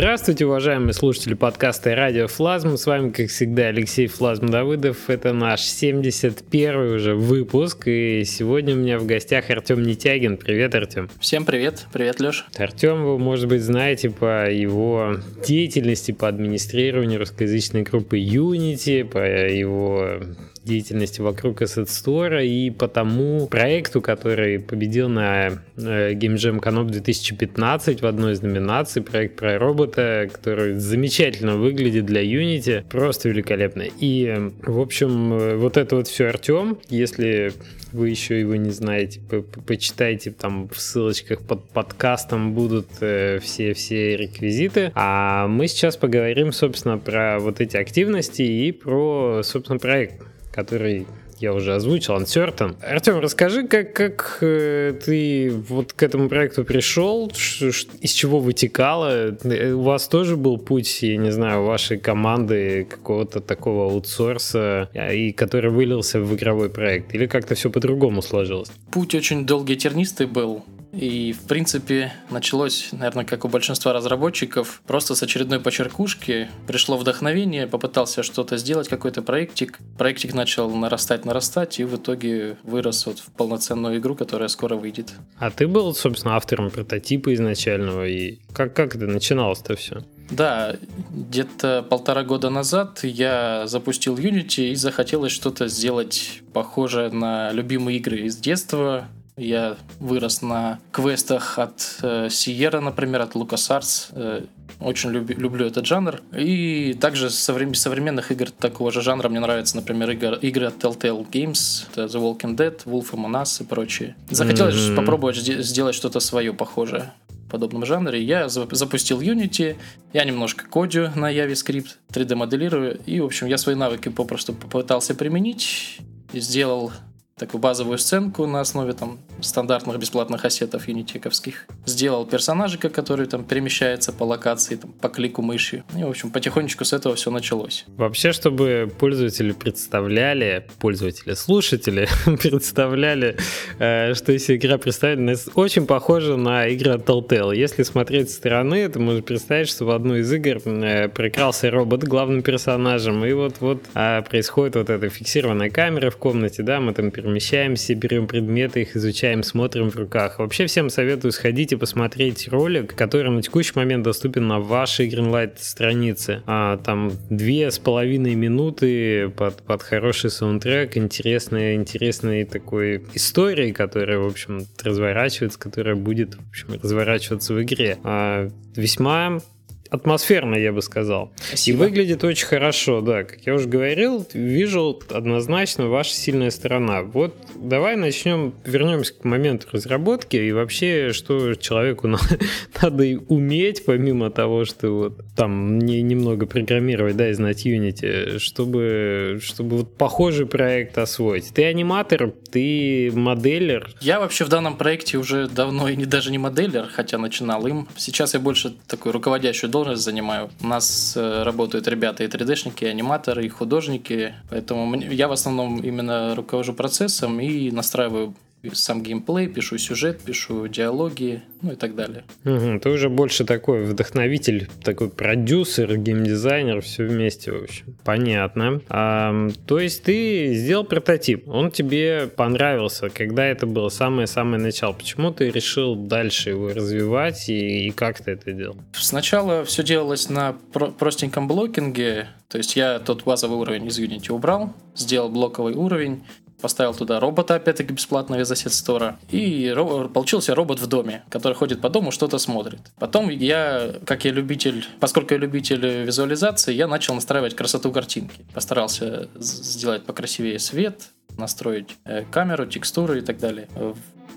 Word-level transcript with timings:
Здравствуйте, 0.00 0.46
уважаемые 0.46 0.94
слушатели 0.94 1.34
подкаста 1.34 1.94
радио 1.94 2.26
Флазм. 2.26 2.78
С 2.78 2.86
вами, 2.86 3.10
как 3.10 3.28
всегда, 3.28 3.66
Алексей 3.66 4.06
Флазм 4.06 4.46
Давыдов. 4.46 5.10
Это 5.10 5.34
наш 5.34 5.60
71 5.60 6.74
уже 6.94 7.14
выпуск. 7.14 7.86
И 7.86 8.24
сегодня 8.24 8.74
у 8.74 8.78
меня 8.78 8.98
в 8.98 9.04
гостях 9.04 9.50
Артем 9.50 9.82
Нетягин. 9.82 10.38
Привет, 10.38 10.74
Артем. 10.74 11.10
Всем 11.20 11.44
привет. 11.44 11.84
Привет, 11.92 12.18
Леш. 12.18 12.46
Артем, 12.56 13.04
вы, 13.04 13.18
может 13.18 13.46
быть, 13.46 13.60
знаете 13.60 14.08
по 14.08 14.50
его 14.50 15.16
деятельности 15.46 16.12
по 16.12 16.28
администрированию 16.28 17.18
русскоязычной 17.18 17.82
группы 17.82 18.18
Unity, 18.18 19.04
по 19.04 19.18
его 19.18 20.22
деятельности 20.64 21.20
вокруг 21.20 21.62
Asset 21.62 21.86
Store 21.86 22.44
и 22.44 22.70
по 22.70 22.88
тому 22.88 23.46
проекту, 23.46 24.00
который 24.00 24.58
победил 24.58 25.08
на 25.08 25.48
э, 25.76 26.12
Game 26.12 26.34
Jam 26.34 26.60
Canop 26.60 26.90
2015 26.90 28.02
в 28.02 28.06
одной 28.06 28.34
из 28.34 28.42
номинаций, 28.42 29.02
проект 29.02 29.36
про 29.36 29.58
робота, 29.58 30.28
который 30.32 30.74
замечательно 30.74 31.56
выглядит 31.56 32.04
для 32.06 32.22
Unity, 32.22 32.84
просто 32.88 33.30
великолепно. 33.30 33.84
И, 33.98 34.50
в 34.62 34.80
общем, 34.80 35.32
э, 35.32 35.56
вот 35.56 35.76
это 35.76 35.96
вот 35.96 36.08
все 36.08 36.26
Артем, 36.26 36.78
если 36.88 37.52
вы 37.92 38.10
еще 38.10 38.38
его 38.38 38.54
не 38.54 38.70
знаете, 38.70 39.20
по 39.20 39.42
почитайте 39.42 40.30
там 40.30 40.68
в 40.68 40.78
ссылочках 40.80 41.40
под 41.40 41.68
подкастом 41.70 42.52
будут 42.54 42.88
все-все 42.96 44.14
э, 44.14 44.16
реквизиты. 44.16 44.92
А 44.94 45.48
мы 45.48 45.66
сейчас 45.68 45.96
поговорим, 45.96 46.52
собственно, 46.52 46.98
про 46.98 47.38
вот 47.40 47.60
эти 47.60 47.76
активности 47.76 48.42
и 48.42 48.72
про, 48.72 49.40
собственно, 49.42 49.78
проект 49.78 50.29
который 50.52 51.06
я 51.40 51.54
уже 51.54 51.74
озвучил, 51.74 52.16
Uncertain. 52.16 52.76
Артем, 52.82 53.18
расскажи, 53.18 53.66
как, 53.66 53.94
как 53.94 54.38
э, 54.42 54.92
ты 55.04 55.50
вот 55.50 55.94
к 55.94 56.02
этому 56.02 56.28
проекту 56.28 56.64
пришел, 56.64 57.30
ш, 57.34 57.72
ш, 57.72 57.86
из 58.00 58.12
чего 58.12 58.40
вытекало? 58.40 59.34
Э, 59.44 59.72
у 59.72 59.80
вас 59.80 60.06
тоже 60.06 60.36
был 60.36 60.58
путь, 60.58 61.02
я 61.02 61.16
не 61.16 61.30
знаю, 61.30 61.64
вашей 61.64 61.98
команды 61.98 62.84
какого-то 62.84 63.40
такого 63.40 63.90
аутсорса, 63.90 64.90
а, 64.94 65.12
и 65.12 65.32
который 65.32 65.70
вылился 65.70 66.20
в 66.20 66.34
игровой 66.34 66.68
проект? 66.68 67.14
Или 67.14 67.26
как-то 67.26 67.54
все 67.54 67.70
по-другому 67.70 68.20
сложилось? 68.20 68.70
Путь 68.92 69.14
очень 69.14 69.46
долгий 69.46 69.76
тернистый 69.76 70.26
был. 70.26 70.62
И, 70.92 71.32
в 71.32 71.46
принципе, 71.46 72.12
началось, 72.30 72.88
наверное, 72.92 73.24
как 73.24 73.44
у 73.44 73.48
большинства 73.48 73.92
разработчиков, 73.92 74.82
просто 74.86 75.14
с 75.14 75.22
очередной 75.22 75.60
почеркушки. 75.60 76.48
Пришло 76.66 76.96
вдохновение, 76.96 77.66
попытался 77.66 78.22
что-то 78.22 78.56
сделать, 78.56 78.88
какой-то 78.88 79.22
проектик. 79.22 79.78
Проектик 79.96 80.34
начал 80.34 80.70
нарастать, 80.70 81.24
нарастать, 81.24 81.78
и 81.78 81.84
в 81.84 81.96
итоге 81.96 82.56
вырос 82.64 83.06
вот 83.06 83.20
в 83.20 83.30
полноценную 83.32 83.98
игру, 83.98 84.16
которая 84.16 84.48
скоро 84.48 84.76
выйдет. 84.76 85.12
А 85.38 85.50
ты 85.50 85.68
был, 85.68 85.94
собственно, 85.94 86.36
автором 86.36 86.70
прототипа 86.70 87.32
изначального, 87.34 88.06
и 88.06 88.38
как, 88.52 88.74
как 88.74 88.96
это 88.96 89.06
начиналось-то 89.06 89.76
все? 89.76 90.02
Да, 90.30 90.76
где-то 91.10 91.84
полтора 91.88 92.22
года 92.22 92.50
назад 92.50 93.00
я 93.02 93.66
запустил 93.66 94.16
Unity 94.16 94.70
и 94.70 94.74
захотелось 94.76 95.32
что-то 95.32 95.66
сделать 95.66 96.40
похожее 96.52 97.10
на 97.10 97.50
любимые 97.52 97.98
игры 97.98 98.20
из 98.20 98.36
детства, 98.36 99.08
я 99.36 99.76
вырос 99.98 100.42
на 100.42 100.78
квестах 100.92 101.58
от 101.58 101.98
э, 102.02 102.26
Sierra, 102.26 102.80
например, 102.80 103.22
от 103.22 103.34
LucasArts. 103.34 104.08
Э, 104.12 104.44
очень 104.80 105.10
люби, 105.10 105.34
люблю 105.34 105.66
этот 105.66 105.86
жанр. 105.86 106.20
И 106.36 106.96
также 107.00 107.30
современ, 107.30 107.74
современных 107.74 108.32
игр 108.32 108.50
такого 108.50 108.90
же 108.90 109.02
жанра 109.02 109.28
мне 109.28 109.40
нравятся, 109.40 109.76
например, 109.76 110.10
игр, 110.10 110.34
игры 110.34 110.66
от 110.66 110.82
Telltale 110.82 111.28
Games, 111.30 111.86
The 111.94 112.08
Walking 112.08 112.56
Dead, 112.56 112.84
Wolf 112.84 113.10
Among 113.12 113.42
Us 113.42 113.62
и 113.62 113.66
прочие. 113.66 114.16
Захотелось 114.30 114.74
mm-hmm. 114.74 114.96
попробовать 114.96 115.36
сделать 115.36 115.94
что-то 115.94 116.20
свое 116.20 116.52
похожее 116.52 117.12
в 117.28 117.50
подобном 117.50 117.84
жанре. 117.84 118.22
Я 118.22 118.48
запустил 118.48 119.20
Unity, 119.20 119.76
я 120.12 120.24
немножко 120.24 120.66
кодю 120.66 121.10
на 121.14 121.32
JavaScript, 121.32 121.88
3D-моделирую, 122.12 123.00
и, 123.04 123.20
в 123.20 123.26
общем, 123.26 123.48
я 123.48 123.58
свои 123.58 123.74
навыки 123.74 124.08
попросту 124.08 124.54
попытался 124.54 125.14
применить, 125.14 125.98
сделал 126.32 126.92
такую 127.40 127.60
базовую 127.60 127.98
сценку 127.98 128.46
на 128.46 128.60
основе 128.60 128.92
там 128.92 129.18
стандартных 129.40 129.98
бесплатных 129.98 130.44
ассетов 130.44 130.86
юнитековских. 130.88 131.66
Сделал 131.86 132.26
персонажика, 132.26 132.90
который 132.90 133.26
там 133.26 133.44
перемещается 133.44 134.12
по 134.12 134.24
локации, 134.24 134.76
там, 134.76 134.92
по 134.92 135.08
клику 135.08 135.40
мыши. 135.40 135.82
И, 135.96 136.04
в 136.04 136.08
общем, 136.08 136.30
потихонечку 136.30 136.84
с 136.84 136.92
этого 136.92 137.14
все 137.14 137.30
началось. 137.30 137.86
Вообще, 137.96 138.32
чтобы 138.32 138.92
пользователи 138.98 139.52
представляли, 139.52 140.66
пользователи, 140.78 141.32
слушатели 141.32 142.08
представляли, 142.42 143.38
э, 143.78 144.12
что 144.14 144.32
если 144.32 144.56
игра 144.56 144.76
представлена, 144.76 145.34
очень 145.54 145.86
похожа 145.86 146.36
на 146.36 146.66
игры 146.66 146.92
от 146.92 147.08
Telltale. 147.08 147.56
Если 147.56 147.84
смотреть 147.84 148.28
со 148.30 148.36
стороны, 148.36 148.86
то 148.88 149.00
можно 149.00 149.22
представить, 149.22 149.68
что 149.68 149.86
в 149.86 149.90
одну 149.90 150.16
из 150.16 150.30
игр 150.30 150.60
э, 150.66 151.08
прикрался 151.08 151.70
робот 151.70 152.04
главным 152.04 152.42
персонажем, 152.42 153.24
и 153.24 153.32
вот-вот 153.32 153.82
а, 153.94 154.20
происходит 154.20 154.76
вот 154.76 154.90
эта 154.90 155.08
фиксированная 155.08 155.70
камера 155.70 156.10
в 156.10 156.18
комнате, 156.18 156.62
да, 156.62 156.80
мы 156.80 156.92
там 156.92 157.10
перемещаемся 157.10 157.29
перемещаемся, 157.30 157.94
берем 157.94 158.26
предметы, 158.26 158.82
их 158.82 158.96
изучаем, 158.96 159.42
смотрим 159.44 159.90
в 159.90 159.96
руках. 159.96 160.38
Вообще 160.38 160.66
всем 160.66 160.90
советую 160.90 161.30
сходить 161.30 161.72
и 161.72 161.76
посмотреть 161.76 162.48
ролик, 162.48 162.94
который 162.94 163.30
на 163.30 163.40
текущий 163.40 163.72
момент 163.76 164.02
доступен 164.02 164.48
на 164.48 164.58
вашей 164.58 165.08
Greenlight 165.08 165.54
странице. 165.58 166.42
А, 166.46 166.76
там 166.78 167.12
две 167.30 167.70
с 167.70 167.78
половиной 167.78 168.34
минуты 168.34 169.28
под, 169.30 169.62
под 169.62 169.82
хороший 169.82 170.30
саундтрек, 170.30 170.96
интересной, 170.96 171.76
интересной 171.76 172.44
такой 172.44 173.04
истории, 173.14 173.70
которая, 173.70 174.18
в 174.18 174.26
общем, 174.26 174.66
разворачивается, 174.82 175.58
которая 175.58 175.94
будет, 175.94 176.34
в 176.34 176.48
общем, 176.48 176.80
разворачиваться 176.82 177.54
в 177.54 177.62
игре. 177.62 177.98
А, 178.02 178.48
весьма 178.74 179.40
атмосферно, 179.90 180.54
я 180.54 180.72
бы 180.72 180.82
сказал. 180.82 181.32
Спасибо. 181.36 181.76
И 181.76 181.88
выглядит 181.88 182.24
очень 182.24 182.46
хорошо, 182.46 183.00
да. 183.00 183.24
Как 183.24 183.40
я 183.46 183.54
уже 183.54 183.68
говорил, 183.68 184.26
вижу 184.32 185.00
однозначно 185.10 185.88
ваша 185.88 186.14
сильная 186.14 186.50
сторона. 186.50 187.02
Вот 187.02 187.34
давай 187.56 187.96
начнем, 187.96 188.54
вернемся 188.64 189.14
к 189.14 189.24
моменту 189.24 189.66
разработки 189.72 190.36
и 190.36 190.52
вообще, 190.52 191.12
что 191.12 191.54
человеку 191.54 192.08
надо 192.82 193.04
уметь, 193.28 193.84
помимо 193.84 194.30
того, 194.30 194.64
что 194.64 194.90
вот 194.90 195.20
там 195.36 195.78
не, 195.78 196.02
немного 196.02 196.46
программировать, 196.46 197.16
да, 197.16 197.30
и 197.30 197.32
знать 197.32 197.66
Unity, 197.66 198.38
чтобы, 198.38 199.40
чтобы 199.42 199.78
вот 199.78 199.96
похожий 199.96 200.46
проект 200.46 200.98
освоить. 200.98 201.52
Ты 201.52 201.64
аниматор, 201.64 202.32
ты 202.50 203.10
моделлер. 203.12 203.90
Я 204.00 204.20
вообще 204.20 204.44
в 204.44 204.48
данном 204.48 204.76
проекте 204.76 205.18
уже 205.18 205.48
давно 205.48 205.88
и 205.88 205.96
не, 205.96 206.06
даже 206.06 206.30
не 206.30 206.38
моделлер, 206.38 206.86
хотя 206.92 207.18
начинал 207.18 207.66
им. 207.66 207.88
Сейчас 207.96 208.34
я 208.34 208.40
больше 208.40 208.74
такой 208.86 209.12
руководящую 209.12 209.70
должность 209.70 209.79
должность 209.80 210.04
занимаю. 210.04 210.50
У 210.62 210.66
нас 210.66 211.14
э, 211.16 211.42
работают 211.42 211.88
ребята 211.88 212.24
и 212.24 212.26
3D-шники, 212.28 212.84
и 212.84 212.86
аниматоры, 212.86 213.46
и 213.46 213.48
художники. 213.48 214.34
Поэтому 214.50 214.94
я 214.96 215.26
в 215.28 215.32
основном 215.32 215.80
именно 215.80 216.34
руковожу 216.34 216.74
процессом 216.74 217.40
и 217.40 217.70
настраиваю 217.70 218.34
сам 218.72 219.02
геймплей, 219.02 219.48
пишу 219.48 219.78
сюжет, 219.78 220.20
пишу 220.20 220.68
диалоги, 220.68 221.42
ну 221.62 221.72
и 221.72 221.76
так 221.76 221.94
далее. 221.94 222.24
Угу, 222.44 222.80
ты 222.80 222.90
уже 222.90 223.08
больше 223.08 223.44
такой 223.44 223.84
вдохновитель, 223.84 224.68
такой 224.82 225.08
продюсер, 225.10 225.96
геймдизайнер, 225.96 226.80
все 226.82 227.04
вместе, 227.04 227.52
в 227.52 227.62
общем. 227.62 227.96
Понятно. 228.04 228.80
А, 228.88 229.48
то 229.66 229.78
есть 229.78 230.02
ты 230.02 230.54
сделал 230.54 230.84
прототип, 230.84 231.48
он 231.48 231.70
тебе 231.70 232.28
понравился, 232.34 233.08
когда 233.08 233.46
это 233.46 233.66
было 233.66 233.88
самое-самое 233.88 234.62
начало. 234.62 234.92
Почему 234.92 235.32
ты 235.32 235.50
решил 235.50 235.94
дальше 235.94 236.50
его 236.50 236.68
развивать 236.68 237.48
и, 237.48 237.88
и 237.88 237.90
как 237.90 238.22
ты 238.22 238.32
это 238.32 238.52
делал? 238.52 238.76
Сначала 238.92 239.64
все 239.64 239.82
делалось 239.82 240.28
на 240.28 240.54
про- 240.72 240.90
простеньком 240.90 241.48
блокинге, 241.48 242.28
то 242.48 242.58
есть 242.58 242.76
я 242.76 242.98
тот 242.98 243.24
базовый 243.24 243.58
уровень 243.58 243.86
из 243.86 243.98
Unity 243.98 244.32
убрал, 244.32 244.74
сделал 244.96 245.28
блоковый 245.28 245.74
уровень, 245.74 246.24
поставил 246.60 246.94
туда 246.94 247.20
робота, 247.20 247.54
опять-таки 247.56 247.92
бесплатного 247.92 248.40
из 248.40 248.52
Asset 248.52 248.68
Store, 248.68 249.14
и 249.30 249.74
получился 250.12 250.54
робот 250.54 250.80
в 250.80 250.86
доме, 250.86 251.22
который 251.28 251.54
ходит 251.54 251.80
по 251.80 251.88
дому, 251.88 252.10
что-то 252.10 252.38
смотрит. 252.38 252.80
Потом 252.98 253.28
я, 253.30 253.94
как 254.04 254.24
я 254.24 254.32
любитель, 254.32 254.86
поскольку 255.00 255.34
я 255.34 255.40
любитель 255.40 255.84
визуализации, 256.04 256.72
я 256.72 256.86
начал 256.86 257.14
настраивать 257.14 257.56
красоту 257.56 257.92
картинки. 257.92 258.44
Постарался 258.54 259.28
сделать 259.36 260.04
покрасивее 260.04 260.58
свет, 260.58 261.10
настроить 261.40 261.96
э, 262.04 262.24
камеру, 262.30 262.66
текстуры 262.66 263.18
и 263.18 263.22
так 263.22 263.38
далее. 263.38 263.68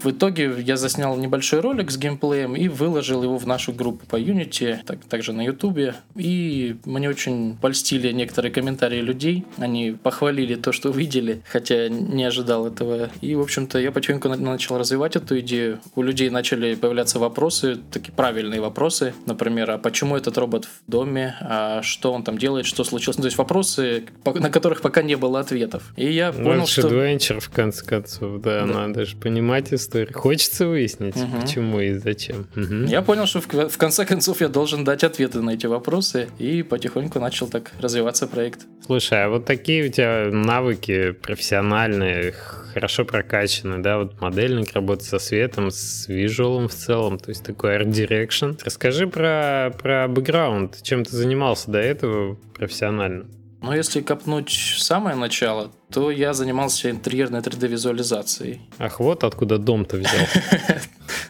В 0.04 0.12
итоге 0.12 0.54
я 0.60 0.76
заснял 0.76 1.16
небольшой 1.16 1.62
ролик 1.62 1.90
с 1.90 1.98
геймплеем 1.98 2.58
и 2.58 2.68
выложил 2.68 3.24
его 3.24 3.38
в 3.38 3.48
нашу 3.48 3.72
группу 3.72 4.06
по 4.06 4.20
Unity, 4.20 4.80
так, 4.86 5.00
также 5.06 5.32
на 5.32 5.46
YouTube. 5.46 5.96
И 6.16 6.76
мне 6.84 7.10
очень 7.10 7.56
польстили 7.56 8.12
некоторые 8.12 8.52
комментарии 8.52 9.00
людей. 9.00 9.46
Они 9.58 9.92
похвалили 9.92 10.56
то, 10.56 10.74
что 10.74 10.90
увидели, 10.90 11.42
хотя 11.50 11.88
не 11.88 12.26
ожидал 12.26 12.68
этого. 12.68 13.10
И, 13.22 13.34
в 13.36 13.40
общем-то, 13.40 13.80
я 13.80 13.94
потихоньку 13.94 14.28
начал 14.28 14.78
развивать 14.78 15.16
эту 15.16 15.40
идею. 15.40 15.80
У 15.96 16.02
людей 16.02 16.30
начали 16.30 16.76
появляться 16.76 17.18
вопросы, 17.18 17.78
такие 17.90 18.12
правильные 18.12 18.60
вопросы. 18.60 19.14
Например, 19.26 19.72
а 19.72 19.78
почему 19.78 20.18
этот 20.18 20.38
робот 20.38 20.66
в 20.66 20.92
доме? 20.92 21.36
А 21.40 21.82
что 21.82 22.12
он 22.12 22.24
там 22.24 22.38
делает? 22.38 22.66
Что 22.66 22.84
случилось? 22.84 23.18
Ну, 23.18 23.22
то 23.22 23.28
есть 23.28 23.38
вопросы, 23.38 24.04
на 24.26 24.50
которых 24.50 24.82
пока 24.82 25.02
не 25.02 25.16
было 25.16 25.40
ответов. 25.40 25.94
И 25.96 26.12
я 26.12 26.34
ну, 26.34 26.44
понял, 26.44 26.68
что... 26.68 26.90
Adventure, 26.94 27.40
в 27.40 27.50
конце 27.50 27.86
концов, 27.86 28.42
да, 28.42 28.62
да. 28.62 28.66
надо 28.66 29.06
же 29.06 29.16
понимать 29.18 29.74
историю. 29.74 30.14
Хочется 30.14 30.68
выяснить, 30.68 31.16
угу. 31.16 31.42
почему 31.42 31.80
и 31.80 31.94
зачем. 31.94 32.48
Угу. 32.56 32.86
Я 32.88 33.02
понял, 33.02 33.26
что 33.26 33.42
в, 33.42 33.70
в 33.70 33.78
конце 33.78 34.06
концов 34.06 34.42
я 34.42 34.48
должен 34.48 34.84
дать 34.84 35.04
ответы 35.04 35.42
на 35.42 35.52
эти 35.52 35.66
вопросы, 35.66 36.30
и 36.40 36.64
потихоньку 36.64 37.20
начал 37.20 37.48
так 37.48 37.72
развиваться 37.80 38.28
проект. 38.28 38.62
Слушай, 38.86 39.26
а 39.26 39.30
вот 39.30 39.46
такие 39.46 39.88
у 39.88 39.92
тебя 39.92 40.30
навыки 40.32 41.12
профессиональные, 41.12 42.34
хорошо 42.74 43.06
прокачаны, 43.06 43.80
да, 43.80 44.00
вот 44.00 44.20
модельник 44.20 44.74
работает 44.74 45.08
со 45.08 45.20
светом, 45.20 45.72
с 45.72 46.08
визуалом 46.08 46.68
в 46.68 46.74
целом, 46.74 47.20
то 47.20 47.30
есть 47.30 47.44
такой 47.44 47.78
art 47.78 47.90
direction. 47.90 48.60
Расскажи 48.64 49.08
про, 49.08 49.74
про 49.82 50.08
бэкграунд, 50.08 50.82
чем 50.82 51.06
ты 51.06 51.16
занимался 51.16 51.72
до 51.72 51.80
этого 51.80 52.36
профессионально? 52.56 53.26
Но 53.64 53.74
если 53.74 54.02
копнуть 54.02 54.52
самое 54.78 55.16
начало, 55.16 55.72
то 55.90 56.12
я 56.12 56.34
занимался 56.34 56.92
интерьерной 56.92 57.40
3D-визуализацией. 57.40 58.60
Ах, 58.78 59.00
вот 59.00 59.24
откуда 59.24 59.58
дом-то 59.58 59.98
взял. 59.98 60.12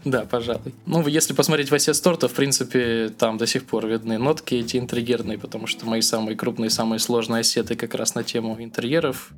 Да, 0.06 0.26
пожалуй. 0.26 0.74
Ну, 0.86 1.08
если 1.08 1.34
посмотреть 1.34 1.70
в 1.70 1.74
Asset 1.74 1.94
Store, 1.94 2.18
то, 2.18 2.28
в 2.28 2.34
принципе, 2.34 3.10
там 3.18 3.38
до 3.38 3.48
сих 3.48 3.66
пор 3.66 3.88
видны 3.88 4.18
нотки 4.18 4.56
эти 4.56 4.78
интерьерные, 4.78 5.38
потому 5.38 5.68
что 5.68 5.86
мои 5.86 6.02
самые 6.02 6.36
крупные, 6.36 6.70
самые 6.70 7.00
сложные 7.00 7.42
ассеты 7.42 7.76
как 7.76 7.94
раз 7.96 8.16
на 8.16 8.24
тему 8.24 8.56
интерьеров 8.60 9.32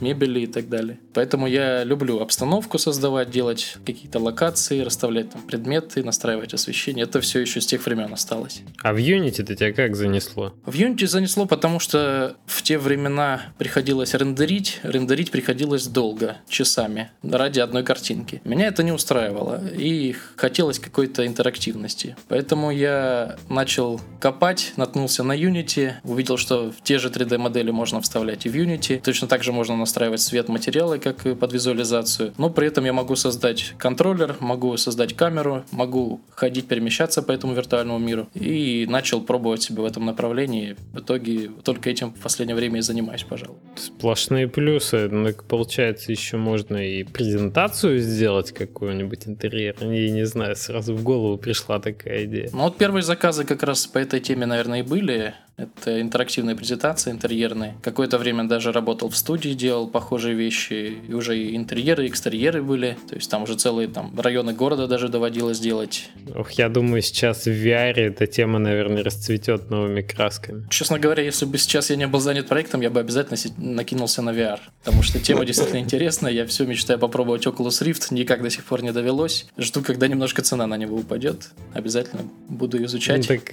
мебели 0.00 0.40
и 0.40 0.46
так 0.46 0.68
далее. 0.68 0.98
Поэтому 1.14 1.46
я 1.46 1.84
люблю 1.84 2.20
обстановку 2.20 2.78
создавать, 2.78 3.30
делать 3.30 3.76
какие-то 3.84 4.18
локации, 4.18 4.80
расставлять 4.80 5.30
там 5.30 5.42
предметы, 5.42 6.04
настраивать 6.04 6.54
освещение. 6.54 7.04
Это 7.04 7.20
все 7.20 7.40
еще 7.40 7.60
с 7.60 7.66
тех 7.66 7.84
времен 7.84 8.12
осталось. 8.12 8.62
А 8.82 8.92
в 8.92 8.96
Unity 8.96 9.42
ты 9.42 9.54
тебя 9.54 9.72
как 9.72 9.96
занесло? 9.96 10.54
В 10.64 10.74
Unity 10.74 11.06
занесло, 11.06 11.46
потому 11.46 11.80
что 11.80 12.36
в 12.46 12.62
те 12.62 12.78
времена 12.78 13.42
приходилось 13.58 14.14
рендерить. 14.14 14.80
Рендерить 14.82 15.30
приходилось 15.30 15.86
долго, 15.86 16.36
часами, 16.48 17.10
ради 17.22 17.60
одной 17.60 17.82
картинки. 17.82 18.40
Меня 18.44 18.66
это 18.66 18.82
не 18.82 18.92
устраивало, 18.92 19.62
и 19.76 20.14
хотелось 20.36 20.78
какой-то 20.78 21.26
интерактивности. 21.26 22.16
Поэтому 22.28 22.70
я 22.70 23.36
начал 23.48 24.00
копать, 24.20 24.72
наткнулся 24.76 25.22
на 25.22 25.36
Unity, 25.36 25.94
увидел, 26.04 26.36
что 26.36 26.72
те 26.82 26.98
же 26.98 27.08
3D-модели 27.08 27.70
можно 27.70 28.00
вставлять 28.00 28.46
и 28.46 28.48
в 28.48 28.54
Unity. 28.54 29.00
Точно 29.00 29.28
так 29.28 29.42
же 29.42 29.52
можно 29.52 29.76
настраивать 29.88 30.20
свет 30.20 30.48
материалы, 30.48 30.98
как 30.98 31.24
и 31.24 31.34
под 31.34 31.52
визуализацию. 31.54 32.34
Но 32.36 32.50
при 32.50 32.66
этом 32.66 32.84
я 32.84 32.92
могу 32.92 33.16
создать 33.16 33.72
контроллер, 33.78 34.36
могу 34.40 34.76
создать 34.76 35.14
камеру, 35.14 35.64
могу 35.70 36.20
ходить, 36.34 36.68
перемещаться 36.68 37.22
по 37.22 37.32
этому 37.32 37.54
виртуальному 37.54 37.98
миру. 37.98 38.28
И 38.34 38.86
начал 38.88 39.22
пробовать 39.22 39.62
себя 39.62 39.82
в 39.82 39.86
этом 39.86 40.04
направлении. 40.04 40.76
В 40.92 40.98
итоге 40.98 41.50
только 41.64 41.88
этим 41.88 42.12
в 42.12 42.20
последнее 42.20 42.54
время 42.54 42.78
и 42.78 42.82
занимаюсь, 42.82 43.24
пожалуй. 43.24 43.56
Сплошные 43.76 44.46
плюсы. 44.46 45.08
Ну, 45.08 45.32
получается, 45.48 46.12
еще 46.12 46.36
можно 46.36 46.76
и 46.76 47.04
презентацию 47.04 47.98
сделать 47.98 48.52
какую-нибудь 48.52 49.26
интерьер. 49.26 49.74
Я 49.80 50.10
не 50.10 50.26
знаю, 50.26 50.54
сразу 50.56 50.94
в 50.94 51.02
голову 51.02 51.38
пришла 51.38 51.78
такая 51.78 52.26
идея. 52.26 52.50
Ну 52.52 52.64
вот 52.64 52.76
первые 52.76 53.02
заказы 53.02 53.44
как 53.44 53.62
раз 53.62 53.86
по 53.86 53.98
этой 53.98 54.20
теме, 54.20 54.44
наверное, 54.44 54.80
и 54.80 54.82
были. 54.82 55.34
Это 55.58 56.00
интерактивная 56.00 56.54
презентация 56.54 57.12
интерьерная. 57.12 57.74
Какое-то 57.82 58.16
время 58.16 58.44
даже 58.44 58.70
работал 58.70 59.08
в 59.08 59.16
студии, 59.16 59.50
делал 59.50 59.88
похожие 59.88 60.36
вещи. 60.36 60.98
И 61.08 61.12
уже 61.12 61.36
и 61.36 61.56
интерьеры, 61.56 62.06
и 62.06 62.08
экстерьеры 62.08 62.62
были. 62.62 62.96
То 63.08 63.16
есть 63.16 63.28
там 63.28 63.42
уже 63.42 63.56
целые 63.56 63.88
там 63.88 64.18
районы 64.18 64.52
города 64.52 64.86
даже 64.86 65.08
доводилось 65.08 65.58
делать. 65.58 66.10
Ох, 66.36 66.52
я 66.52 66.68
думаю, 66.68 67.02
сейчас 67.02 67.46
в 67.46 67.48
VR 67.48 67.94
эта 67.94 68.28
тема, 68.28 68.60
наверное, 68.60 69.02
расцветет 69.02 69.68
новыми 69.68 70.02
красками. 70.02 70.64
Честно 70.70 71.00
говоря, 71.00 71.24
если 71.24 71.44
бы 71.44 71.58
сейчас 71.58 71.90
я 71.90 71.96
не 71.96 72.06
был 72.06 72.20
занят 72.20 72.46
проектом, 72.46 72.80
я 72.80 72.90
бы 72.90 73.00
обязательно 73.00 73.36
накинулся 73.56 74.22
на 74.22 74.30
VR. 74.30 74.60
Потому 74.84 75.02
что 75.02 75.18
тема 75.18 75.44
действительно 75.44 75.80
интересная. 75.80 76.30
Я 76.30 76.46
все 76.46 76.66
мечтаю 76.66 77.00
попробовать 77.00 77.46
Oculus 77.46 77.84
Rift. 77.84 78.14
Никак 78.14 78.42
до 78.42 78.50
сих 78.50 78.62
пор 78.62 78.84
не 78.84 78.92
довелось. 78.92 79.48
Жду, 79.58 79.82
когда 79.82 80.06
немножко 80.06 80.42
цена 80.42 80.68
на 80.68 80.76
него 80.76 80.96
упадет. 80.96 81.50
Обязательно 81.74 82.22
буду 82.48 82.80
изучать. 82.84 83.28
Ну, 83.28 83.36
так 83.36 83.52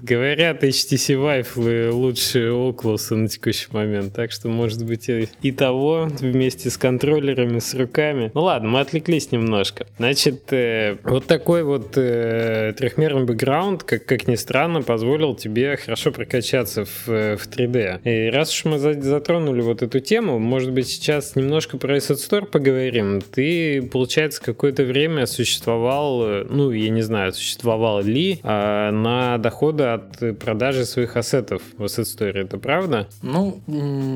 Говорят, 0.00 0.64
HTC 0.64 1.14
Vive 1.16 1.90
лучше 1.90 2.48
Oculus 2.48 3.14
на 3.14 3.28
текущий 3.28 3.68
момент, 3.70 4.12
так 4.14 4.32
что 4.32 4.48
может 4.48 4.84
быть 4.84 5.08
и, 5.08 5.52
того 5.52 6.08
вместе 6.20 6.70
с 6.70 6.76
контроллерами, 6.76 7.58
с 7.58 7.74
руками. 7.74 8.30
Ну 8.34 8.42
ладно, 8.42 8.68
мы 8.68 8.80
отвлеклись 8.80 9.30
немножко. 9.30 9.86
Значит, 9.98 10.52
э, 10.52 10.96
вот 11.04 11.26
такой 11.26 11.62
вот 11.62 11.96
э, 11.96 12.74
трехмерный 12.76 13.24
бэкграунд, 13.24 13.84
как, 13.84 14.04
как 14.04 14.26
ни 14.26 14.34
странно, 14.34 14.82
позволил 14.82 15.34
тебе 15.34 15.76
хорошо 15.76 16.10
прокачаться 16.10 16.84
в, 16.84 17.06
в 17.06 17.48
3D. 17.48 18.02
И 18.02 18.30
раз 18.30 18.52
уж 18.52 18.64
мы 18.64 18.78
затронули 18.78 19.60
вот 19.60 19.82
эту 19.82 20.00
тему, 20.00 20.38
может 20.38 20.72
быть 20.72 20.88
сейчас 20.88 21.36
немножко 21.36 21.78
про 21.78 21.96
Asset 21.96 22.16
Store 22.16 22.46
поговорим. 22.46 23.20
Ты, 23.20 23.82
получается, 23.82 24.42
какое-то 24.42 24.84
время 24.84 25.26
существовал, 25.26 26.22
э, 26.24 26.46
ну, 26.48 26.70
я 26.70 26.90
не 26.90 27.02
знаю, 27.02 27.32
существовал 27.32 28.02
ли 28.02 28.40
э, 28.42 28.90
на 28.90 29.38
доходы 29.72 29.84
от 29.84 30.38
продажи 30.38 30.84
своих 30.84 31.16
ассетов 31.16 31.62
в 31.76 31.84
Asset 31.84 32.04
Store, 32.04 32.32
это 32.32 32.58
правда? 32.58 33.08
Ну, 33.22 33.60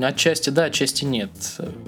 отчасти 0.02 0.50
да, 0.50 0.64
отчасти 0.64 1.04
нет. 1.04 1.30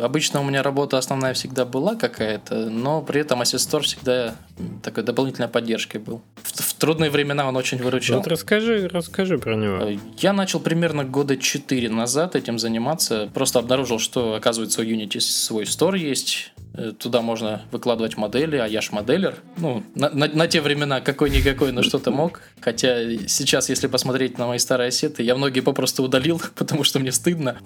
Обычно 0.00 0.40
у 0.40 0.44
меня 0.44 0.62
работа 0.62 0.98
основная 0.98 1.34
всегда 1.34 1.64
была 1.64 1.94
какая-то, 1.94 2.70
но 2.70 3.02
при 3.02 3.20
этом 3.20 3.42
Asset 3.42 3.58
Store 3.58 3.82
всегда 3.82 4.34
такой 4.82 5.04
дополнительной 5.04 5.48
поддержкой 5.48 5.98
был. 5.98 6.22
В, 6.42 6.52
в 6.52 6.74
трудные 6.74 7.10
времена 7.10 7.48
он 7.48 7.56
очень 7.56 7.78
выручал. 7.78 8.18
Вот 8.18 8.26
расскажи, 8.26 8.88
расскажи 8.88 9.38
про 9.38 9.54
него. 9.54 9.76
Э, 9.82 9.98
я 10.18 10.32
начал 10.32 10.60
примерно 10.60 11.04
года 11.04 11.36
4 11.36 11.88
назад 11.88 12.36
этим 12.36 12.58
заниматься. 12.58 13.28
Просто 13.34 13.58
обнаружил, 13.58 13.98
что, 13.98 14.34
оказывается, 14.34 14.80
у 14.80 14.84
Unity 14.84 15.20
свой 15.20 15.66
стор 15.66 15.94
есть. 15.94 16.52
Э, 16.78 16.92
туда 16.96 17.22
можно 17.22 17.62
выкладывать 17.72 18.16
модели, 18.16 18.56
а 18.56 18.66
я 18.66 18.80
ж 18.80 18.92
моделер. 18.92 19.34
Ну, 19.56 19.82
на, 19.96 20.10
на, 20.10 20.28
на 20.28 20.46
те 20.46 20.60
времена 20.60 21.00
какой-никакой, 21.00 21.72
но 21.72 21.82
что-то 21.82 22.12
мог. 22.12 22.40
Хотя 22.60 23.16
сейчас, 23.26 23.68
если 23.68 23.88
посмотреть 23.88 24.38
на 24.38 24.46
мои 24.46 24.58
старые 24.58 24.88
ассеты, 24.88 25.24
я 25.24 25.34
многие 25.34 25.58
попросту 25.58 26.04
удалил, 26.04 26.40
потому 26.54 26.84
что 26.84 27.00
мне 27.00 27.10
стыдно. 27.10 27.58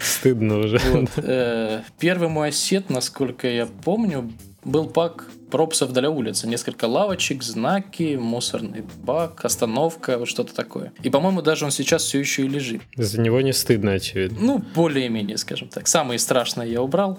Стыдно 0.00 0.58
уже. 0.58 0.78
Вот. 0.90 1.10
Э, 1.18 1.82
первый 2.00 2.28
мой 2.28 2.48
ассет, 2.48 2.90
насколько 2.90 3.46
я 3.46 3.66
помню, 3.66 4.32
был 4.64 4.88
пак 4.88 5.26
пропсов 5.50 5.92
для 5.92 6.10
улицы. 6.10 6.46
Несколько 6.46 6.86
лавочек, 6.86 7.42
знаки, 7.42 8.16
мусорный 8.16 8.84
бак, 9.02 9.44
остановка, 9.44 10.18
вот 10.18 10.28
что-то 10.28 10.54
такое. 10.54 10.92
И, 11.02 11.10
по-моему, 11.10 11.42
даже 11.42 11.64
он 11.64 11.70
сейчас 11.70 12.04
все 12.04 12.18
еще 12.18 12.44
и 12.44 12.48
лежит. 12.48 12.82
За 12.96 13.20
него 13.20 13.40
не 13.40 13.52
стыдно, 13.52 13.92
очевидно. 13.92 14.38
Ну, 14.40 14.64
более-менее, 14.74 15.36
скажем 15.36 15.68
так. 15.68 15.86
Самые 15.88 16.18
страшные 16.18 16.72
я 16.72 16.82
убрал, 16.82 17.18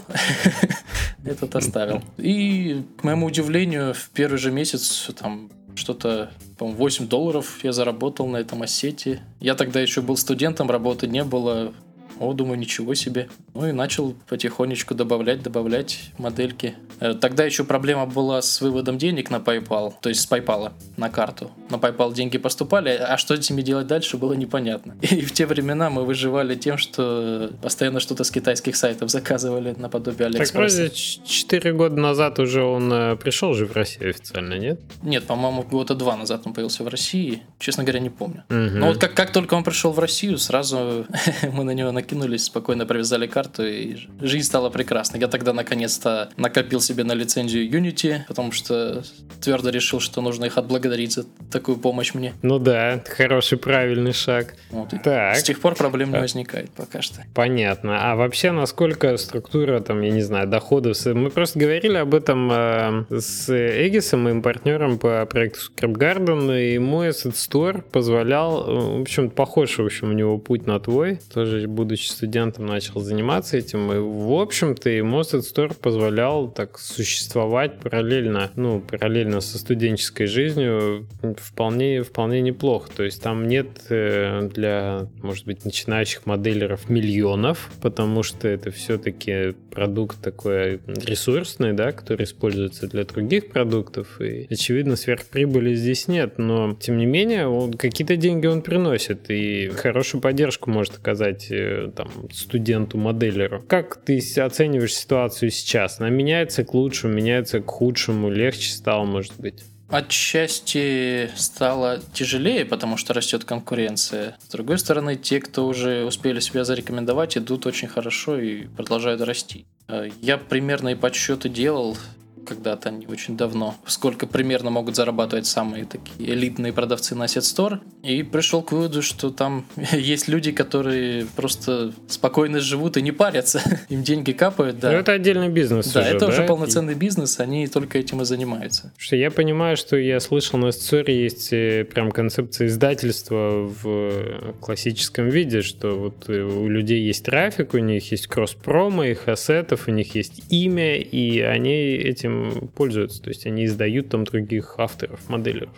этот 1.25 1.55
оставил. 1.55 2.01
И, 2.17 2.83
к 2.97 3.03
моему 3.03 3.27
удивлению, 3.27 3.93
в 3.93 4.09
первый 4.09 4.37
же 4.37 4.51
месяц 4.51 5.09
там 5.19 5.51
что-то, 5.75 6.31
по-моему, 6.57 6.79
8 6.79 7.07
долларов 7.07 7.59
я 7.63 7.71
заработал 7.71 8.27
на 8.27 8.37
этом 8.37 8.61
осете. 8.61 9.21
Я 9.39 9.55
тогда 9.55 9.79
еще 9.79 10.01
был 10.01 10.17
студентом, 10.17 10.69
работы 10.69 11.07
не 11.07 11.23
было. 11.23 11.73
О, 12.21 12.33
думаю, 12.33 12.59
ничего 12.59 12.93
себе. 12.93 13.29
Ну 13.55 13.67
и 13.67 13.71
начал 13.71 14.13
потихонечку 14.29 14.93
добавлять, 14.93 15.41
добавлять 15.41 16.11
модельки. 16.19 16.75
Э, 16.99 17.15
тогда 17.15 17.45
еще 17.45 17.63
проблема 17.63 18.05
была 18.05 18.43
с 18.43 18.61
выводом 18.61 18.99
денег 18.99 19.31
на 19.31 19.37
PayPal, 19.37 19.93
то 19.99 20.09
есть 20.09 20.21
с 20.21 20.31
PayPal 20.31 20.71
на 20.97 21.09
карту. 21.09 21.49
На 21.71 21.77
PayPal 21.77 22.13
деньги 22.13 22.37
поступали, 22.37 22.91
а 22.91 23.17
что 23.17 23.35
с 23.35 23.39
этими 23.39 23.63
делать 23.63 23.87
дальше 23.87 24.17
было 24.17 24.33
непонятно. 24.33 24.95
И 25.01 25.21
в 25.21 25.31
те 25.31 25.47
времена 25.47 25.89
мы 25.89 26.05
выживали 26.05 26.53
тем, 26.53 26.77
что 26.77 27.49
постоянно 27.59 27.99
что-то 27.99 28.23
с 28.23 28.29
китайских 28.29 28.75
сайтов 28.75 29.09
заказывали 29.09 29.73
наподобие 29.75 30.27
Алиэкспресса. 30.27 30.77
Так 30.77 30.91
вроде 30.91 31.25
4 31.25 31.73
года 31.73 31.95
назад 31.95 32.37
уже 32.37 32.61
он 32.61 32.93
э, 32.93 33.15
пришел 33.15 33.55
же 33.55 33.65
в 33.65 33.73
Россию 33.73 34.11
официально, 34.11 34.59
нет? 34.59 34.79
Нет, 35.01 35.23
по-моему, 35.25 35.63
года 35.63 35.95
два 35.95 36.15
назад 36.15 36.43
он 36.45 36.53
появился 36.53 36.83
в 36.83 36.87
России. 36.87 37.41
Честно 37.57 37.83
говоря, 37.83 37.99
не 37.99 38.11
помню. 38.11 38.43
Угу. 38.49 38.77
Но 38.77 38.87
вот 38.89 38.99
как, 38.99 39.15
как 39.15 39.31
только 39.31 39.55
он 39.55 39.63
пришел 39.63 39.91
в 39.91 39.97
Россию, 39.97 40.37
сразу 40.37 41.07
мы 41.51 41.63
на 41.63 41.71
него 41.71 41.91
накинули 41.91 42.10
накинулись, 42.11 42.45
спокойно 42.45 42.85
привязали 42.85 43.27
карту, 43.27 43.65
и 43.65 43.95
жизнь 44.19 44.45
стала 44.45 44.69
прекрасной. 44.69 45.19
Я 45.19 45.27
тогда 45.27 45.53
наконец-то 45.53 46.29
накопил 46.37 46.81
себе 46.81 47.03
на 47.03 47.13
лицензию 47.13 47.69
Unity, 47.69 48.21
потому 48.27 48.51
что 48.51 49.03
твердо 49.41 49.69
решил, 49.69 49.99
что 49.99 50.21
нужно 50.21 50.45
их 50.45 50.57
отблагодарить 50.57 51.13
за 51.13 51.25
такую 51.51 51.77
помощь 51.77 52.13
мне. 52.13 52.33
Ну 52.41 52.59
да, 52.59 53.03
хороший, 53.07 53.57
правильный 53.57 54.13
шаг. 54.13 54.55
Вот. 54.69 54.89
Так. 55.03 55.37
С 55.37 55.43
тех 55.43 55.59
пор 55.59 55.75
проблем 55.75 56.11
не 56.11 56.19
возникает 56.19 56.69
пока 56.71 57.01
что. 57.01 57.23
Понятно. 57.33 58.11
А 58.11 58.15
вообще, 58.15 58.51
насколько 58.51 59.15
структура, 59.17 59.79
там, 59.79 60.01
я 60.01 60.11
не 60.11 60.21
знаю, 60.21 60.47
доходов... 60.47 60.97
Мы 61.05 61.29
просто 61.29 61.59
говорили 61.59 61.97
об 61.97 62.13
этом 62.13 62.51
э, 62.51 63.05
с 63.09 63.49
Эгисом, 63.49 64.23
моим 64.23 64.41
партнером 64.41 64.99
по 64.99 65.25
проекту 65.25 65.59
Scrap 65.75 65.93
Garden, 65.93 66.73
и 66.75 66.77
мой 66.79 67.09
Asset 67.09 67.33
Store 67.33 67.81
позволял, 67.81 68.67
э, 68.67 68.97
в 68.97 69.01
общем, 69.01 69.29
похож, 69.29 69.77
в 69.77 69.85
общем, 69.85 70.09
у 70.09 70.13
него 70.13 70.37
путь 70.37 70.67
на 70.67 70.79
твой, 70.79 71.19
тоже 71.33 71.67
будучи 71.67 72.00
будучи 72.01 72.11
студентом, 72.11 72.65
начал 72.65 72.99
заниматься 72.99 73.57
этим. 73.57 73.91
И, 73.91 73.97
в 73.97 74.33
общем-то, 74.33 74.89
и 74.89 74.99
Mosted 74.99 75.41
Store 75.41 75.73
позволял 75.79 76.49
так 76.49 76.79
существовать 76.79 77.79
параллельно, 77.79 78.49
ну, 78.55 78.81
параллельно 78.81 79.41
со 79.41 79.57
студенческой 79.57 80.25
жизнью 80.25 81.07
вполне, 81.37 82.03
вполне 82.03 82.41
неплохо. 82.41 82.89
То 82.95 83.03
есть 83.03 83.21
там 83.21 83.47
нет 83.47 83.67
э, 83.89 84.49
для, 84.53 85.07
может 85.21 85.45
быть, 85.45 85.65
начинающих 85.65 86.25
моделеров 86.25 86.89
миллионов, 86.89 87.69
потому 87.81 88.23
что 88.23 88.47
это 88.47 88.71
все-таки 88.71 89.53
продукт 89.71 90.21
такой 90.21 90.79
ресурсный, 90.87 91.73
да, 91.73 91.91
который 91.91 92.23
используется 92.23 92.87
для 92.87 93.03
других 93.03 93.49
продуктов. 93.49 94.19
И, 94.21 94.47
очевидно, 94.49 94.95
сверхприбыли 94.95 95.75
здесь 95.75 96.07
нет. 96.07 96.37
Но, 96.37 96.75
тем 96.79 96.97
не 96.97 97.05
менее, 97.05 97.71
какие-то 97.77 98.15
деньги 98.15 98.47
он 98.47 98.61
приносит. 98.61 99.29
И 99.29 99.67
хорошую 99.69 100.21
поддержку 100.21 100.69
может 100.69 100.97
оказать 100.97 101.47
э, 101.51 101.90
там, 101.91 102.09
студенту-моделеру. 102.31 103.63
Как 103.67 103.97
ты 103.97 104.19
оцениваешь 104.37 104.95
ситуацию 104.95 105.51
сейчас? 105.51 105.99
Она 105.99 106.09
меняется 106.09 106.63
к 106.63 106.73
лучшему, 106.73 107.13
меняется 107.13 107.59
к 107.59 107.67
худшему, 107.69 108.29
легче 108.29 108.71
стало, 108.71 109.05
может 109.05 109.33
быть? 109.37 109.63
Отчасти 109.91 111.29
стало 111.35 111.99
тяжелее, 112.13 112.63
потому 112.63 112.95
что 112.95 113.13
растет 113.13 113.43
конкуренция. 113.43 114.37
С 114.39 114.47
другой 114.49 114.79
стороны, 114.79 115.17
те, 115.17 115.41
кто 115.41 115.67
уже 115.67 116.05
успели 116.05 116.39
себя 116.39 116.63
зарекомендовать, 116.63 117.37
идут 117.37 117.65
очень 117.65 117.89
хорошо 117.89 118.39
и 118.39 118.67
продолжают 118.67 119.21
расти. 119.21 119.65
Э, 119.89 120.09
я 120.21 120.37
примерно 120.37 120.89
и 120.89 120.95
подсчеты 120.95 121.49
делал 121.49 121.97
когда-то 122.45 122.91
не 122.91 123.07
очень 123.07 123.37
давно, 123.37 123.75
сколько 123.85 124.27
примерно 124.27 124.69
могут 124.69 124.95
зарабатывать 124.95 125.45
самые 125.45 125.85
такие 125.85 126.33
элитные 126.33 126.73
продавцы 126.73 127.15
на 127.15 127.23
Asset 127.23 127.41
Store. 127.41 127.79
И 128.03 128.23
пришел 128.23 128.61
к 128.61 128.71
выводу, 128.71 129.01
что 129.01 129.29
там 129.29 129.65
есть 129.91 130.27
люди, 130.27 130.51
которые 130.51 131.25
просто 131.35 131.93
спокойно 132.07 132.59
живут 132.59 132.97
и 132.97 133.01
не 133.01 133.11
парятся. 133.11 133.61
Им 133.89 134.03
деньги 134.03 134.31
капают, 134.31 134.79
да. 134.79 134.91
Но 134.91 134.97
это 134.97 135.13
отдельный 135.13 135.49
бизнес 135.49 135.91
Да, 135.91 136.01
уже, 136.01 136.09
это 136.09 136.19
да? 136.19 136.27
уже 136.27 136.43
полноценный 136.45 136.95
бизнес, 136.95 137.39
они 137.39 137.67
только 137.67 137.99
этим 137.99 138.21
и 138.21 138.25
занимаются. 138.25 138.93
Что 138.97 139.15
я 139.15 139.31
понимаю, 139.31 139.77
что 139.77 139.97
я 139.97 140.19
слышал 140.19 140.59
на 140.59 140.67
Asset 140.67 141.11
есть 141.11 141.53
э, 141.53 141.85
прям 141.85 142.11
концепция 142.11 142.67
издательства 142.67 143.67
в 143.67 144.55
классическом 144.59 145.29
виде, 145.29 145.61
что 145.61 145.91
вот 145.97 146.29
э, 146.29 146.41
у 146.41 146.67
людей 146.67 147.01
есть 147.01 147.25
трафик, 147.25 147.73
у 147.73 147.77
них 147.77 148.11
есть 148.11 148.27
кросс-промо, 148.27 149.05
их 149.05 149.27
ассетов, 149.27 149.87
у 149.87 149.91
них 149.91 150.15
есть 150.15 150.43
имя, 150.49 150.97
и 150.97 151.39
они 151.41 151.73
этим 151.73 152.30
пользуются. 152.75 153.21
То 153.21 153.29
есть 153.29 153.45
они 153.45 153.65
издают 153.65 154.09
там 154.09 154.23
других 154.23 154.75
авторов, 154.77 155.27
моделеров. 155.29 155.69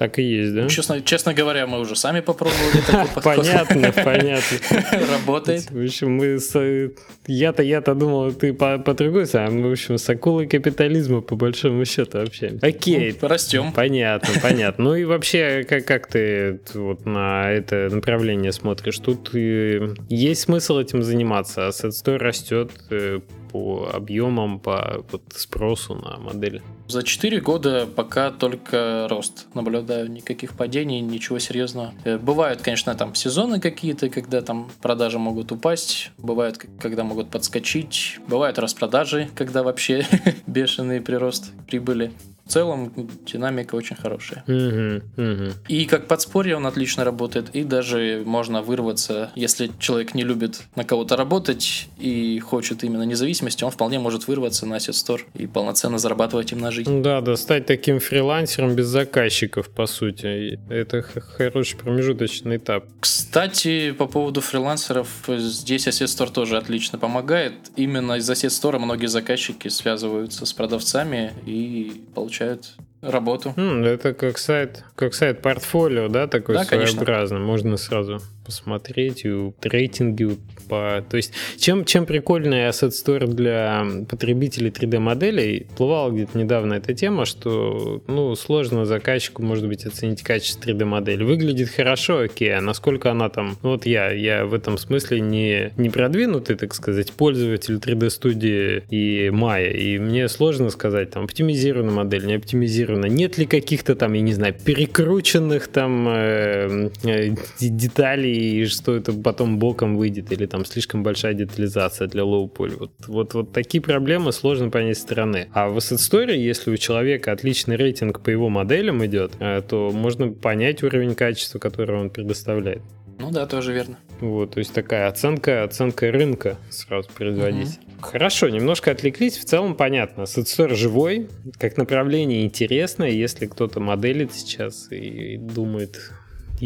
Так 0.00 0.18
и 0.18 0.22
есть, 0.22 0.54
да? 0.54 0.66
Честно, 0.68 1.02
честно 1.02 1.34
говоря, 1.34 1.66
мы 1.66 1.78
уже 1.78 1.94
сами 1.94 2.20
попробовали 2.20 2.80
такой 2.86 3.06
подход. 3.14 3.36
Понятно, 3.36 3.92
понятно. 3.92 4.58
Работает. 5.12 5.70
В 5.70 5.84
общем, 5.84 6.12
мы 6.12 6.38
с... 6.38 6.90
Я-то, 7.26 7.62
я-то 7.62 7.94
думал, 7.94 8.32
ты 8.32 8.54
по, 8.54 8.78
по 8.78 8.94
другой 8.94 9.26
стороне, 9.26 9.58
мы, 9.58 9.68
в 9.68 9.72
общем, 9.72 9.98
с 9.98 10.08
акулой 10.08 10.46
капитализма 10.46 11.20
по 11.20 11.36
большому 11.36 11.84
счету 11.84 12.18
общаемся. 12.20 12.66
Окей. 12.66 13.14
Ну, 13.20 13.28
растем. 13.28 13.72
Понятно, 13.72 14.30
понятно. 14.42 14.84
Ну 14.84 14.94
и 14.94 15.04
вообще, 15.04 15.66
как, 15.68 15.84
как 15.84 16.06
ты 16.06 16.60
вот 16.72 17.04
на 17.04 17.50
это 17.50 17.90
направление 17.90 18.52
смотришь? 18.52 18.98
Тут 19.00 19.34
э, 19.34 19.94
есть 20.08 20.42
смысл 20.42 20.78
этим 20.78 21.02
заниматься, 21.02 21.66
а 21.66 21.70
Set 21.70 22.16
растет 22.16 22.70
э, 22.88 23.20
по 23.52 23.90
объемам, 23.92 24.58
по 24.58 25.04
вот, 25.10 25.22
спросу 25.34 25.94
на 25.94 26.18
модели? 26.18 26.62
За 26.88 27.02
4 27.02 27.40
года 27.40 27.86
пока 27.86 28.30
только 28.30 29.06
рост. 29.08 29.46
Наблюдаю 29.54 30.10
никаких 30.10 30.54
падений, 30.54 31.00
ничего 31.00 31.38
серьезного. 31.38 31.94
Э, 32.04 32.18
бывают, 32.18 32.62
конечно, 32.62 32.94
там 32.94 33.14
сезоны 33.14 33.60
какие-то, 33.60 34.08
когда 34.08 34.42
там 34.42 34.70
продажи 34.82 35.18
могут 35.18 35.52
упасть. 35.52 36.10
Бывают, 36.18 36.58
когда 36.80 37.04
могут 37.04 37.30
подскочить. 37.30 38.18
Бывают 38.26 38.58
распродажи, 38.58 39.28
когда 39.34 39.62
вообще 39.62 40.06
бешеный 40.46 41.00
прирост 41.00 41.52
прибыли 41.66 42.12
в 42.50 42.52
целом 42.52 42.92
динамика 43.26 43.76
очень 43.76 43.94
хорошая. 43.94 44.42
Угу, 44.48 45.22
угу. 45.22 45.52
И 45.68 45.86
как 45.86 46.08
подспорье 46.08 46.56
он 46.56 46.66
отлично 46.66 47.04
работает, 47.04 47.50
и 47.52 47.62
даже 47.62 48.24
можно 48.26 48.60
вырваться, 48.60 49.30
если 49.36 49.70
человек 49.78 50.14
не 50.14 50.24
любит 50.24 50.62
на 50.74 50.82
кого-то 50.82 51.16
работать 51.16 51.88
и 51.96 52.40
хочет 52.40 52.82
именно 52.82 53.04
независимости, 53.04 53.62
он 53.62 53.70
вполне 53.70 54.00
может 54.00 54.26
вырваться 54.26 54.66
на 54.66 54.78
Asset 54.78 54.94
Store 54.94 55.20
и 55.34 55.46
полноценно 55.46 55.98
зарабатывать 55.98 56.50
им 56.50 56.58
на 56.58 56.72
жизнь. 56.72 57.02
Да, 57.02 57.20
да, 57.20 57.36
стать 57.36 57.66
таким 57.66 58.00
фрилансером 58.00 58.74
без 58.74 58.86
заказчиков, 58.86 59.68
по 59.68 59.86
сути. 59.86 60.58
Это 60.68 61.02
хороший 61.02 61.78
промежуточный 61.78 62.56
этап. 62.56 62.86
Кстати, 62.98 63.92
по 63.92 64.06
поводу 64.06 64.40
фрилансеров, 64.40 65.08
здесь 65.28 65.86
Asset 65.86 66.06
Store 66.06 66.32
тоже 66.32 66.56
отлично 66.56 66.98
помогает. 66.98 67.52
Именно 67.76 68.14
из 68.14 68.28
Asset 68.28 68.48
Store 68.48 68.80
многие 68.80 69.06
заказчики 69.06 69.68
связываются 69.68 70.46
с 70.46 70.52
продавцами 70.52 71.32
и 71.46 72.02
получают 72.12 72.39
получают 72.40 72.76
работу. 73.02 73.54
Mm, 73.56 73.86
это 73.86 74.14
как 74.14 74.38
сайт, 74.38 74.84
как 74.94 75.14
сайт 75.14 75.42
портфолио, 75.42 76.08
да, 76.08 76.26
такой 76.26 76.56
да, 76.56 76.64
своеобразный. 76.64 77.36
Конечно. 77.36 77.38
Можно 77.38 77.76
сразу 77.76 78.20
посмотреть 78.44 79.24
и 79.24 79.52
рейтинги 79.62 80.38
по... 80.70 81.04
То 81.10 81.16
есть, 81.16 81.32
чем, 81.58 81.84
чем 81.84 82.06
прикольный 82.06 82.68
Asset 82.68 82.92
Store 82.92 83.26
для 83.26 83.84
потребителей 84.08 84.70
3D-моделей, 84.70 85.66
плывала 85.76 86.10
где-то 86.10 86.38
недавно 86.38 86.74
эта 86.74 86.94
тема, 86.94 87.26
что, 87.26 88.02
ну, 88.06 88.34
сложно 88.36 88.86
заказчику, 88.86 89.42
может 89.42 89.66
быть, 89.66 89.84
оценить 89.84 90.22
качество 90.22 90.70
3D-модели. 90.70 91.24
Выглядит 91.24 91.70
хорошо, 91.70 92.20
окей, 92.20 92.56
а 92.56 92.60
насколько 92.60 93.10
она 93.10 93.28
там... 93.28 93.58
Ну, 93.62 93.70
вот 93.70 93.84
я, 93.84 94.10
я 94.12 94.46
в 94.46 94.54
этом 94.54 94.78
смысле 94.78 95.20
не, 95.20 95.72
не 95.76 95.90
продвинутый, 95.90 96.56
так 96.56 96.72
сказать, 96.72 97.12
пользователь 97.12 97.74
3D-студии 97.74 98.84
и 98.88 99.28
Maya, 99.28 99.72
и 99.72 99.98
мне 99.98 100.28
сложно 100.28 100.70
сказать, 100.70 101.10
там, 101.10 101.24
оптимизирована 101.24 101.90
модель, 101.90 102.24
не 102.26 102.34
оптимизирована, 102.34 103.06
нет 103.06 103.38
ли 103.38 103.46
каких-то 103.46 103.96
там, 103.96 104.12
я 104.12 104.20
не 104.20 104.32
знаю, 104.32 104.54
перекрученных 104.54 105.66
там 105.68 106.08
э, 106.08 106.90
э, 107.02 107.34
деталей, 107.58 108.64
что 108.66 108.94
это 108.94 109.12
потом 109.12 109.58
боком 109.58 109.96
выйдет, 109.96 110.30
или 110.32 110.46
там 110.46 110.59
там 110.60 110.64
слишком 110.64 111.02
большая 111.02 111.34
детализация 111.34 112.06
для 112.08 112.22
low-poly. 112.22 112.76
Вот, 112.78 112.92
вот, 113.06 113.34
вот 113.34 113.52
такие 113.52 113.80
проблемы 113.80 114.32
сложно 114.32 114.70
понять 114.70 114.96
со 114.96 115.02
стороны. 115.02 115.48
А 115.52 115.68
в 115.68 115.78
Asset 115.78 115.96
Story, 115.98 116.36
если 116.36 116.70
у 116.70 116.76
человека 116.76 117.32
отличный 117.32 117.76
рейтинг 117.76 118.20
по 118.20 118.30
его 118.30 118.48
моделям 118.48 119.04
идет, 119.04 119.32
э, 119.40 119.62
то 119.66 119.90
можно 119.90 120.32
понять 120.32 120.82
уровень 120.82 121.14
качества, 121.14 121.58
который 121.58 121.98
он 121.98 122.10
предоставляет. 122.10 122.82
Ну 123.18 123.30
да, 123.30 123.46
тоже 123.46 123.72
верно. 123.72 123.98
Вот, 124.20 124.52
то 124.52 124.58
есть 124.58 124.72
такая 124.72 125.08
оценка, 125.08 125.62
оценка 125.62 126.10
рынка 126.10 126.56
сразу 126.70 127.08
производить. 127.10 127.78
Угу. 127.78 128.00
Хорошо, 128.02 128.48
немножко 128.48 128.90
отвлеклись, 128.90 129.36
в 129.36 129.44
целом 129.44 129.74
понятно. 129.74 130.26
Сетстор 130.26 130.74
живой, 130.74 131.28
как 131.58 131.76
направление 131.76 132.44
интересное, 132.44 133.10
если 133.10 133.46
кто-то 133.46 133.78
моделит 133.80 134.32
сейчас 134.32 134.90
и 134.90 135.36
думает, 135.36 136.12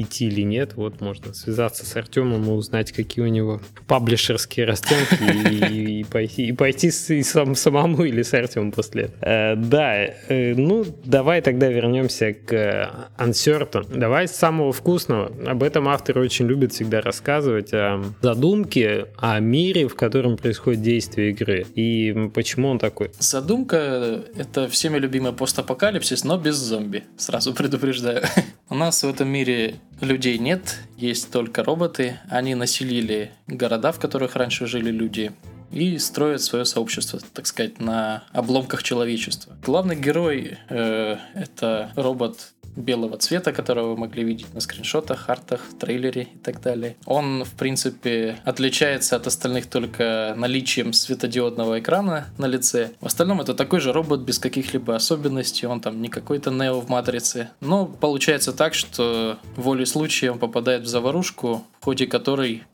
идти 0.03 0.27
или 0.27 0.43
нет, 0.43 0.75
вот 0.75 1.01
можно 1.01 1.35
связаться 1.35 1.87
с 1.87 1.97
Артемом 1.97 2.45
и 2.45 2.51
узнать, 2.51 2.93
какие 2.93 3.25
у 3.25 3.29
него 3.29 3.61
паблишерские 3.87 4.67
расценки 4.67 5.23
и, 5.71 6.05
пойти, 6.05 6.93
самому 7.23 8.05
или 8.05 8.23
с 8.23 8.35
Артемом 8.35 8.73
после 8.73 9.05
этого. 9.05 9.57
Да, 9.57 9.95
э, 9.97 10.55
ну 10.55 10.85
давай 11.05 11.41
тогда 11.41 11.69
вернемся 11.69 12.33
к 12.33 13.13
Uncertain. 13.19 13.99
Давай 13.99 14.29
с 14.29 14.33
самого 14.33 14.73
вкусного. 14.73 15.33
Об 15.47 15.63
этом 15.63 15.89
автор 15.89 16.19
очень 16.19 16.47
любит 16.47 16.73
всегда 16.73 17.01
рассказывать 17.01 17.73
о 17.73 18.03
задумке, 18.23 19.07
о 19.17 19.39
мире, 19.41 19.89
в 19.89 19.95
котором 19.95 20.37
происходит 20.37 20.83
действие 20.83 21.31
игры 21.31 21.67
и 21.75 22.31
почему 22.35 22.69
он 22.69 22.79
такой. 22.79 23.11
Задумка— 23.19 24.23
это 24.37 24.69
всеми 24.69 24.99
любимый 24.99 25.33
постапокалипсис, 25.33 26.25
но 26.25 26.39
без 26.39 26.57
зомби. 26.57 27.05
Сразу 27.17 27.55
предупреждаю. 27.55 28.23
У 28.69 28.75
нас 28.75 29.03
в 29.03 29.09
этом 29.09 29.29
мире 29.29 29.77
людей 30.01 30.39
нет, 30.39 30.81
есть 30.97 31.31
только 31.31 31.63
роботы. 31.63 32.19
Они 32.29 32.55
населили 32.55 33.33
города, 33.47 33.93
в 33.93 33.99
которых 33.99 34.37
раньше 34.37 34.67
жили 34.67 34.91
люди, 34.91 35.33
и 35.71 35.99
строят 35.99 36.41
свое 36.43 36.65
сообщество, 36.65 37.21
так 37.33 37.47
сказать, 37.47 37.81
на 37.81 38.25
обломках 38.33 38.83
человечества. 38.83 39.57
Главный 39.65 39.97
герой 39.97 40.59
э, 40.69 41.17
это 41.35 41.93
робот 41.97 42.54
белого 42.77 43.17
цвета, 43.17 43.53
которого 43.53 43.91
вы 43.91 43.97
могли 43.97 44.25
видеть 44.25 44.53
на 44.55 44.61
скриншотах, 44.61 45.29
артах, 45.29 45.61
трейлере 45.79 46.23
и 46.23 46.39
так 46.39 46.61
далее. 46.61 46.97
Он, 47.07 47.45
в 47.45 47.53
принципе, 47.53 48.39
отличается 48.45 49.17
от 49.17 49.27
остальных 49.27 49.67
только 49.67 50.35
наличием 50.37 50.93
светодиодного 50.93 51.79
экрана 51.79 52.27
на 52.39 52.47
лице. 52.47 52.93
В 53.01 53.07
остальном 53.07 53.41
это 53.41 53.55
такой 53.55 53.81
же 53.81 53.93
робот 53.93 54.21
без 54.21 54.39
каких-либо 54.39 54.95
особенностей, 54.95 55.67
он 55.67 55.81
там 55.81 56.01
не 56.01 56.09
какой-то 56.09 56.51
Нео 56.51 56.81
в 56.81 56.89
матрице. 56.89 57.51
Но 57.61 57.87
получается 57.87 58.53
так, 58.53 58.75
что 58.75 59.39
волей 59.57 59.87
случая 59.87 60.31
он 60.31 60.39
попадает 60.39 60.83
в 60.83 60.87
заварушку, 60.87 61.65
в 61.81 61.85
ходе 61.85 62.07
которой 62.07 62.65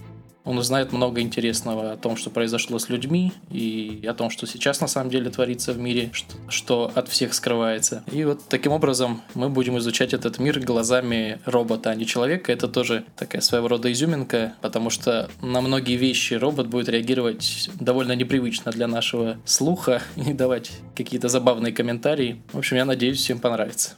он 0.45 0.59
узнает 0.59 0.93
много 0.93 1.21
интересного 1.21 1.93
о 1.93 1.97
том, 1.97 2.17
что 2.17 2.31
произошло 2.31 2.79
с 2.79 2.89
людьми, 2.89 3.33
и 3.51 4.05
о 4.09 4.15
том, 4.15 4.31
что 4.31 4.47
сейчас 4.47 4.81
на 4.81 4.87
самом 4.87 5.11
деле 5.11 5.31
творится 5.31 5.73
в 5.73 5.79
мире, 5.79 6.11
что, 6.49 6.91
от 6.95 7.09
всех 7.09 7.35
скрывается. 7.35 8.05
И 8.11 8.25
вот 8.25 8.41
таким 8.49 8.73
образом 8.73 9.23
мы 9.35 9.49
будем 9.49 9.79
изучать 9.79 10.15
этот 10.15 10.39
мир 10.39 10.61
глазами 10.61 11.39
робота, 11.45 11.91
а 11.91 11.95
не 11.95 12.07
человека. 12.07 12.53
Это 12.53 12.69
тоже 12.69 13.05
такая 13.17 13.43
своего 13.43 13.69
рода 13.69 13.91
изюминка, 13.93 14.55
потому 14.61 14.91
что 14.91 15.31
на 15.43 15.61
многие 15.61 15.97
вещи 15.97 16.35
робот 16.35 16.67
будет 16.69 16.89
реагировать 16.89 17.71
довольно 17.79 18.13
непривычно 18.13 18.73
для 18.73 18.87
нашего 18.87 19.39
слуха 19.45 20.03
и 20.17 20.33
давать 20.33 20.71
какие-то 20.97 21.29
забавные 21.29 21.73
комментарии. 21.73 22.43
В 22.53 22.59
общем, 22.59 22.77
я 22.77 22.85
надеюсь, 22.85 23.19
всем 23.19 23.39
понравится. 23.39 23.97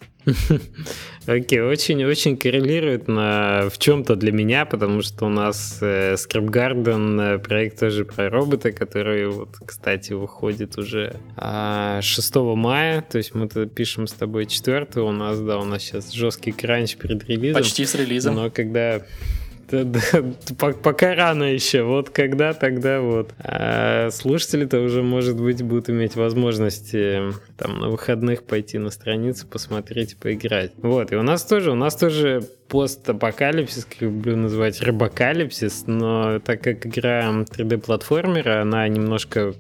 Окей, 1.26 1.58
okay, 1.58 1.68
очень-очень 1.68 2.37
коррелирует 2.37 3.08
на, 3.08 3.68
в 3.70 3.78
чем-то 3.78 4.16
для 4.16 4.32
меня, 4.32 4.64
потому 4.64 5.02
что 5.02 5.26
у 5.26 5.28
нас 5.28 5.78
э, 5.80 6.16
Script 6.33 6.51
Garden 6.51 7.21
э, 7.21 7.39
проект 7.39 7.81
тоже 7.81 8.05
про 8.05 8.31
робота, 8.31 8.73
который, 8.73 9.29
вот, 9.29 9.57
кстати, 9.67 10.12
выходит 10.12 10.79
уже 10.79 11.17
э, 11.37 11.99
6 12.01 12.35
мая, 12.37 13.03
то 13.03 13.19
есть 13.19 13.35
мы 13.35 13.47
это 13.47 13.67
пишем 13.67 14.07
с 14.07 14.12
тобой 14.12 14.47
4 14.47 14.87
у 15.03 15.12
нас, 15.12 15.41
да, 15.41 15.59
у 15.59 15.65
нас 15.65 15.83
сейчас 15.83 16.12
жесткий 16.12 16.53
кранч 16.53 16.97
перед 16.97 17.29
релизом. 17.29 17.62
Почти 17.62 17.85
с 17.85 17.95
релизом. 17.95 18.37
Но 18.37 18.51
когда 18.51 18.99
да, 18.99 18.99
да, 18.99 19.05
пока 20.83 21.14
рано 21.14 21.45
еще. 21.45 21.83
Вот 21.83 22.11
когда, 22.11 22.52
тогда 22.52 23.00
вот. 23.00 23.31
А 23.38 24.11
слушатели-то 24.11 24.81
уже, 24.81 25.02
может 25.02 25.41
быть, 25.41 25.62
будут 25.62 25.91
иметь 25.91 26.17
возможность 26.17 26.95
э, 26.95 27.33
там 27.57 27.81
на 27.81 27.88
выходных 27.88 28.45
пойти 28.45 28.79
на 28.79 28.91
страницу, 28.91 29.47
посмотреть, 29.47 30.17
поиграть. 30.17 30.73
Вот, 30.79 31.12
и 31.12 31.17
у 31.17 31.23
нас 31.23 31.45
тоже, 31.45 31.73
у 31.73 31.75
нас 31.75 31.97
тоже 31.97 32.43
постапокалипсис, 32.69 33.85
как 33.85 34.00
люблю 34.00 34.37
называть, 34.37 34.81
рыбокалипсис, 34.81 35.85
но 35.87 36.38
так 36.41 36.62
как 36.62 36.87
игра 36.87 37.29
3D-платформера, 37.31 38.62
она 38.62 38.88
немножко 38.88 39.55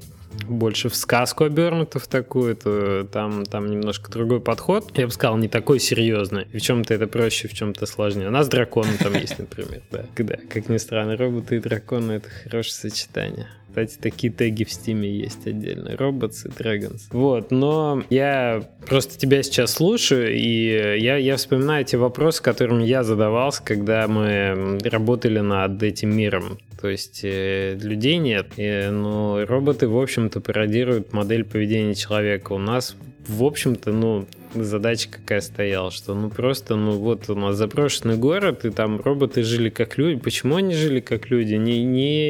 больше 0.48 0.88
в 0.88 0.96
сказку 0.96 1.44
обернута 1.44 1.98
в 1.98 2.06
такую, 2.06 2.56
то 2.56 3.04
там, 3.04 3.44
там 3.44 3.70
немножко 3.70 4.10
другой 4.10 4.40
подход. 4.40 4.96
Я 4.96 5.06
бы 5.06 5.12
сказал, 5.12 5.36
не 5.36 5.48
такой 5.48 5.80
серьезный. 5.80 6.46
в 6.52 6.60
чем-то 6.60 6.94
это 6.94 7.06
проще, 7.06 7.48
в 7.48 7.54
чем-то 7.54 7.86
сложнее. 7.86 8.28
У 8.28 8.30
нас 8.32 8.48
драконы 8.48 8.92
там 8.98 9.14
есть, 9.14 9.38
например, 9.38 9.82
да. 9.90 10.04
Да, 10.16 10.36
как 10.48 10.68
ни 10.68 10.76
странно, 10.76 11.16
роботы 11.16 11.56
и 11.56 11.58
драконы— 11.60 12.12
это 12.12 12.28
хорошее 12.28 12.74
сочетание. 12.90 13.48
Кстати, 13.72 13.96
такие 13.96 14.30
теги 14.30 14.64
в 14.64 14.70
стиме 14.70 15.10
есть 15.10 15.46
отдельно. 15.46 15.94
Robots 15.94 16.46
и 16.46 16.48
Dragons. 16.50 17.04
Вот, 17.10 17.50
но 17.50 18.02
я 18.10 18.68
просто 18.86 19.18
тебя 19.18 19.42
сейчас 19.42 19.72
слушаю, 19.72 20.30
и 20.30 21.00
я, 21.00 21.16
я 21.16 21.36
вспоминаю 21.38 21.82
те 21.86 21.96
вопросы, 21.96 22.42
которыми 22.42 22.84
я 22.84 23.02
задавался, 23.02 23.62
когда 23.64 24.06
мы 24.08 24.78
работали 24.84 25.38
над 25.40 25.82
этим 25.82 26.14
миром. 26.14 26.58
То 26.82 26.88
есть 26.88 27.20
э, 27.22 27.78
людей 27.80 28.16
нет, 28.16 28.54
и, 28.56 28.88
но 28.90 29.44
роботы, 29.46 29.86
в 29.86 29.96
общем-то, 29.96 30.40
пародируют 30.40 31.12
модель 31.12 31.44
поведения 31.44 31.94
человека. 31.94 32.54
У 32.54 32.58
нас, 32.58 32.96
в 33.24 33.44
общем-то, 33.44 33.92
ну, 33.92 34.26
задача 34.54 35.08
какая 35.10 35.40
стояла, 35.40 35.90
что 35.90 36.14
ну 36.14 36.30
просто, 36.30 36.76
ну 36.76 36.92
вот 36.92 37.28
у 37.28 37.34
нас 37.34 37.56
заброшенный 37.56 38.16
город, 38.16 38.64
и 38.64 38.70
там 38.70 39.00
роботы 39.00 39.42
жили 39.42 39.68
как 39.68 39.98
люди. 39.98 40.20
Почему 40.20 40.56
они 40.56 40.74
жили 40.74 41.00
как 41.00 41.30
люди? 41.30 41.54
Не, 41.54 41.84
не... 41.84 42.28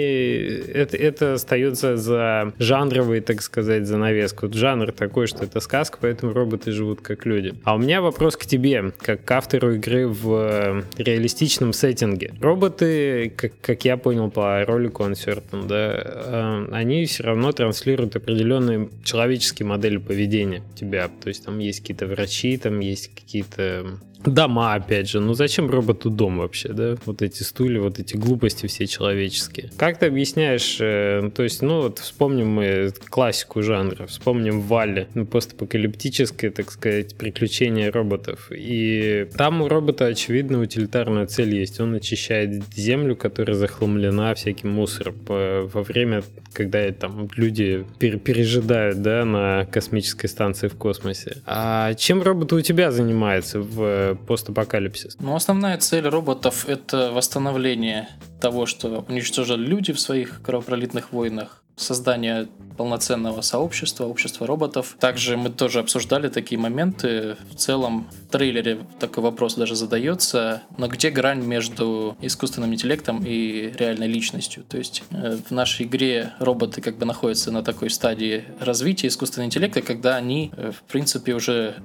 Это, 0.72 0.96
это 0.96 1.34
остается 1.34 1.96
за 1.96 2.52
жанровой, 2.58 3.20
так 3.20 3.42
сказать, 3.42 3.86
занавеску. 3.86 4.46
Вот 4.46 4.54
жанр 4.54 4.92
такой, 4.92 5.26
что 5.26 5.44
это 5.44 5.60
сказка, 5.60 5.98
поэтому 6.00 6.32
роботы 6.32 6.72
живут 6.72 7.00
как 7.00 7.26
люди. 7.26 7.54
А 7.64 7.74
у 7.74 7.78
меня 7.78 8.00
вопрос 8.00 8.36
к 8.36 8.46
тебе, 8.46 8.92
как 8.98 9.24
к 9.24 9.30
автору 9.30 9.74
игры 9.74 10.06
в 10.08 10.84
реалистичном 10.96 11.72
сеттинге. 11.72 12.34
Роботы, 12.40 13.32
как, 13.36 13.52
как 13.60 13.84
я 13.84 13.96
понял 13.96 14.30
по 14.30 14.64
ролику 14.64 15.04
Uncertain, 15.04 15.66
да, 15.66 16.02
э, 16.04 16.68
они 16.72 17.04
все 17.06 17.24
равно 17.24 17.52
транслируют 17.52 18.16
определенные 18.16 18.88
человеческие 19.04 19.66
модели 19.66 19.96
поведения 19.96 20.62
тебя. 20.74 21.08
То 21.08 21.28
есть 21.28 21.44
там 21.44 21.58
есть 21.58 21.80
какие-то 21.80 22.06
врачи, 22.12 22.56
там 22.56 22.80
есть 22.80 23.14
какие-то 23.14 23.98
Дома, 24.24 24.74
опять 24.74 25.08
же. 25.08 25.20
Ну 25.20 25.34
зачем 25.34 25.68
роботу 25.70 26.10
дом 26.10 26.38
вообще, 26.38 26.68
да? 26.68 26.96
Вот 27.06 27.22
эти 27.22 27.42
стулья, 27.42 27.80
вот 27.80 27.98
эти 27.98 28.16
глупости 28.16 28.66
все 28.66 28.86
человеческие. 28.86 29.70
Как 29.76 29.98
ты 29.98 30.06
объясняешь, 30.06 30.78
э, 30.80 31.30
то 31.34 31.42
есть, 31.42 31.62
ну 31.62 31.82
вот 31.82 31.98
вспомним 31.98 32.48
мы 32.48 32.92
классику 33.08 33.62
жанра, 33.62 34.06
вспомним 34.06 34.60
Валли, 34.60 35.08
ну 35.14 35.26
постапокалиптическое, 35.26 36.50
так 36.50 36.70
сказать, 36.70 37.16
приключение 37.16 37.90
роботов. 37.90 38.50
И 38.50 39.28
там 39.36 39.62
у 39.62 39.68
робота, 39.68 40.06
очевидно, 40.06 40.60
утилитарная 40.60 41.26
цель 41.26 41.54
есть. 41.54 41.80
Он 41.80 41.94
очищает 41.94 42.62
землю, 42.74 43.16
которая 43.16 43.56
захламлена 43.56 44.34
всяким 44.34 44.70
мусором 44.70 45.16
во 45.26 45.82
время, 45.82 46.22
когда 46.52 46.90
там 46.92 47.28
люди 47.36 47.84
пережидают, 47.98 49.02
да, 49.02 49.24
на 49.24 49.66
космической 49.66 50.28
станции 50.28 50.68
в 50.68 50.76
космосе. 50.76 51.38
А 51.46 51.94
чем 51.94 52.22
робот 52.22 52.52
у 52.52 52.60
тебя 52.60 52.90
занимается 52.90 53.60
в 53.60 54.11
постапокалипсис? 54.14 55.16
Ну, 55.20 55.34
основная 55.34 55.78
цель 55.78 56.06
роботов— 56.06 56.66
это 56.68 57.12
восстановление 57.12 58.08
того, 58.40 58.66
что 58.66 59.04
уничтожили 59.08 59.64
люди 59.64 59.92
в 59.92 60.00
своих 60.00 60.42
кровопролитных 60.42 61.12
войнах, 61.12 61.61
создание 61.76 62.48
полноценного 62.76 63.40
сообщества, 63.42 64.06
общества 64.06 64.46
роботов. 64.46 64.96
Также 64.98 65.36
мы 65.36 65.50
тоже 65.50 65.80
обсуждали 65.80 66.28
такие 66.28 66.58
моменты. 66.58 67.36
В 67.50 67.54
целом 67.54 68.08
в 68.28 68.32
трейлере 68.32 68.78
такой 68.98 69.22
вопрос 69.22 69.54
даже 69.54 69.76
задается, 69.76 70.62
но 70.78 70.88
где 70.88 71.10
грань 71.10 71.44
между 71.44 72.16
искусственным 72.20 72.72
интеллектом 72.72 73.22
и 73.24 73.72
реальной 73.78 74.08
личностью? 74.08 74.64
То 74.68 74.78
есть 74.78 75.04
э, 75.10 75.38
в 75.48 75.50
нашей 75.50 75.86
игре 75.86 76.32
роботы 76.38 76.80
как 76.80 76.96
бы 76.98 77.06
находятся 77.06 77.52
на 77.52 77.62
такой 77.62 77.90
стадии 77.90 78.44
развития 78.58 79.08
искусственного 79.08 79.46
интеллекта, 79.46 79.82
когда 79.82 80.16
они, 80.16 80.50
э, 80.56 80.72
в 80.72 80.82
принципе, 80.90 81.34
уже 81.34 81.76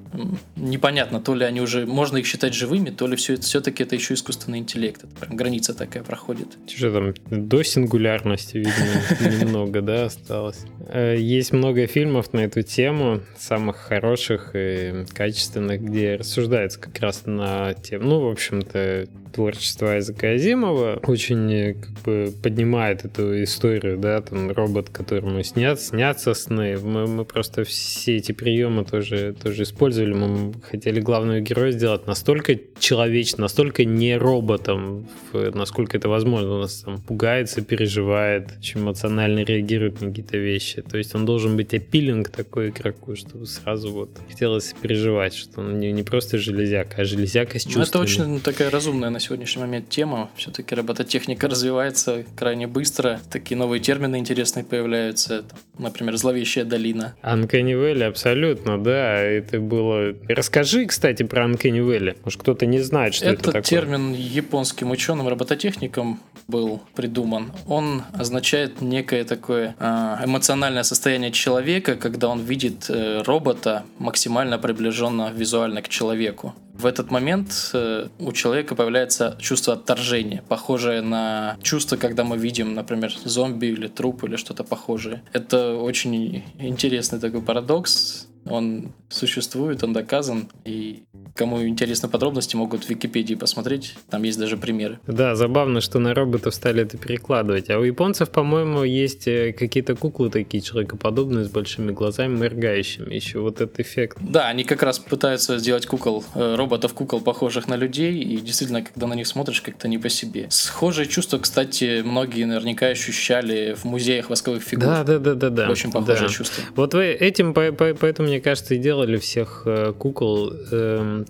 непонятно, 0.56 1.20
то 1.20 1.36
ли 1.36 1.46
они 1.46 1.62
уже, 1.62 1.86
можно 1.86 2.18
их 2.18 2.26
считать 2.26 2.54
живыми, 2.54 2.90
то 2.90 3.08
ли 3.08 3.16
все 3.16 3.38
все-таки 3.38 3.84
это 3.84 3.96
еще 3.96 4.14
искусственный 4.14 4.60
интеллект. 4.60 5.04
Это 5.04 5.16
прям 5.16 5.36
граница 5.36 5.74
такая 5.74 6.04
проходит. 6.04 6.58
Что 6.68 6.92
там, 6.92 7.14
до 7.30 7.64
сингулярности, 7.64 8.58
видимо, 8.58 9.44
немного, 9.44 9.77
да, 9.82 10.06
осталось? 10.06 10.66
Э, 10.88 11.16
есть 11.18 11.54
много 11.54 11.88
фильмов 11.88 12.34
на 12.34 12.42
эту 12.42 12.62
тему, 12.64 13.22
самых 13.38 13.78
хороших 13.78 14.52
и 14.54 15.06
качественных, 15.14 15.82
где 15.82 16.16
рассуждается 16.16 16.80
как 16.80 17.00
раз 17.00 17.26
на 17.26 17.74
тему, 17.74 18.06
ну, 18.08 18.20
в 18.22 18.32
общем-то, 18.32 19.08
творчество 19.38 19.92
Айзека 19.92 20.32
Азимова 20.32 21.00
очень 21.06 21.76
как 21.76 21.92
бы 22.04 22.34
поднимает 22.42 23.06
эту 23.06 23.44
историю, 23.44 23.98
да, 23.98 24.22
там 24.22 24.52
робот, 24.52 24.90
которому 24.90 25.44
снят, 25.44 25.80
снятся 25.80 26.34
сны. 26.34 26.78
Мы, 26.78 27.06
мы 27.06 27.24
просто 27.26 27.64
все 27.64 28.18
эти 28.18 28.32
приемы 28.32 28.84
тоже, 28.84 29.36
тоже 29.42 29.64
использовали. 29.64 30.14
Мы 30.14 30.54
хотели 30.64 31.00
главного 31.00 31.40
героя 31.40 31.72
сделать 31.72 32.08
настолько 32.08 32.58
человечным, 32.80 33.42
настолько 33.42 33.86
не 33.86 34.18
роботом, 34.18 35.08
насколько 35.34 35.98
это 35.98 36.10
возможно. 36.10 36.54
Он 36.54 36.62
нас 36.62 36.82
там 36.82 37.02
пугается, 37.02 37.62
переживает, 37.62 38.50
очень 38.58 38.82
эмоционально 38.82 39.40
реагирует 39.40 39.67
на 40.02 40.10
какие-то 40.10 40.38
вещи. 40.38 40.82
То 40.82 40.98
есть 40.98 41.16
он 41.16 41.26
должен 41.26 41.58
быть 41.58 41.74
аппилинг 41.74 42.30
такой 42.30 42.70
игроку, 42.70 43.16
чтобы 43.16 43.46
сразу 43.46 43.92
вот 43.92 44.10
хотелось 44.28 44.74
переживать, 44.82 45.34
что 45.34 45.62
он 45.62 45.80
не, 45.80 45.92
не 45.92 46.04
просто 46.04 46.38
железяка, 46.38 47.02
а 47.02 47.06
железяка 47.06 47.60
с 47.60 47.64
чувствами. 47.64 47.84
Ну, 47.84 47.90
это 47.90 48.00
очень 48.00 48.40
такая 48.42 48.70
разумная 48.70 49.10
на 49.10 49.20
сегодняшний 49.20 49.62
момент 49.62 49.90
тема. 49.90 50.30
Все-таки 50.36 50.76
робототехника 50.76 51.48
развивается 51.50 52.26
крайне 52.36 52.68
быстро. 52.68 53.20
Такие 53.32 53.58
новые 53.58 53.80
термины 53.80 54.18
интересные 54.18 54.64
появляются. 54.64 55.44
Например, 55.78 56.16
зловещая 56.18 56.66
долина. 56.66 57.16
Valley, 57.24 58.04
абсолютно, 58.04 58.82
да. 58.82 59.22
Это 59.22 59.60
было... 59.60 60.16
Расскажи, 60.28 60.86
кстати, 60.86 61.24
про 61.24 61.46
Valley. 61.82 62.18
Может, 62.24 62.42
кто-то 62.42 62.66
не 62.66 62.80
знает, 62.80 63.14
что 63.14 63.26
Этот 63.26 63.40
это 63.40 63.46
такое. 63.46 63.60
Этот 63.60 63.70
термин 63.70 64.14
японским 64.14 64.92
ученым-робототехником 64.92 66.20
был 66.48 66.82
придуман. 66.96 67.52
Он 67.68 68.04
означает 68.14 68.82
некое 68.82 69.24
такое 69.24 69.57
а, 69.80 70.20
эмоциональное 70.24 70.84
состояние 70.84 71.32
человека, 71.32 71.96
когда 71.96 72.28
он 72.30 72.42
видит 72.42 72.90
э, 72.90 73.22
робота 73.24 73.84
максимально 74.00 74.58
приближенно 74.58 75.32
визуально 75.32 75.82
к 75.82 75.90
человеку. 75.90 76.54
В 76.78 76.86
этот 76.86 77.10
момент 77.10 77.72
э, 77.74 78.08
у 78.20 78.32
человека 78.32 78.76
появляется 78.76 79.36
чувство 79.40 79.74
отторжения, 79.74 80.44
похожее 80.48 81.02
на 81.02 81.58
чувство, 81.64 81.98
когда 81.98 82.24
мы 82.24 82.38
видим, 82.38 82.76
например, 82.76 83.12
зомби 83.24 83.68
или 83.68 83.88
труп 83.88 84.24
или 84.26 84.36
что-то 84.36 84.64
похожее. 84.64 85.24
Это 85.34 85.76
очень 85.76 86.44
интересный 86.60 87.20
такой 87.20 87.42
парадокс 87.42 88.28
Он 88.46 88.94
существует, 89.10 89.84
он 89.84 89.94
доказан, 89.94 90.50
и 90.66 91.04
кому 91.36 91.66
интересны 91.66 92.10
подробности, 92.10 92.56
могут 92.56 92.84
в 92.84 92.90
Википедии 92.90 93.36
посмотреть, 93.36 93.96
там 94.10 94.24
есть 94.24 94.40
даже 94.40 94.58
примеры. 94.58 95.00
Да, 95.08 95.36
забавно, 95.36 95.82
что 95.82 96.00
на 96.00 96.14
роботов 96.14 96.54
стали 96.54 96.82
это 96.82 96.98
перекладывать. 96.98 97.70
А 97.70 97.78
у 97.78 97.84
японцев, 97.84 98.30
по-моему, 98.30 98.84
есть 98.84 99.28
э, 99.28 99.54
какие-то 99.54 99.96
куклы 99.96 100.30
такие 100.30 100.62
человекоподобные 100.62 101.46
с 101.46 101.50
большими 101.50 101.92
глазами, 101.92 102.36
моргающими. 102.38 103.14
Еще 103.14 103.40
вот 103.40 103.62
этот 103.62 103.80
эффект. 103.80 104.18
Да, 104.20 104.48
они 104.48 104.64
как 104.64 104.84
раз 104.84 105.00
пытаются 105.00 105.58
сделать 105.60 105.86
кукол, 105.86 106.24
э, 106.34 106.56
роботов-кукол, 106.68 107.22
похожих 107.22 107.68
на 107.68 107.78
людей, 107.78 108.20
и 108.20 108.38
действительно, 108.38 108.82
когда 108.82 109.08
на 109.08 109.14
них 109.14 109.28
смотришь, 109.28 109.62
как-то 109.62 109.88
не 109.88 109.98
по 109.98 110.10
себе. 110.10 110.48
Схожие 110.50 111.08
чувства, 111.08 111.38
кстати, 111.38 112.02
многие 112.04 112.44
наверняка 112.44 112.88
ощущали 112.88 113.74
в 113.74 113.86
музеях 113.86 114.30
восковых 114.30 114.64
фигур. 114.64 114.86
Да, 114.86 115.04
да, 115.04 115.20
да, 115.20 115.34
да, 115.34 115.50
да. 115.50 115.70
Очень 115.70 115.92
похожие 115.92 116.28
да. 116.28 116.34
чувства. 116.34 116.64
Вот 116.76 116.94
вы 116.94 117.06
этим, 117.06 117.54
поэтому, 117.54 118.28
мне 118.28 118.42
кажется, 118.42 118.76
и 118.76 118.78
делали 118.78 119.18
всех 119.18 119.64
э, 119.66 119.94
кукол 119.98 120.52
эм, 120.72 121.26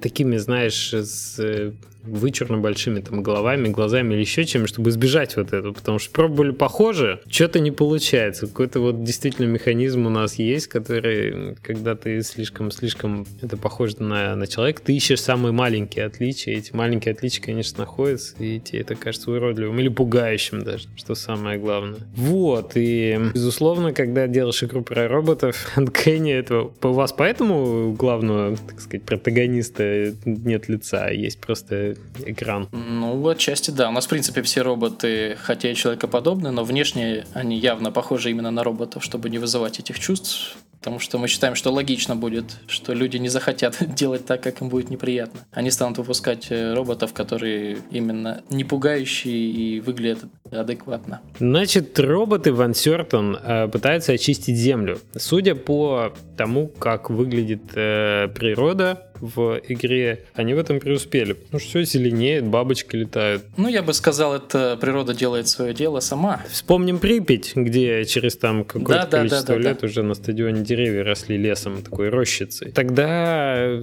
такими, 0.00 0.36
знаешь, 0.36 0.92
с 0.92 1.38
э, 1.38 1.72
вычурно 2.06 2.58
большими 2.58 3.00
там 3.00 3.22
головами, 3.22 3.68
глазами 3.68 4.14
или 4.14 4.20
еще 4.20 4.44
чем, 4.44 4.66
чтобы 4.66 4.90
избежать 4.90 5.36
вот 5.36 5.52
этого, 5.52 5.72
потому 5.72 5.98
что 5.98 6.12
пробовали 6.12 6.52
похоже, 6.52 7.20
что-то 7.28 7.60
не 7.60 7.70
получается. 7.70 8.46
Какой-то 8.46 8.80
вот 8.80 9.04
действительно 9.04 9.46
механизм 9.46 10.06
у 10.06 10.10
нас 10.10 10.36
есть, 10.36 10.68
который, 10.68 11.56
когда 11.62 11.94
ты 11.94 12.22
слишком-слишком 12.22 13.26
это 13.42 13.56
похоже 13.56 14.02
на, 14.02 14.34
на 14.36 14.46
человека, 14.46 14.82
ты 14.84 14.96
ищешь 14.96 15.20
самые 15.20 15.52
маленькие 15.52 16.06
отличия, 16.06 16.56
эти 16.56 16.74
маленькие 16.74 17.12
отличия, 17.12 17.42
конечно, 17.42 17.80
находятся, 17.80 18.34
и 18.38 18.60
тебе 18.60 18.80
это 18.80 18.94
кажется 18.94 19.30
уродливым 19.30 19.78
или 19.80 19.88
пугающим 19.88 20.62
даже, 20.62 20.88
что 20.96 21.14
самое 21.14 21.58
главное. 21.58 22.00
Вот, 22.14 22.72
и 22.74 23.18
безусловно, 23.34 23.92
когда 23.92 24.26
делаешь 24.26 24.62
игру 24.62 24.82
про 24.82 25.08
роботов, 25.08 25.72
Uncanny 25.76 26.32
этого, 26.32 26.72
у 26.82 26.92
вас 26.92 27.12
поэтому 27.12 27.92
главного, 27.92 28.56
так 28.56 28.80
сказать, 28.80 29.02
протагониста 29.04 29.85
нет 30.24 30.68
лица, 30.68 31.10
есть 31.10 31.40
просто 31.40 31.96
экран. 32.24 32.68
Ну, 32.72 33.28
отчасти 33.28 33.70
да. 33.70 33.88
У 33.88 33.92
нас, 33.92 34.06
в 34.06 34.08
принципе, 34.08 34.42
все 34.42 34.62
роботы, 34.62 35.36
хотя 35.40 35.70
и 35.70 35.74
человекоподобные, 35.74 36.52
но 36.52 36.64
внешне 36.64 37.24
они 37.34 37.58
явно 37.58 37.90
похожи 37.90 38.30
именно 38.30 38.50
на 38.50 38.62
роботов, 38.62 39.04
чтобы 39.04 39.30
не 39.30 39.38
вызывать 39.38 39.78
этих 39.78 39.98
чувств. 39.98 40.56
Потому 40.86 41.00
что 41.00 41.18
мы 41.18 41.26
считаем, 41.26 41.56
что 41.56 41.72
логично 41.72 42.14
будет, 42.14 42.44
что 42.68 42.92
люди 42.92 43.16
не 43.16 43.28
захотят 43.28 43.76
делать 43.96 44.24
так, 44.24 44.40
как 44.42 44.60
им 44.60 44.68
будет 44.68 44.88
неприятно. 44.88 45.40
Они 45.50 45.72
станут 45.72 45.98
выпускать 45.98 46.46
э, 46.50 46.74
роботов, 46.74 47.12
которые 47.12 47.78
именно 47.90 48.44
не 48.50 48.62
пугающие 48.62 49.34
и 49.34 49.80
выглядят 49.80 50.26
адекватно. 50.52 51.22
Значит, 51.40 51.98
роботы 51.98 52.52
Ван 52.52 52.72
Сертон 52.74 53.36
э, 53.36 53.66
пытаются 53.66 54.12
очистить 54.12 54.56
Землю. 54.56 55.00
Судя 55.16 55.56
по 55.56 56.12
тому, 56.36 56.68
как 56.68 57.10
выглядит 57.10 57.62
э, 57.74 58.28
природа 58.28 59.05
в 59.20 59.60
игре, 59.68 60.24
они 60.34 60.54
в 60.54 60.58
этом 60.58 60.80
преуспели. 60.80 61.36
Ну 61.52 61.58
все 61.58 61.84
зеленеет, 61.84 62.44
бабочки 62.44 62.96
летают. 62.96 63.44
Ну, 63.56 63.68
я 63.68 63.82
бы 63.82 63.92
сказал, 63.92 64.34
это 64.34 64.76
природа 64.80 65.14
делает 65.14 65.48
свое 65.48 65.74
дело 65.74 66.00
сама. 66.00 66.42
Вспомним 66.48 66.98
Припять, 66.98 67.54
где 67.54 68.04
через 68.04 68.36
там 68.36 68.64
какое-то 68.64 69.08
да, 69.10 69.18
количество 69.18 69.54
да, 69.56 69.62
да, 69.62 69.68
лет 69.70 69.78
да. 69.80 69.86
уже 69.86 70.02
на 70.02 70.14
стадионе 70.14 70.62
деревья 70.62 71.04
росли 71.04 71.36
лесом, 71.36 71.82
такой 71.82 72.08
рощицей. 72.08 72.72
Тогда 72.72 73.82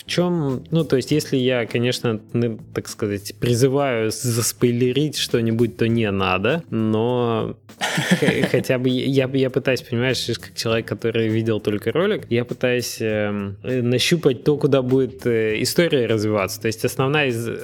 в 0.00 0.06
чем, 0.06 0.64
ну, 0.70 0.84
то 0.84 0.96
есть, 0.96 1.10
если 1.10 1.36
я, 1.36 1.66
конечно, 1.66 2.20
ну, 2.32 2.58
так 2.74 2.88
сказать, 2.88 3.34
призываю 3.38 4.10
заспойлерить 4.10 5.18
что-нибудь, 5.18 5.76
то 5.76 5.88
не 5.88 6.10
надо, 6.10 6.64
но 6.70 7.56
хотя 8.50 8.78
бы 8.78 8.88
я, 8.88 9.28
я 9.32 9.50
пытаюсь, 9.50 9.82
понимаешь, 9.82 10.26
как 10.40 10.54
человек, 10.54 10.86
который 10.86 11.28
видел 11.28 11.60
только 11.60 11.92
ролик, 11.92 12.24
я 12.30 12.46
пытаюсь 12.46 12.96
э, 13.00 13.30
нащупать 13.62 14.42
то, 14.42 14.56
куда 14.56 14.80
будет 14.80 15.26
э, 15.26 15.60
история 15.60 16.06
развиваться. 16.06 16.60
То 16.62 16.68
есть 16.68 16.82
основная 16.84 17.28
из, 17.28 17.46
э, 17.46 17.54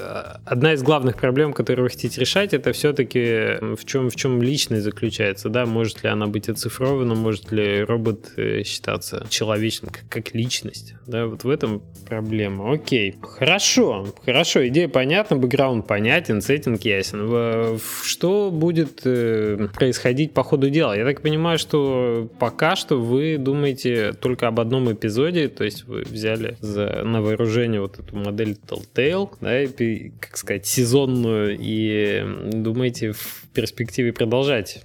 одна 0.45 0.75
из 0.75 0.83
главных 0.83 1.17
проблем, 1.17 1.55
которые 1.55 1.85
вы 1.85 1.91
хотите 1.91 2.21
решать, 2.21 2.53
это 2.53 2.73
все-таки 2.73 3.75
в 3.77 3.85
чем, 3.87 4.11
в 4.11 4.17
чем 4.17 4.43
личность 4.43 4.85
заключается, 4.85 5.49
да, 5.49 5.65
может 5.65 6.03
ли 6.03 6.11
она 6.11 6.27
быть 6.27 6.51
оцифрована, 6.51 7.15
может 7.15 7.51
ли 7.51 7.83
робот 7.83 8.33
э, 8.37 8.63
считаться 8.63 9.27
человечным 9.31 9.91
как, 9.91 10.05
как 10.11 10.35
личность, 10.35 10.95
да, 11.07 11.27
вот 11.27 11.45
в 11.45 11.49
этом 11.49 11.83
проблема. 12.07 12.26
Окей, 12.73 13.17
хорошо, 13.21 14.07
хорошо, 14.25 14.67
идея 14.69 14.89
понятна, 14.89 15.37
бэкграунд 15.37 15.87
понятен, 15.87 16.41
сеттинг 16.41 16.83
ясен. 16.83 17.79
Что 18.05 18.51
будет 18.51 19.03
э, 19.05 19.69
происходить 19.75 20.33
по 20.33 20.43
ходу 20.43 20.71
дела. 20.71 20.97
Я 20.97 21.05
так 21.05 21.23
понимаю, 21.23 21.59
что 21.59 22.29
пока 22.39 22.77
что 22.77 22.97
вы 22.97 23.39
думаете 23.39 24.13
только 24.13 24.49
об 24.49 24.61
одном 24.61 24.93
эпизоде, 24.93 25.49
то 25.49 25.65
есть 25.65 25.85
вы 25.85 26.03
взяли 26.03 26.57
за, 26.61 27.03
на 27.05 27.23
вооружение 27.23 27.81
вот 27.81 27.99
эту 27.99 28.17
модель 28.17 28.57
Telltale, 28.67 29.31
да, 29.41 29.63
и, 29.63 30.11
как 30.21 30.37
сказать, 30.37 30.67
сезонную, 30.67 31.57
и 31.59 32.25
думаете 32.53 33.13
в 33.13 33.45
перспективе 33.55 34.13
продолжать 34.13 34.85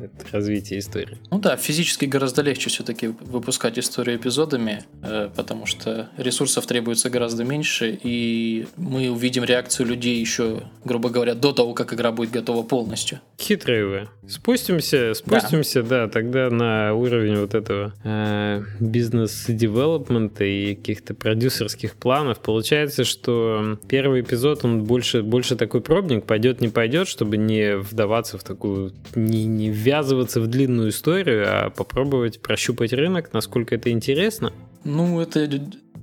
это 0.00 0.32
развитие 0.32 0.80
истории. 0.80 1.18
Ну 1.30 1.38
да, 1.38 1.56
физически 1.56 2.04
гораздо 2.04 2.42
легче 2.42 2.70
все-таки 2.70 3.08
выпускать 3.08 3.78
историю 3.78 4.16
эпизодами, 4.16 4.84
э, 5.02 5.30
потому 5.34 5.66
что 5.66 6.08
ресурсов 6.16 6.66
требуется 6.66 7.10
гораздо 7.10 7.44
меньше, 7.44 7.98
и 8.02 8.66
мы 8.76 9.10
увидим 9.10 9.44
реакцию 9.44 9.86
людей 9.86 10.18
еще, 10.18 10.62
грубо 10.84 11.10
говоря, 11.10 11.34
до 11.34 11.52
того, 11.52 11.74
как 11.74 11.92
игра 11.92 12.12
будет 12.12 12.30
готова 12.30 12.62
полностью. 12.62 13.20
Хитрые 13.38 13.86
вы. 13.86 14.08
Спустимся, 14.28 15.14
спустимся, 15.14 15.82
да, 15.82 16.06
да 16.06 16.08
тогда 16.08 16.50
на 16.50 16.94
уровень 16.94 17.36
вот 17.36 17.54
этого 17.54 17.92
э, 18.04 18.62
бизнес-девелопмента 18.80 20.44
и 20.44 20.74
каких-то 20.74 21.14
продюсерских 21.14 21.94
планов. 21.94 22.40
Получается, 22.40 23.04
что 23.04 23.78
первый 23.88 24.22
эпизод, 24.22 24.64
он 24.64 24.84
больше, 24.84 25.22
больше 25.22 25.56
такой 25.56 25.80
пробник, 25.80 26.24
пойдет, 26.24 26.60
не 26.60 26.68
пойдет, 26.68 27.08
чтобы 27.08 27.36
не 27.36 27.76
вдаваться 27.76 28.38
в 28.38 28.44
такую, 28.44 28.92
не, 29.14 29.44
не 29.44 29.70
ввязываться 29.86 30.40
в 30.40 30.48
длинную 30.48 30.90
историю, 30.90 31.44
а 31.46 31.70
попробовать 31.70 32.42
прощупать 32.42 32.92
рынок, 32.92 33.32
насколько 33.32 33.76
это 33.76 33.90
интересно. 33.90 34.52
Ну, 34.82 35.20
это 35.20 35.48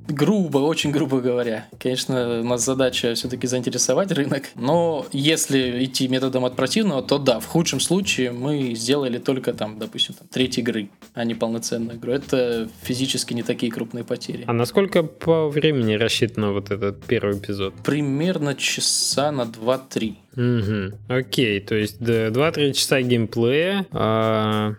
грубо, 0.08 0.60
очень 0.60 0.92
грубо 0.92 1.22
говоря. 1.22 1.68
Конечно, 1.80 2.42
у 2.42 2.44
нас 2.44 2.66
задача 2.66 3.14
все-таки 3.16 3.48
заинтересовать 3.48 4.12
рынок, 4.12 4.44
но 4.56 5.06
если 5.12 5.84
идти 5.84 6.08
методом 6.08 6.46
от 6.46 6.56
противного, 6.56 7.02
то 7.02 7.18
да, 7.18 7.40
в 7.40 7.46
худшем 7.46 7.80
случае 7.80 8.32
мы 8.32 8.74
сделали 8.76 9.18
только 9.18 9.54
там, 9.54 9.80
допустим, 9.80 10.16
там, 10.16 10.28
треть 10.32 10.58
игры, 10.58 10.90
а 11.14 11.24
не 11.26 11.36
полноценную 11.36 11.98
игру. 11.98 12.12
Это 12.12 12.70
физически 12.82 13.34
не 13.34 13.44
такие 13.44 13.72
крупные 13.72 14.04
потери. 14.04 14.44
А 14.48 14.54
насколько 14.54 15.04
по 15.04 15.50
времени 15.50 15.94
рассчитано 15.94 16.52
вот 16.52 16.72
этот 16.72 17.04
первый 17.04 17.38
эпизод? 17.38 17.74
Примерно 17.84 18.56
часа 18.56 19.32
на 19.32 19.44
2-3. 19.44 20.16
Угу. 20.36 20.98
Окей, 21.10 21.60
то 21.60 21.76
есть 21.76 22.02
2-3 22.02 22.74
часа 22.74 23.02
геймплея, 23.02 23.86
а 23.92 24.76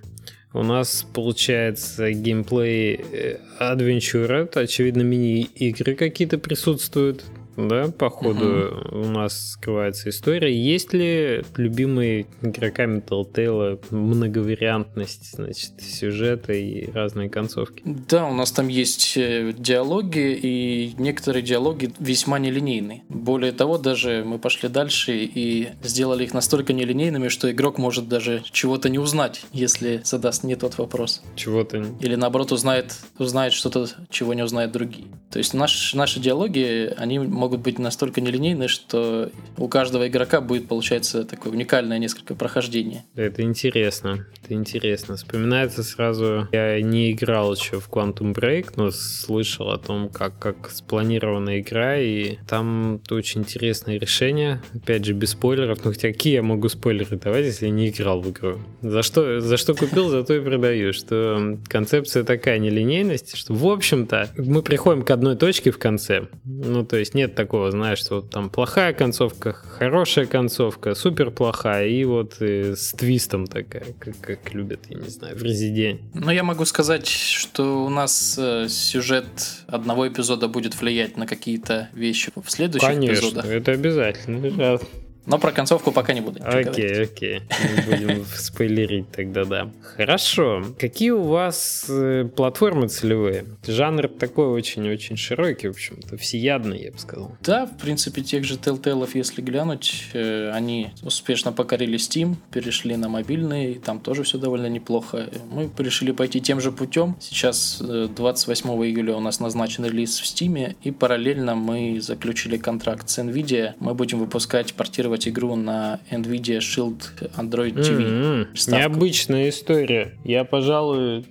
у 0.54 0.62
нас 0.62 1.04
получается 1.12 2.12
геймплей 2.12 3.38
адвенчура, 3.58 4.44
это 4.44 4.60
очевидно 4.60 5.02
мини-игры 5.02 5.94
какие-то 5.96 6.38
присутствуют 6.38 7.24
да, 7.56 7.90
по 7.90 8.10
ходу 8.10 8.68
угу. 8.68 8.98
у 8.98 9.04
нас 9.06 9.52
скрывается 9.52 10.10
история. 10.10 10.54
Есть 10.54 10.92
ли 10.92 11.42
любимые 11.56 12.26
игроками 12.42 13.00
Telltale 13.00 13.80
многовариантность, 13.90 15.34
значит, 15.34 15.72
сюжета 15.80 16.52
и 16.52 16.90
разные 16.90 17.28
концовки? 17.28 17.82
Да, 17.84 18.26
у 18.26 18.34
нас 18.34 18.52
там 18.52 18.68
есть 18.68 19.16
э, 19.16 19.52
диалоги, 19.56 20.38
и 20.40 20.94
некоторые 20.98 21.42
диалоги 21.42 21.92
весьма 21.98 22.38
нелинейные. 22.38 23.02
Более 23.08 23.52
того, 23.52 23.78
даже 23.78 24.24
мы 24.26 24.38
пошли 24.38 24.68
дальше 24.68 25.16
и 25.16 25.68
сделали 25.82 26.24
их 26.24 26.34
настолько 26.34 26.72
нелинейными, 26.72 27.28
что 27.28 27.50
игрок 27.50 27.78
может 27.78 28.08
даже 28.08 28.42
чего-то 28.50 28.88
не 28.88 28.98
узнать, 28.98 29.44
если 29.52 30.00
задаст 30.04 30.44
не 30.44 30.56
тот 30.56 30.78
вопрос. 30.78 31.22
Чего-то 31.36 31.84
Или 32.00 32.14
наоборот 32.14 32.52
узнает, 32.52 32.96
узнает 33.18 33.52
что-то, 33.52 33.86
чего 34.10 34.34
не 34.34 34.42
узнают 34.42 34.72
другие. 34.72 35.06
То 35.30 35.38
есть 35.38 35.54
наш, 35.54 35.94
наши 35.94 36.20
диалоги, 36.20 36.92
они 36.96 37.18
могут 37.44 37.60
быть 37.60 37.78
настолько 37.78 38.22
нелинейны, 38.22 38.68
что 38.68 39.30
у 39.58 39.68
каждого 39.68 40.08
игрока 40.08 40.40
будет, 40.40 40.66
получается, 40.66 41.24
такое 41.24 41.52
уникальное 41.52 41.98
несколько 41.98 42.34
прохождение. 42.34 43.04
Это 43.14 43.42
интересно. 43.42 44.26
Это 44.42 44.54
интересно. 44.54 45.16
Вспоминается 45.16 45.82
сразу, 45.82 46.48
я 46.52 46.80
не 46.80 47.12
играл 47.12 47.54
еще 47.54 47.80
в 47.80 47.90
Quantum 47.90 48.34
Break, 48.34 48.72
но 48.76 48.90
слышал 48.90 49.70
о 49.70 49.76
том, 49.76 50.08
как, 50.08 50.38
как 50.38 50.70
спланирована 50.70 51.60
игра, 51.60 51.98
и 51.98 52.38
там 52.48 53.02
очень 53.10 53.42
интересное 53.42 53.98
решение. 53.98 54.62
Опять 54.74 55.04
же, 55.04 55.12
без 55.12 55.32
спойлеров. 55.32 55.84
Ну, 55.84 55.92
хотя 55.92 56.08
какие 56.08 56.34
я 56.34 56.42
могу 56.42 56.70
спойлеры 56.70 57.18
давать, 57.18 57.44
если 57.44 57.66
я 57.66 57.72
не 57.72 57.90
играл 57.90 58.22
в 58.22 58.30
игру? 58.30 58.58
За 58.80 59.02
что, 59.02 59.40
за 59.40 59.58
что 59.58 59.74
купил, 59.74 60.08
за 60.08 60.24
то 60.24 60.34
и 60.34 60.40
продаю. 60.40 60.94
Что 60.94 61.58
концепция 61.68 62.24
такая 62.24 62.58
нелинейности, 62.58 63.36
что, 63.36 63.52
в 63.52 63.66
общем-то, 63.66 64.30
мы 64.38 64.62
приходим 64.62 65.02
к 65.02 65.10
одной 65.10 65.36
точке 65.36 65.70
в 65.70 65.78
конце. 65.78 66.28
Ну, 66.44 66.86
то 66.86 66.96
есть 66.96 67.12
нет 67.14 67.33
нет 67.34 67.36
такого, 67.36 67.70
знаешь, 67.70 67.98
что 67.98 68.16
вот 68.16 68.30
там 68.30 68.48
плохая 68.48 68.92
концовка, 68.92 69.52
хорошая 69.52 70.26
концовка, 70.26 70.94
супер 70.94 71.30
плохая, 71.30 71.88
и 71.88 72.04
вот 72.04 72.40
и 72.40 72.74
с 72.74 72.92
твистом 72.92 73.46
такая, 73.46 73.84
как, 73.98 74.14
как 74.20 74.54
любят, 74.54 74.80
я 74.88 74.98
не 74.98 75.08
знаю, 75.08 75.36
в 75.36 75.42
Резиденте. 75.42 76.02
Ну, 76.14 76.30
я 76.30 76.44
могу 76.44 76.64
сказать, 76.64 77.06
что 77.06 77.84
у 77.84 77.88
нас 77.88 78.38
э, 78.38 78.68
сюжет 78.68 79.26
одного 79.66 80.08
эпизода 80.08 80.48
будет 80.48 80.80
влиять 80.80 81.16
на 81.16 81.26
какие-то 81.26 81.88
вещи 81.92 82.30
в 82.36 82.50
следующих 82.50 82.88
Конечно, 82.88 83.26
эпизодах. 83.26 83.46
это 83.46 83.72
обязательно. 83.72 84.78
Но 85.26 85.38
про 85.38 85.52
концовку 85.52 85.90
пока 85.90 86.12
не 86.12 86.20
буду. 86.20 86.40
Окей, 86.44 87.02
окей. 87.02 87.40
Не 87.40 87.82
будем 87.82 88.24
спойлерить 88.36 89.10
тогда, 89.10 89.44
да. 89.44 89.70
Хорошо. 89.96 90.62
Какие 90.78 91.10
у 91.10 91.22
вас 91.22 91.86
э, 91.88 92.28
платформы 92.36 92.88
целевые? 92.88 93.46
Жанр 93.66 94.08
такой 94.08 94.46
очень-очень 94.46 95.16
широкий, 95.16 95.68
в 95.68 95.72
общем-то, 95.72 96.16
всеядный, 96.18 96.82
я 96.82 96.92
бы 96.92 96.98
сказал. 96.98 97.36
Да, 97.40 97.66
в 97.66 97.78
принципе, 97.78 98.22
тех 98.22 98.44
же 98.44 98.56
Telltale, 98.56 99.08
если 99.14 99.40
глянуть, 99.40 100.08
э, 100.12 100.50
они 100.50 100.90
успешно 101.02 101.52
покорили 101.52 101.98
Steam, 101.98 102.36
перешли 102.52 102.96
на 102.96 103.08
мобильный, 103.08 103.72
и 103.72 103.74
там 103.78 104.00
тоже 104.00 104.24
все 104.24 104.38
довольно 104.38 104.66
неплохо. 104.66 105.30
Мы 105.50 105.70
решили 105.78 106.12
пойти 106.12 106.40
тем 106.40 106.60
же 106.60 106.70
путем. 106.70 107.16
Сейчас 107.20 107.80
28 107.80 108.70
э, 108.70 108.86
июля 108.86 109.14
у 109.14 109.20
нас 109.20 109.40
назначен 109.40 109.86
релиз 109.86 110.18
в 110.18 110.24
Steam, 110.24 110.76
и 110.82 110.90
параллельно 110.90 111.54
мы 111.54 112.00
заключили 112.00 112.58
контракт 112.58 113.08
с 113.08 113.18
NVIDIA. 113.18 113.74
Мы 113.80 113.94
будем 113.94 114.18
выпускать, 114.18 114.74
портировать 114.74 115.13
тестировать 115.14 115.28
игру 115.28 115.56
на 115.56 116.00
NVIDIA 116.10 116.58
Shield 116.58 117.02
Android 117.36 117.74
TV. 117.74 118.48
Mm-hmm. 118.54 118.76
Необычная 118.76 119.48
история. 119.48 120.14
Я, 120.24 120.44
пожалуй, 120.44 121.24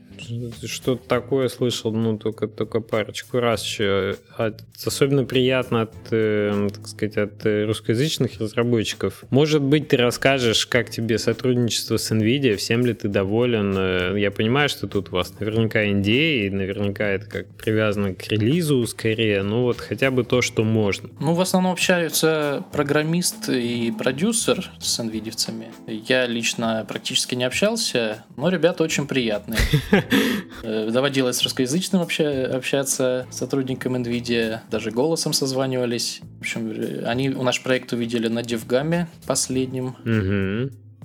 что-то 0.66 1.08
такое 1.08 1.50
слышал, 1.50 1.92
ну, 1.92 2.18
только, 2.18 2.48
только 2.48 2.80
парочку 2.80 3.40
раз 3.40 3.64
еще. 3.64 4.16
От, 4.38 4.62
особенно 4.86 5.26
приятно 5.26 5.84
от, 5.84 5.94
э, 6.12 6.70
так 6.74 6.88
сказать, 6.88 7.18
от 7.18 7.46
э, 7.46 7.66
русскоязычных 7.66 8.40
разработчиков. 8.40 9.24
Может 9.30 9.62
быть, 9.62 9.90
ты 9.90 9.98
расскажешь, 9.98 10.66
как 10.66 10.90
тебе 10.90 11.18
сотрудничество 11.18 11.98
с 11.98 12.12
NVIDIA, 12.12 12.56
всем 12.56 12.86
ли 12.86 12.94
ты 12.94 13.08
доволен. 13.08 13.76
Э, 13.78 14.20
я 14.20 14.32
понимаю, 14.32 14.70
что 14.70 14.88
тут 14.88 15.10
у 15.10 15.14
вас 15.14 15.34
наверняка 15.40 15.84
NDA, 15.86 16.48
и 16.48 16.50
наверняка 16.50 17.06
это 17.06 17.26
как 17.26 17.48
привязано 17.56 18.14
к 18.14 18.28
релизу 18.28 18.86
скорее, 18.88 19.44
ну 19.44 19.64
вот 19.64 19.80
хотя 19.80 20.12
бы 20.12 20.24
то, 20.24 20.42
что 20.42 20.64
можно. 20.64 21.10
Ну, 21.20 21.34
в 21.34 21.42
основном 21.42 21.74
общаются 21.74 22.64
программист 22.72 23.50
и 23.50 23.94
продюсер 23.98 24.72
с 24.80 25.00
NVIDIA. 25.00 25.34
Я 25.88 26.26
лично 26.26 26.86
практически 26.88 27.36
не 27.36 27.44
общался, 27.44 28.24
но 28.36 28.50
ребята 28.50 28.84
очень 28.84 29.08
приятные. 29.08 29.60
Э, 30.66 30.90
доводилось 30.90 31.38
с 31.38 31.44
русскоязычным 31.44 32.02
общаться 32.02 33.28
с 33.30 33.38
сотрудником 33.38 33.96
NVIDIA, 33.98 34.60
даже 34.72 34.92
голосом 34.92 35.34
созванивались. 35.34 36.22
В 36.38 36.42
общем, 36.42 37.04
они 37.06 37.30
наш 37.30 37.62
проект 37.62 37.92
увидели 37.92 38.30
на 38.30 38.44
Девгаме 38.44 39.08
последним. 39.26 39.96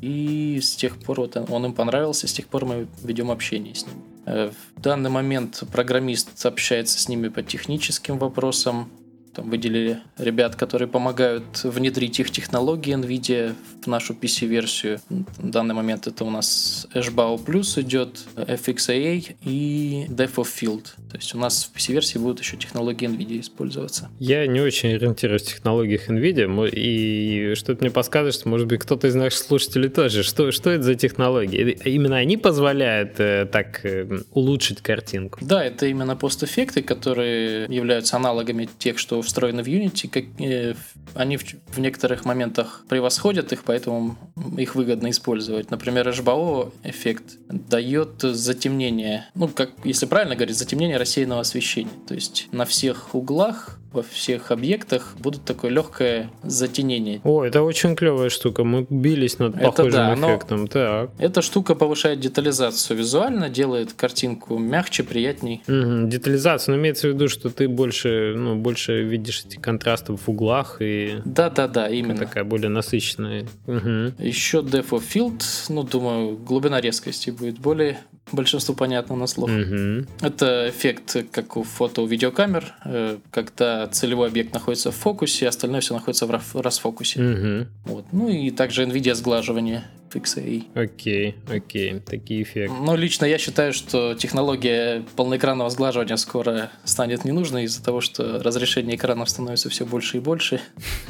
И 0.01 0.61
с 0.63 0.77
тех 0.77 0.97
пор 0.99 1.21
вот 1.23 1.37
он 1.37 1.67
им 1.67 1.73
понравился, 1.73 2.29
с 2.29 2.33
тех 2.33 2.47
пор 2.47 2.67
мы 2.67 2.87
ведем 3.03 3.33
общение 3.33 3.75
с 3.75 3.85
ним. 3.85 3.97
Э, 4.27 4.51
в 4.77 4.81
данный 4.81 5.11
момент 5.11 5.65
программист 5.73 6.45
общается 6.47 7.01
с 7.01 7.09
ними 7.09 7.29
по 7.29 7.43
техническим 7.43 8.19
вопросам, 8.19 8.91
там 9.35 9.51
выделили 9.51 10.01
ребят, 10.19 10.57
которые 10.57 10.89
помогают 10.89 11.63
внедрить 11.65 12.21
их 12.21 12.31
технологии 12.31 12.95
NVIDIA 12.95 13.55
в 13.83 13.87
нашу 13.87 14.15
PC-версию. 14.15 15.01
В 15.09 15.51
данный 15.51 15.75
момент 15.75 16.07
это 16.07 16.25
у 16.25 16.31
нас 16.31 16.87
HBAO 16.95 17.39
идет, 17.81 18.25
FXAA 18.37 19.37
и 19.45 20.07
Depth 20.09 20.37
of 20.37 20.49
Field. 20.61 20.85
То 21.11 21.17
есть 21.17 21.35
у 21.35 21.39
нас 21.39 21.65
в 21.65 21.77
PC-версии 21.77 22.19
будут 22.19 22.41
еще 22.41 22.57
технологии 22.57 23.09
NVIDIA 23.09 23.41
использоваться. 23.41 24.11
Я 24.19 24.47
не 24.47 24.61
очень 24.61 24.95
ориентируюсь 24.95 25.43
в 25.43 25.47
технологиях 25.47 26.09
NVIDIA, 26.09 26.71
и 26.71 27.55
что-то 27.55 27.83
мне 27.83 27.91
подсказывает, 27.91 28.35
что, 28.35 28.49
может 28.49 28.67
быть, 28.67 28.81
кто-то 28.81 29.07
из 29.07 29.15
наших 29.15 29.39
слушателей 29.39 29.89
тоже. 29.89 30.23
Что, 30.23 30.53
что 30.53 30.71
это 30.71 30.83
за 30.83 30.95
технологии? 30.95 31.79
Именно 31.85 32.17
они 32.17 32.37
позволяют 32.37 33.19
э, 33.21 33.47
так 33.51 33.85
э, 33.85 34.23
улучшить 34.33 34.81
картинку? 34.81 35.39
Да, 35.43 35.65
это 35.65 35.87
именно 35.87 36.17
постэффекты, 36.17 36.83
которые 36.83 37.67
являются 37.69 38.17
аналогами 38.17 38.69
тех, 38.79 38.99
что 38.99 39.23
встроены 39.29 39.63
в 39.63 39.67
Unity, 39.67 40.09
как, 40.09 40.25
э, 40.41 40.75
они 41.15 41.37
в, 41.37 41.45
в 41.45 41.79
некоторых 41.79 42.25
моментах 42.25 42.85
превосходят 42.89 43.53
их, 43.53 43.63
поэтому 43.65 44.19
их 44.57 44.75
выгодно 44.75 45.11
использовать. 45.11 45.71
Например, 45.71 46.09
HBO 46.09 46.73
эффект 46.83 47.39
дает 47.49 48.21
затемнение, 48.21 49.27
ну, 49.35 49.49
как, 49.49 49.71
если 49.85 50.07
правильно 50.07 50.35
говорить, 50.35 50.57
затемнение 50.57 50.97
рассеянного 50.97 51.41
освещения. 51.41 51.91
То 52.07 52.15
есть 52.15 52.49
на 52.53 52.65
всех 52.65 53.15
углах 53.15 53.79
во 53.93 54.03
всех 54.03 54.51
объектах 54.51 55.17
будут 55.19 55.45
такое 55.45 55.71
легкое 55.71 56.31
затенение. 56.43 57.21
О, 57.25 57.45
это 57.45 57.63
очень 57.63 57.97
клевая 57.97 58.29
штука. 58.29 58.65
Мы 58.65 58.87
бились 58.89 59.39
над 59.39 59.55
похожим 59.55 59.87
это 59.87 59.97
да, 59.97 60.15
эффектом. 60.15 60.69
Так. 60.69 61.11
Эта 61.19 61.43
штука 61.43 61.75
повышает 61.75 62.21
детализацию 62.21 62.99
визуально, 62.99 63.49
делает 63.49 63.95
картинку 63.95 64.59
мягче, 64.59 65.05
приятней. 65.05 65.63
Угу, 65.67 66.09
детализацию, 66.09 66.75
но 66.75 66.83
имеется 66.83 67.09
в 67.09 67.13
виду, 67.13 67.29
что 67.29 67.49
ты 67.51 67.69
больше, 67.69 68.35
ну, 68.37 68.57
больше 68.57 69.03
видишь 69.09 69.45
эти 69.45 69.57
контрасты 69.57 70.13
в 70.15 70.29
углах 70.29 70.77
и... 70.81 71.21
Да-да-да, 71.25 71.89
именно. 71.89 72.19
Такая 72.19 72.45
более 72.45 72.69
насыщенная. 72.69 73.47
Угу. 73.67 74.23
Еще 74.23 74.59
Depth 74.59 74.91
of 74.91 75.03
Field, 75.13 75.43
ну, 75.69 75.83
думаю, 75.83 76.37
глубина 76.37 76.81
резкости 76.81 77.31
будет 77.31 77.59
более 77.59 77.99
большинству 78.33 78.75
понятно 78.75 79.17
на 79.17 79.27
слух. 79.27 79.51
Угу. 79.51 80.07
Это 80.21 80.69
эффект, 80.69 81.17
как 81.31 81.57
у 81.57 81.63
фото 81.63 82.03
у 82.03 82.07
видеокамер, 82.07 82.75
э, 82.85 83.19
когда 83.31 83.87
целевой 83.89 84.29
объект 84.29 84.55
находится 84.55 84.91
в 84.91 84.97
фокусе, 84.97 85.49
остальное 85.49 85.81
все 85.81 85.95
находится 85.95 86.27
в 86.27 86.61
расфокусе. 86.61 87.21
Угу. 87.21 87.67
Вот. 87.85 88.05
Ну 88.13 88.29
и 88.29 88.51
также 88.51 88.85
NVIDIA 88.85 89.15
сглаживание 89.15 89.85
FXA. 90.11 90.65
Окей, 90.75 91.37
окей, 91.51 92.01
такие 92.01 92.43
эффекты. 92.43 92.75
Но 92.81 92.97
лично 92.97 93.25
я 93.27 93.39
считаю, 93.39 93.73
что 93.73 94.15
технология 94.15 95.05
полноэкранного 95.17 95.71
сглаживания 95.71 96.17
скоро 96.17 96.71
станет 96.85 97.25
не 97.25 97.33
нужной 97.33 97.65
из-за 97.65 97.83
того, 97.83 98.01
что 98.01 98.43
разрешение 98.43 98.97
экранов 98.97 99.31
становится 99.31 99.69
все 99.69 99.85
больше 99.85 100.19
и 100.19 100.21
больше. 100.21 100.61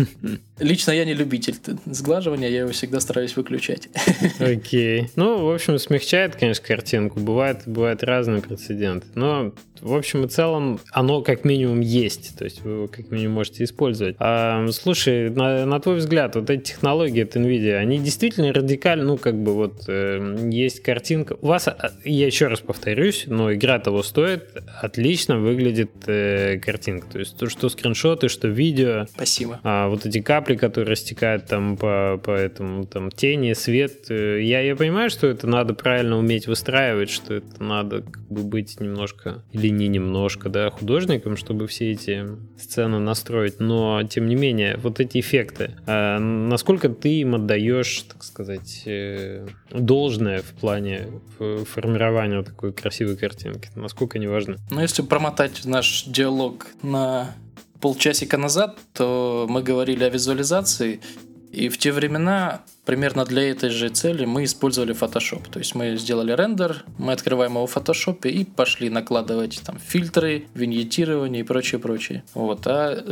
Лично 0.58 0.92
я 0.92 1.04
не 1.04 1.14
любитель 1.14 1.56
сглаживания, 1.86 2.48
я 2.48 2.60
его 2.60 2.70
всегда 2.70 3.00
стараюсь 3.00 3.36
выключать. 3.36 3.88
Окей. 4.38 5.10
Ну, 5.16 5.44
в 5.44 5.54
общем, 5.54 5.78
смягчает, 5.78 6.36
конечно, 6.36 6.64
картинку. 6.66 7.07
Бывает, 7.16 7.62
бывают 7.66 8.02
разные 8.02 8.42
прецеденты. 8.42 9.06
Но 9.14 9.52
в 9.80 9.94
общем 9.94 10.24
и 10.24 10.28
целом, 10.28 10.80
оно 10.92 11.22
как 11.22 11.44
минимум 11.44 11.80
есть, 11.80 12.36
то 12.38 12.44
есть 12.44 12.62
вы 12.62 12.70
его 12.72 12.88
как 12.88 13.10
минимум 13.10 13.34
можете 13.34 13.64
использовать. 13.64 14.16
А, 14.18 14.66
слушай, 14.70 15.30
на, 15.30 15.66
на 15.66 15.80
твой 15.80 15.96
взгляд, 15.96 16.34
вот 16.36 16.50
эти 16.50 16.72
технологии 16.72 17.22
от 17.22 17.36
NVIDIA, 17.36 17.76
они 17.76 17.98
действительно 17.98 18.52
радикально, 18.52 19.04
ну, 19.04 19.16
как 19.16 19.40
бы 19.42 19.54
вот 19.54 19.84
э, 19.88 20.48
есть 20.50 20.82
картинка. 20.82 21.36
У 21.40 21.46
вас, 21.46 21.68
а, 21.68 21.92
я 22.04 22.26
еще 22.26 22.48
раз 22.48 22.60
повторюсь, 22.60 23.24
но 23.26 23.52
игра 23.52 23.78
того 23.78 24.02
стоит, 24.02 24.44
отлично 24.80 25.38
выглядит 25.38 25.90
э, 26.06 26.58
картинка. 26.58 27.06
То 27.12 27.18
есть 27.18 27.36
то, 27.36 27.48
что 27.48 27.68
скриншоты, 27.68 28.28
что 28.28 28.48
видео. 28.48 29.06
Спасибо. 29.14 29.60
А 29.62 29.88
вот 29.88 30.06
эти 30.06 30.20
капли, 30.20 30.56
которые 30.56 30.90
растекают 30.90 31.46
там 31.46 31.76
по, 31.76 32.20
по 32.22 32.30
этому, 32.30 32.86
там, 32.86 33.10
тени, 33.10 33.52
свет. 33.52 34.10
Э, 34.10 34.42
я, 34.42 34.60
я 34.60 34.76
понимаю, 34.76 35.10
что 35.10 35.26
это 35.26 35.46
надо 35.46 35.74
правильно 35.74 36.18
уметь 36.18 36.46
выстраивать, 36.46 37.10
что 37.10 37.34
это 37.34 37.62
надо 37.62 38.02
как 38.02 38.28
бы 38.28 38.42
быть 38.42 38.80
немножко 38.80 39.42
или 39.52 39.67
не 39.70 39.88
немножко, 39.88 40.48
да, 40.48 40.70
художником, 40.70 41.36
чтобы 41.36 41.66
все 41.66 41.92
эти 41.92 42.26
сцены 42.58 42.98
настроить, 42.98 43.60
но 43.60 44.02
тем 44.04 44.28
не 44.28 44.34
менее, 44.34 44.76
вот 44.76 45.00
эти 45.00 45.20
эффекты, 45.20 45.76
а 45.86 46.18
насколько 46.18 46.88
ты 46.88 47.20
им 47.20 47.34
отдаешь, 47.34 48.02
так 48.02 48.22
сказать, 48.24 48.82
э, 48.86 49.46
должное 49.70 50.42
в 50.42 50.52
плане 50.52 51.08
формирования 51.38 52.38
вот 52.38 52.46
такой 52.46 52.72
красивой 52.72 53.16
картинки, 53.16 53.68
насколько 53.74 54.18
они 54.18 54.26
важны? 54.26 54.56
Ну, 54.70 54.80
если 54.80 55.02
промотать 55.02 55.64
наш 55.64 56.04
диалог 56.04 56.66
на 56.82 57.34
полчасика 57.80 58.36
назад, 58.36 58.78
то 58.92 59.46
мы 59.48 59.62
говорили 59.62 60.04
о 60.04 60.08
визуализации, 60.08 61.00
и 61.52 61.68
в 61.68 61.78
те 61.78 61.92
времена 61.92 62.62
примерно 62.88 63.26
для 63.26 63.50
этой 63.50 63.68
же 63.68 63.90
цели 63.90 64.24
мы 64.24 64.44
использовали 64.44 64.94
Photoshop. 64.94 65.50
То 65.50 65.58
есть 65.58 65.74
мы 65.74 65.98
сделали 65.98 66.32
рендер, 66.32 66.84
мы 66.96 67.12
открываем 67.12 67.52
его 67.56 67.66
в 67.66 67.76
Photoshop 67.76 68.26
и 68.26 68.46
пошли 68.46 68.88
накладывать 68.88 69.60
там 69.62 69.78
фильтры, 69.78 70.46
виньетирование 70.54 71.42
и 71.42 71.44
прочее, 71.44 71.80
прочее. 71.80 72.24
Вот. 72.32 72.66
А 72.66 73.04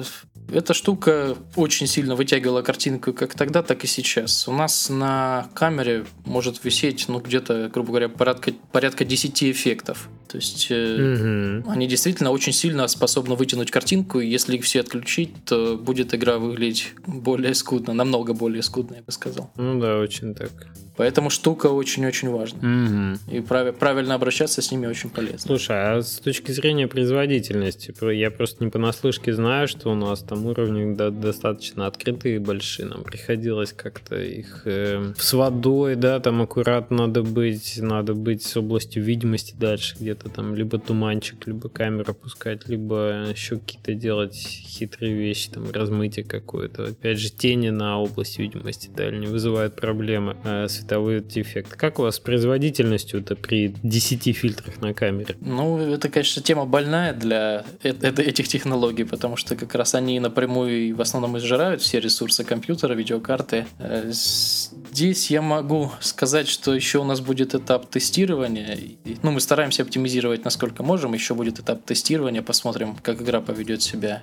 эта 0.53 0.75
штука 0.75 1.37
очень 1.55 1.87
сильно 1.87 2.15
вытягивала 2.15 2.63
картинку 2.63 3.13
как 3.13 3.35
тогда, 3.35 3.63
так 3.63 3.85
и 3.85 3.87
сейчас. 3.87 4.47
У 4.49 4.53
нас 4.53 4.89
на 4.89 5.49
камере 5.55 6.05
может 6.25 6.65
висеть, 6.65 7.07
ну, 7.09 7.21
где-то, 7.21 7.71
грубо 7.73 7.89
говоря, 7.89 8.09
порядка, 8.09 8.53
порядка 8.73 9.05
10 9.05 9.45
эффектов. 9.45 10.09
То 10.29 10.39
есть 10.39 10.69
э, 10.71 11.63
угу. 11.63 11.71
они 11.71 11.87
действительно 11.87 12.31
очень 12.31 12.53
сильно 12.53 12.89
способны 12.89 13.37
вытянуть 13.37 13.71
картинку, 13.71 14.21
и 14.21 14.29
если 14.29 14.57
их 14.57 14.65
все 14.65 14.81
отключить, 14.81 15.31
то 15.45 15.77
будет 15.77 16.15
игра 16.15 16.39
выглядеть 16.39 16.95
более 17.07 17.55
скудно, 17.55 17.95
намного 17.95 18.35
более 18.35 18.63
скудно, 18.63 18.97
я 18.97 19.03
бы 19.03 19.13
сказал. 19.13 19.51
Ну 19.57 19.81
да, 19.81 19.99
очень 19.99 20.35
так. 20.35 20.51
Поэтому 20.97 21.31
штука 21.31 21.67
очень-очень 21.67 22.31
важна. 22.31 22.59
Угу. 22.59 23.37
И 23.37 23.41
прав- 23.41 23.77
правильно 23.77 24.15
обращаться 24.15 24.63
с 24.63 24.71
ними 24.71 24.87
очень 24.87 25.11
полезно. 25.11 25.39
Слушай, 25.39 25.77
а 25.77 26.03
с 26.03 26.19
точки 26.19 26.53
зрения 26.53 26.89
производительности, 26.89 27.95
я 28.13 28.31
просто 28.31 28.65
не 28.65 28.71
понаслышке 28.71 29.33
знаю, 29.33 29.69
что 29.69 29.91
у 29.91 29.95
нас 29.95 30.21
там 30.23 30.47
уровни 30.47 30.95
да, 30.95 31.11
достаточно 31.11 31.87
открытые 31.87 32.37
и 32.37 32.39
большие. 32.39 32.87
Нам 32.87 33.03
приходилось 33.03 33.73
как-то 33.73 34.17
их 34.17 34.63
э, 34.65 35.13
с 35.19 35.33
водой, 35.33 35.97
да, 35.97 36.21
там 36.21 36.43
аккуратно 36.43 36.97
надо 36.97 37.23
быть, 37.23 37.79
надо 37.81 38.15
быть 38.15 38.43
с 38.43 38.57
областью 38.57 39.03
видимости 39.03 39.55
дальше 39.59 39.97
где-то 39.99 40.29
там 40.29 40.55
либо 40.55 40.79
туманчик, 40.79 41.47
либо 41.47 41.69
камеру 41.69 42.15
пускать, 42.15 42.69
либо 42.69 43.27
еще 43.31 43.57
какие-то 43.57 43.95
делать 43.95 44.35
хитрые 44.35 45.15
вещи, 45.15 45.51
там 45.51 45.71
размытие 45.71 46.25
какое-то. 46.25 46.85
Опять 46.85 47.19
же, 47.19 47.31
тени 47.31 47.71
на 47.71 48.01
область 48.01 48.39
видимости 48.39 48.89
дальней 48.89 49.27
вызывают 49.27 49.77
проблемы. 49.77 50.37
Э, 50.45 50.69
световой 50.87 51.25
эффект. 51.35 51.77
Как 51.77 51.99
у 51.99 52.03
вас 52.03 52.17
с 52.17 52.21
производительностью-то 52.21 53.37
при 53.37 53.75
10 53.83 54.37
фильтрах 54.37 54.81
на 54.81 54.95
камере? 54.95 55.37
Ну, 55.41 55.79
это, 55.79 56.09
конечно, 56.09 56.43
тема 56.43 56.65
больная 56.65 57.13
для 57.13 57.65
этих 57.83 58.49
технологий, 58.49 59.05
потому 59.05 59.37
что 59.37 59.57
как 59.57 59.75
раз 59.75 59.95
они 59.95 60.21
напрямую 60.21 60.89
и 60.89 60.93
в 60.93 61.01
основном 61.01 61.37
изжирают 61.39 61.83
все 61.83 62.01
ресурсы 62.01 62.45
компьютера, 62.45 62.95
видеокарты. 62.95 63.67
Э, 63.79 64.11
здесь 64.11 65.31
я 65.31 65.43
могу 65.43 65.91
сказать, 66.01 66.49
что 66.49 66.75
еще 66.75 66.99
у 66.99 67.05
нас 67.05 67.21
будет 67.21 67.55
этап 67.55 67.87
тестирования. 67.91 68.79
Ну, 69.23 69.33
мы 69.33 69.41
стараемся 69.41 69.83
оптимизировать 69.83 70.45
насколько 70.45 70.83
можем. 70.83 71.15
Еще 71.15 71.35
будет 71.35 71.59
этап 71.59 71.85
тестирования. 71.85 72.43
Посмотрим, 72.43 72.97
как 73.03 73.21
игра 73.21 73.41
поведет 73.41 73.83
себя 73.83 74.23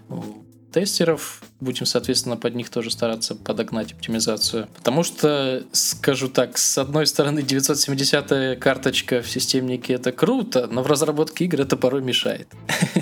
тестеров. 0.73 1.41
Будем, 1.59 1.85
соответственно, 1.85 2.35
под 2.35 2.55
них 2.55 2.69
тоже 2.69 2.91
стараться 2.91 3.35
подогнать 3.35 3.93
оптимизацию. 3.93 4.67
Потому 4.75 5.03
что, 5.03 5.63
скажу 5.71 6.27
так, 6.27 6.57
с 6.57 6.77
одной 6.77 7.07
стороны, 7.07 7.41
970 7.41 8.59
карточка 8.59 9.21
в 9.21 9.29
системнике 9.29 9.93
это 9.93 10.11
круто, 10.11 10.67
но 10.69 10.83
в 10.83 10.87
разработке 10.87 11.45
игр 11.45 11.61
это 11.61 11.77
порой 11.77 12.01
мешает. 12.01 12.47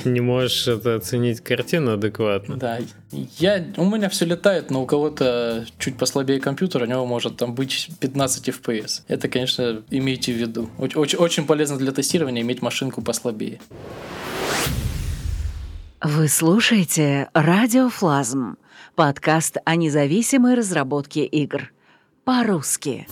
Не 0.05 0.21
можешь 0.21 0.67
это 0.67 0.95
оценить 0.95 1.41
картину 1.41 1.93
адекватно. 1.93 2.57
Да. 2.57 2.79
Я, 3.39 3.65
у 3.77 3.85
меня 3.85 4.09
все 4.09 4.25
летает, 4.25 4.69
но 4.69 4.83
у 4.83 4.85
кого-то 4.85 5.65
чуть 5.77 5.97
послабее 5.97 6.39
компьютер, 6.39 6.83
у 6.83 6.85
него 6.85 7.05
может 7.05 7.37
там 7.37 7.55
быть 7.55 7.89
15 7.99 8.49
FPS. 8.49 9.01
Это, 9.07 9.27
конечно, 9.27 9.81
имейте 9.89 10.33
в 10.33 10.35
виду. 10.35 10.69
Очень, 10.77 11.17
очень 11.17 11.45
полезно 11.45 11.77
для 11.77 11.91
тестирования 11.91 12.41
иметь 12.41 12.61
машинку 12.61 13.01
послабее. 13.01 13.59
Вы 16.03 16.29
слушаете 16.29 17.29
«Радиофлазм»— 17.35 18.57
подкаст 18.95 19.57
о 19.65 19.75
независимой 19.75 20.55
разработке 20.55 21.25
игр. 21.25 21.71
По-русски. 22.23 23.07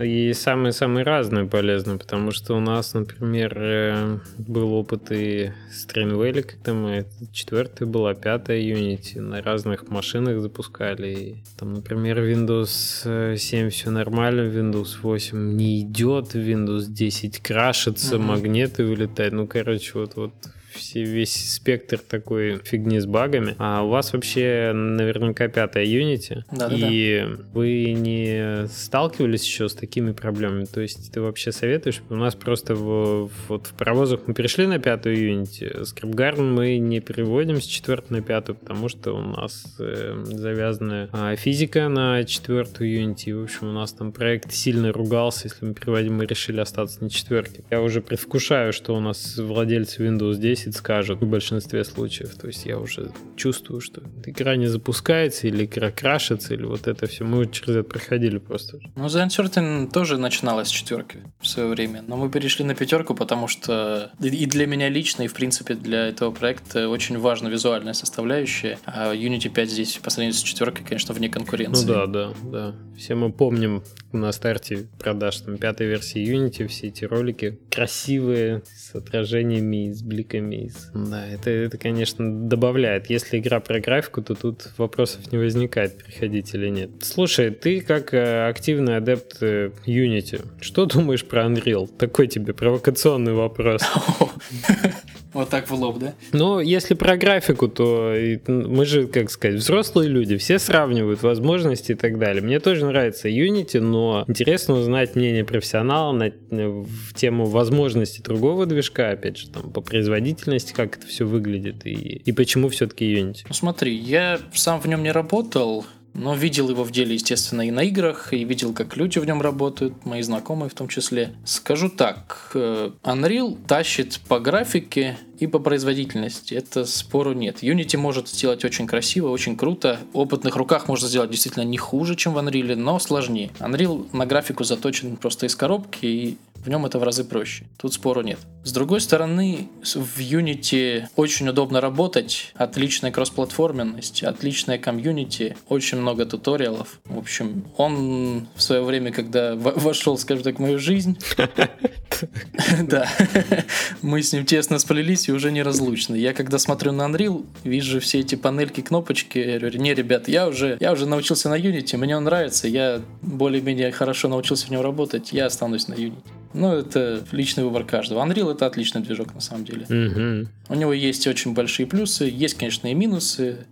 И 0.00 0.32
самые-самые 0.32 1.04
разные 1.04 1.44
полезны, 1.44 1.96
потому 1.96 2.32
что 2.32 2.56
у 2.56 2.60
нас, 2.60 2.92
например, 2.92 3.56
э, 3.56 4.18
был 4.36 4.72
опыт 4.74 5.12
и 5.12 5.52
с 5.70 5.86
Trainwell, 5.86 6.42
когда 6.42 6.74
мы 6.74 7.06
четвертая 7.32 7.86
была, 7.86 8.14
пятая 8.14 8.58
Unity, 8.58 9.20
на 9.20 9.40
разных 9.40 9.88
машинах 9.88 10.40
запускали. 10.40 11.06
И, 11.06 11.36
там, 11.56 11.74
например, 11.74 12.18
Windows 12.18 13.36
7 13.38 13.70
все 13.70 13.90
нормально, 13.90 14.40
Windows 14.40 14.96
8 15.00 15.56
не 15.56 15.82
идет, 15.82 16.34
Windows 16.34 16.86
10 16.88 17.38
крашится, 17.38 18.16
mm-hmm. 18.16 18.18
магниты 18.18 18.84
вылетают. 18.84 19.34
Ну, 19.34 19.46
короче, 19.46 19.92
вот, 19.94 20.16
вот 20.16 20.32
все, 20.76 21.02
весь 21.02 21.54
спектр 21.54 21.98
такой 21.98 22.60
фигни 22.64 22.98
с 22.98 23.06
багами. 23.06 23.54
А 23.58 23.82
у 23.82 23.88
вас 23.88 24.12
вообще 24.12 24.72
наверняка 24.74 25.48
пятая 25.48 25.84
Unity. 25.84 26.42
Да, 26.52 26.68
и 26.70 27.24
да. 27.26 27.42
вы 27.52 27.92
не 27.92 28.66
сталкивались 28.68 29.44
еще 29.44 29.68
с 29.68 29.74
такими 29.74 30.12
проблемами? 30.12 30.64
То 30.64 30.80
есть 30.80 31.12
ты 31.12 31.20
вообще 31.20 31.52
советуешь? 31.52 32.02
У 32.08 32.16
нас 32.16 32.34
просто 32.34 32.74
в, 32.74 33.30
вот 33.48 33.66
в 33.66 33.74
паровозах 33.74 34.20
мы 34.26 34.34
перешли 34.34 34.66
на 34.66 34.78
пятую 34.78 35.16
Unity. 35.16 35.84
Скрипгарн 35.84 36.54
мы 36.54 36.78
не 36.78 37.00
переводим 37.00 37.60
с 37.60 37.64
четвертой 37.64 38.18
на 38.18 38.22
пятую, 38.22 38.56
потому 38.56 38.88
что 38.88 39.12
у 39.12 39.20
нас 39.20 39.76
э, 39.78 40.22
завязанная 40.24 41.08
а, 41.12 41.36
физика 41.36 41.88
на 41.88 42.24
четвертую 42.24 42.90
Unity. 42.90 43.38
В 43.38 43.44
общем, 43.44 43.68
у 43.68 43.72
нас 43.72 43.92
там 43.92 44.12
проект 44.12 44.52
сильно 44.52 44.92
ругался, 44.92 45.48
если 45.48 45.66
мы 45.66 45.74
переводим, 45.74 46.14
мы 46.14 46.26
решили 46.26 46.60
остаться 46.60 47.02
на 47.02 47.10
четверке. 47.10 47.64
Я 47.70 47.82
уже 47.82 48.00
предвкушаю, 48.00 48.72
что 48.72 48.94
у 48.94 49.00
нас 49.00 49.36
владельцы 49.36 50.06
Windows 50.06 50.36
10 50.36 50.65
10 50.66 50.76
скажут 50.76 51.20
в 51.20 51.26
большинстве 51.26 51.84
случаев. 51.84 52.34
То 52.34 52.48
есть 52.48 52.66
я 52.66 52.78
уже 52.78 53.12
чувствую, 53.36 53.80
что 53.80 54.02
игра 54.24 54.56
не 54.56 54.66
запускается, 54.66 55.48
или 55.48 55.64
игра 55.64 55.90
крашится, 55.90 56.54
или 56.54 56.64
вот 56.64 56.86
это 56.86 57.06
все. 57.06 57.24
Мы 57.24 57.46
через 57.46 57.76
это 57.76 57.88
проходили 57.88 58.38
просто. 58.38 58.78
Ну, 58.96 59.06
The 59.06 59.26
Uncertain 59.26 59.90
тоже 59.90 60.18
начиналась 60.18 60.68
с 60.68 60.70
четверки 60.70 61.18
в 61.40 61.46
свое 61.46 61.68
время, 61.68 62.02
но 62.06 62.16
мы 62.16 62.30
перешли 62.30 62.64
на 62.64 62.74
пятерку, 62.74 63.14
потому 63.14 63.48
что 63.48 64.12
и 64.20 64.46
для 64.46 64.66
меня 64.66 64.88
лично, 64.88 65.22
и 65.22 65.28
в 65.28 65.34
принципе 65.34 65.74
для 65.74 66.08
этого 66.08 66.30
проекта 66.30 66.88
очень 66.88 67.18
важна 67.18 67.48
визуальная 67.48 67.94
составляющая, 67.94 68.78
а 68.84 69.14
Unity 69.14 69.48
5 69.48 69.70
здесь 69.70 69.98
по 70.02 70.10
сравнению 70.10 70.34
с 70.34 70.42
четверкой, 70.42 70.84
конечно, 70.84 71.14
вне 71.14 71.28
конкуренции. 71.28 71.86
Ну 71.86 71.92
да, 71.92 72.06
да, 72.06 72.32
да. 72.42 72.76
Все 72.96 73.14
мы 73.14 73.32
помним 73.32 73.82
на 74.12 74.32
старте 74.32 74.88
продаж 74.98 75.38
там 75.38 75.58
пятой 75.58 75.86
версии 75.86 76.24
Unity 76.24 76.66
все 76.66 76.88
эти 76.88 77.04
ролики 77.04 77.58
красивые, 77.70 78.62
с 78.74 78.94
отражениями, 78.94 79.92
с 79.92 80.02
бликами 80.02 80.55
из. 80.64 80.90
Да, 80.94 81.26
это, 81.26 81.50
это, 81.50 81.78
конечно, 81.78 82.48
добавляет. 82.48 83.10
Если 83.10 83.38
игра 83.38 83.60
про 83.60 83.80
графику, 83.80 84.22
то 84.22 84.34
тут 84.34 84.72
вопросов 84.78 85.30
не 85.32 85.38
возникает, 85.38 85.98
приходить 85.98 86.54
или 86.54 86.68
нет. 86.68 86.90
Слушай, 87.02 87.50
ты 87.50 87.80
как 87.80 88.14
э, 88.14 88.48
активный 88.48 88.96
адепт 88.96 89.38
э, 89.40 89.70
Unity, 89.86 90.44
что 90.60 90.86
думаешь 90.86 91.24
про 91.24 91.44
Unreal? 91.46 91.86
Такой 91.86 92.28
тебе 92.28 92.54
провокационный 92.54 93.32
вопрос. 93.32 93.82
Вот 95.36 95.50
так 95.50 95.68
в 95.68 95.74
лоб, 95.74 95.98
да? 95.98 96.14
Ну, 96.32 96.60
если 96.60 96.94
про 96.94 97.18
графику, 97.18 97.68
то 97.68 98.14
мы 98.46 98.86
же, 98.86 99.06
как 99.06 99.30
сказать, 99.30 99.58
взрослые 99.58 100.08
люди, 100.08 100.38
все 100.38 100.58
сравнивают 100.58 101.22
возможности 101.22 101.92
и 101.92 101.94
так 101.94 102.18
далее. 102.18 102.42
Мне 102.42 102.58
тоже 102.58 102.86
нравится 102.86 103.28
Unity, 103.28 103.78
но 103.80 104.24
интересно 104.28 104.76
узнать 104.76 105.14
мнение 105.14 105.44
профессионала 105.44 106.12
на, 106.12 106.32
в 106.48 107.12
тему 107.14 107.44
возможностей 107.44 108.22
другого 108.22 108.64
движка, 108.64 109.10
опять 109.10 109.36
же, 109.36 109.50
там, 109.50 109.70
по 109.72 109.82
производительности, 109.82 110.72
как 110.72 110.96
это 110.96 111.06
все 111.06 111.26
выглядит 111.26 111.84
и, 111.84 111.92
и 111.92 112.32
почему 112.32 112.70
все-таки 112.70 113.04
Unity. 113.14 113.40
Ну, 113.46 113.52
смотри, 113.52 113.94
я 113.94 114.40
сам 114.54 114.80
в 114.80 114.86
нем 114.86 115.02
не 115.02 115.12
работал, 115.12 115.84
но 116.16 116.34
видел 116.34 116.68
его 116.70 116.84
в 116.84 116.90
деле, 116.90 117.14
естественно, 117.14 117.62
и 117.62 117.70
на 117.70 117.80
играх, 117.80 118.32
и 118.32 118.44
видел, 118.44 118.72
как 118.72 118.96
люди 118.96 119.18
в 119.18 119.24
нем 119.24 119.42
работают, 119.42 120.04
мои 120.04 120.22
знакомые 120.22 120.70
в 120.70 120.74
том 120.74 120.88
числе. 120.88 121.34
Скажу 121.44 121.88
так, 121.88 122.50
э, 122.54 122.90
Unreal 123.02 123.56
тащит 123.66 124.20
по 124.28 124.40
графике 124.40 125.18
и 125.38 125.46
по 125.46 125.58
производительности. 125.58 126.54
Это 126.54 126.84
спору 126.84 127.32
нет. 127.32 127.62
Unity 127.62 127.96
может 127.98 128.28
сделать 128.28 128.64
очень 128.64 128.86
красиво, 128.86 129.28
очень 129.28 129.56
круто. 129.56 130.00
В 130.12 130.18
опытных 130.18 130.56
руках 130.56 130.88
можно 130.88 131.08
сделать 131.08 131.30
действительно 131.30 131.64
не 131.64 131.76
хуже, 131.76 132.16
чем 132.16 132.34
в 132.34 132.38
Unreal, 132.38 132.74
но 132.76 132.98
сложнее. 132.98 133.50
Unreal 133.60 134.06
на 134.12 134.26
графику 134.26 134.64
заточен 134.64 135.16
просто 135.16 135.46
из 135.46 135.54
коробки, 135.54 136.06
и 136.06 136.38
в 136.66 136.68
нем 136.68 136.84
это 136.84 136.98
в 136.98 137.04
разы 137.04 137.24
проще. 137.24 137.64
Тут 137.78 137.94
спору 137.94 138.22
нет. 138.22 138.38
С 138.64 138.72
другой 138.72 139.00
стороны, 139.00 139.68
в 139.82 140.18
Unity 140.18 141.06
очень 141.14 141.48
удобно 141.48 141.80
работать, 141.80 142.52
отличная 142.54 143.12
кроссплатформенность, 143.12 144.24
отличная 144.24 144.76
комьюнити, 144.76 145.56
очень 145.68 145.98
много 145.98 146.26
туториалов. 146.26 146.98
В 147.04 147.18
общем, 147.18 147.64
он 147.76 148.48
в 148.56 148.62
свое 148.62 148.82
время, 148.82 149.12
когда 149.12 149.54
вошел, 149.54 150.18
скажем 150.18 150.42
так, 150.42 150.56
в 150.56 150.58
мою 150.58 150.80
жизнь, 150.80 151.16
да, 152.82 153.08
мы 154.02 154.22
с 154.22 154.32
ним 154.32 154.44
тесно 154.44 154.80
сплелись 154.80 155.28
и 155.28 155.32
уже 155.32 155.52
неразлучны. 155.52 156.16
Я 156.16 156.34
когда 156.34 156.58
смотрю 156.58 156.90
на 156.90 157.02
Unreal, 157.02 157.46
вижу 157.62 158.00
все 158.00 158.18
эти 158.18 158.34
панельки, 158.34 158.80
кнопочки, 158.80 159.38
я 159.38 159.60
говорю, 159.60 159.80
не, 159.80 159.94
ребят, 159.94 160.26
я 160.26 160.48
уже, 160.48 160.76
я 160.80 160.90
уже 160.90 161.06
научился 161.06 161.48
на 161.48 161.56
Unity, 161.56 161.96
мне 161.96 162.16
он 162.16 162.24
нравится, 162.24 162.66
я 162.66 163.00
более-менее 163.22 163.92
хорошо 163.92 164.26
научился 164.26 164.66
в 164.66 164.70
нем 164.70 164.80
работать, 164.80 165.32
я 165.32 165.46
останусь 165.46 165.86
на 165.86 165.94
Unity. 165.94 166.14
Ну, 166.56 166.72
это 166.72 167.22
личный 167.32 167.64
выбор 167.64 167.84
каждого. 167.84 168.24
Unreal 168.24 168.52
это 168.52 168.66
отличный 168.66 169.02
движок 169.02 169.34
на 169.34 169.40
самом 169.40 169.64
деле. 169.64 169.84
Угу. 169.84 170.48
У 170.70 170.74
него 170.74 170.92
есть 170.92 171.26
очень 171.26 171.52
большие 171.52 171.86
плюсы, 171.86 172.24
есть, 172.24 172.54
конечно, 172.54 172.88
и 172.88 172.94
минусы. 172.94 173.66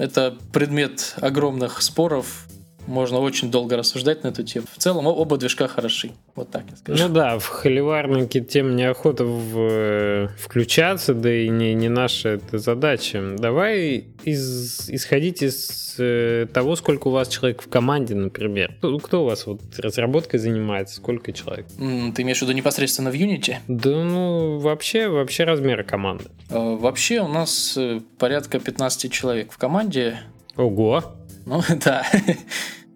Это 0.00 0.36
предмет 0.52 1.14
огромных 1.20 1.82
споров 1.82 2.46
можно 2.90 3.20
очень 3.20 3.50
долго 3.50 3.76
рассуждать 3.76 4.24
на 4.24 4.28
эту 4.28 4.42
тему. 4.42 4.66
В 4.74 4.78
целом 4.78 5.06
оба 5.06 5.36
движка 5.36 5.68
хороши. 5.68 6.10
Вот 6.34 6.50
так 6.50 6.64
я 6.70 6.76
скажу. 6.76 7.02
Ну 7.02 7.14
да, 7.14 7.38
в 7.38 7.46
холиварники 7.46 8.40
тем 8.40 8.76
неохота 8.76 9.24
в, 9.24 9.58
э, 9.58 10.28
включаться, 10.38 11.14
да 11.14 11.32
и 11.32 11.48
не, 11.48 11.74
не 11.74 11.88
наша 11.88 12.30
эта 12.30 12.58
задача. 12.58 13.36
Давай 13.38 14.04
из, 14.24 14.90
исходить 14.90 15.42
из 15.42 15.94
э, 15.98 16.46
того, 16.52 16.76
сколько 16.76 17.08
у 17.08 17.10
вас 17.10 17.28
человек 17.28 17.62
в 17.62 17.68
команде, 17.68 18.14
например. 18.14 18.74
Кто, 18.78 18.98
кто 18.98 19.22
у 19.22 19.26
вас 19.26 19.46
вот 19.46 19.60
разработкой 19.78 20.40
занимается? 20.40 20.96
Сколько 20.96 21.32
человек? 21.32 21.66
Ты 21.78 22.22
имеешь 22.22 22.38
в 22.38 22.42
виду 22.42 22.52
непосредственно 22.52 23.10
в 23.10 23.14
Unity? 23.14 23.56
Да 23.68 23.90
ну, 23.90 24.58
вообще, 24.58 25.08
вообще 25.08 25.44
размеры 25.44 25.84
команды. 25.84 26.24
Э, 26.50 26.76
Вообще 26.80 27.20
у 27.20 27.28
нас 27.28 27.78
порядка 28.18 28.58
15 28.58 29.12
человек 29.12 29.52
в 29.52 29.58
команде. 29.58 30.20
Ого! 30.56 31.04
Ну 31.46 31.62
да, 31.84 32.06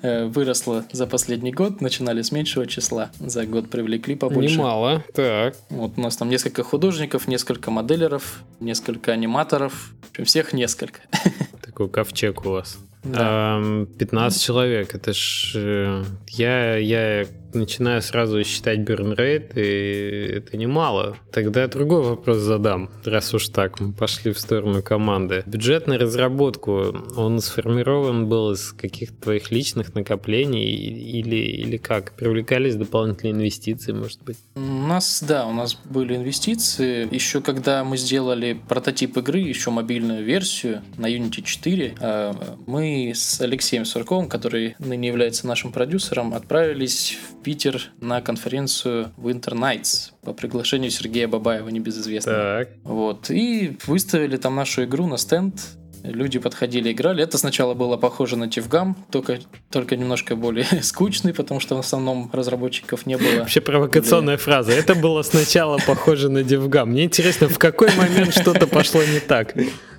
выросло 0.05 0.85
за 0.93 1.07
последний 1.07 1.53
год. 1.53 1.81
Начинали 1.81 2.23
с 2.23 2.31
меньшего 2.33 2.67
числа. 2.67 3.11
За 3.19 3.47
год 3.47 3.71
привлекли 3.71 4.15
побольше. 4.15 4.57
Немало. 4.57 5.03
Так. 5.15 5.57
Вот 5.71 5.93
у 5.97 6.01
нас 6.01 6.17
там 6.17 6.29
несколько 6.31 6.63
художников, 6.63 7.27
несколько 7.29 7.71
моделеров, 7.71 8.43
несколько 8.61 9.13
аниматоров. 9.13 9.93
Всех 10.25 10.53
несколько. 10.53 11.01
Такой 11.63 11.89
ковчег 11.89 12.45
у 12.47 12.51
вас. 12.51 12.79
Да. 13.03 13.57
Ам, 13.57 13.87
15 13.99 14.43
человек, 14.43 14.95
это 14.95 15.13
ж... 15.13 15.53
э, 15.57 16.05
Я, 16.29 16.77
я 16.77 17.27
начинаю 17.55 18.03
сразу 18.03 18.43
считать 18.45 18.81
rate, 18.81 19.53
и 19.55 20.37
это 20.37 20.57
немало. 20.57 21.17
Тогда 21.33 21.67
другой 21.67 22.03
вопрос 22.03 22.39
задам, 22.39 22.91
раз 23.05 23.33
уж 23.35 23.49
так, 23.49 23.81
мы 23.81 23.93
пошли 23.93 24.33
в 24.33 24.39
сторону 24.39 24.83
команды. 24.83 25.43
Бюджет 25.47 25.87
на 25.87 25.99
разработку, 25.99 26.95
он 27.17 27.41
сформирован 27.41 28.29
был 28.29 28.53
из 28.53 28.73
каких-то 28.73 29.23
твоих 29.23 29.51
личных 29.51 29.95
накоплений 29.95 30.65
или, 30.65 31.37
или 31.37 31.77
как? 31.77 32.13
Привлекались 32.13 32.77
дополнительные 32.77 33.35
инвестиции, 33.35 33.93
может 33.93 34.23
быть? 34.23 34.39
У 34.55 34.61
нас, 34.61 35.23
да, 35.27 35.47
у 35.47 35.53
нас 35.53 35.75
были 35.85 36.17
инвестиции. 36.17 37.09
Еще 37.15 37.41
когда 37.41 37.85
мы 37.85 37.97
сделали 37.97 38.59
прототип 38.69 39.17
игры, 39.19 39.39
еще 39.39 39.71
мобильную 39.71 40.25
версию 40.25 40.83
на 40.97 41.07
Unity 41.07 41.43
4, 41.43 41.95
э, 41.99 42.33
мы 42.67 43.13
с 43.15 43.41
Алексеем 43.41 43.85
Сурковым, 43.85 44.29
который 44.29 44.77
ныне 44.79 45.09
является 45.09 45.47
нашим 45.47 45.73
продюсером, 45.73 46.35
отправились 46.35 47.19
в 47.31 47.44
Питер 47.45 47.91
на 48.01 48.23
конференцию 48.23 49.13
Winter 49.19 49.53
Nights 49.53 50.13
по 50.23 50.33
приглашению 50.33 50.91
Сергея 50.91 51.29
Бабаева, 51.29 51.69
небезызвестного. 51.69 52.65
Так. 52.65 52.69
Вот. 52.85 53.31
И 53.31 53.77
выставили 53.87 54.39
там 54.39 54.57
нашу 54.57 54.85
игру 54.85 55.07
на 55.07 55.19
стенд. 55.19 55.61
Люди 56.03 56.39
подходили, 56.39 56.93
играли. 56.93 57.23
Это 57.23 57.39
сначала 57.39 57.75
было 57.75 57.97
похоже 57.97 58.37
на 58.37 58.49
Тивгам, 58.49 58.95
только, 59.11 59.39
только 59.71 59.97
немножко 59.97 60.37
более 60.37 60.67
скучный, 60.83 61.35
потому 61.35 61.61
что 61.61 61.77
в 61.77 61.81
основном 61.81 62.31
разработчиков 62.33 63.07
не 63.07 63.17
было. 63.17 63.41
Вообще 63.41 63.61
провокационная 63.61 64.37
фраза. 64.37 64.73
Это 64.73 64.95
было 64.95 65.23
сначала 65.23 65.79
похоже 65.87 66.31
на 66.31 66.39
DevGam. 66.39 66.87
Мне 66.87 67.05
интересно, 67.05 67.49
в 67.49 67.59
какой 67.59 67.95
момент 67.95 68.35
что-то 68.35 68.67
пошло 68.67 69.03
не 69.03 69.21
так? 69.21 69.55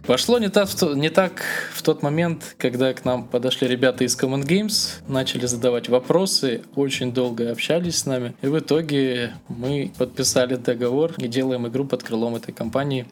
Пошло 0.08 0.38
не 0.38 0.50
так, 0.50 0.70
не 0.96 1.10
так 1.10 1.42
в 1.74 1.82
тот 1.82 2.04
момент, 2.04 2.56
когда 2.60 2.94
к 2.94 3.06
нам 3.06 3.28
подошли 3.28 3.68
ребята 3.68 4.04
из 4.04 4.16
Common 4.16 4.46
Games, 4.46 5.02
начали 5.08 5.48
задавать 5.48 5.90
вопросы, 5.90 6.62
очень 6.76 7.12
долго 7.12 7.50
общались 7.52 7.98
с 7.98 8.06
нами. 8.06 8.36
И 8.44 8.48
в 8.48 8.60
итоге 8.60 9.32
мы 9.48 9.92
подписали 9.98 10.56
договор 10.58 11.14
и 11.18 11.28
делаем 11.28 11.68
игру 11.68 11.86
под 11.86 12.04
крылом 12.04 12.36
этой 12.36 12.54
компании. 12.54 13.08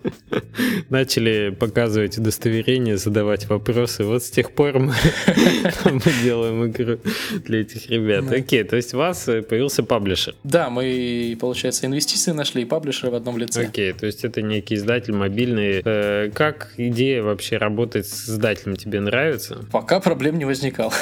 Начали 0.89 1.49
показывать 1.49 2.19
удостоверение, 2.19 2.97
задавать 2.97 3.49
вопросы. 3.49 4.03
Вот 4.03 4.23
с 4.23 4.29
тех 4.29 4.51
пор 4.51 4.77
мы, 4.77 4.93
делаем 6.23 6.67
игру 6.67 6.99
для 7.45 7.61
этих 7.61 7.89
ребят. 7.89 8.31
Окей, 8.31 8.63
то 8.63 8.75
есть 8.75 8.93
у 8.93 8.97
вас 8.97 9.27
э, 9.27 9.41
появился 9.41 9.81
паблишер. 9.81 10.35
Да, 10.43 10.69
мы, 10.69 11.35
получается, 11.39 11.87
инвестиции 11.87 12.33
нашли 12.33 12.61
и 12.61 12.65
паблишера 12.65 13.09
в 13.09 13.15
одном 13.15 13.39
лице. 13.39 13.65
Окей, 13.65 13.93
то 13.93 14.05
есть 14.05 14.23
это 14.23 14.43
некий 14.43 14.75
издатель 14.75 15.13
мобильный. 15.13 15.81
Э, 15.83 16.29
Как 16.33 16.73
идея 16.89 17.23
вообще 17.23 17.57
работать 17.57 18.07
с 18.07 18.29
издателем 18.29 18.75
тебе 18.75 18.99
нравится? 18.99 19.65
Пока 19.71 19.99
проблем 19.99 20.37
не 20.37 20.45
возникало. 20.45 20.93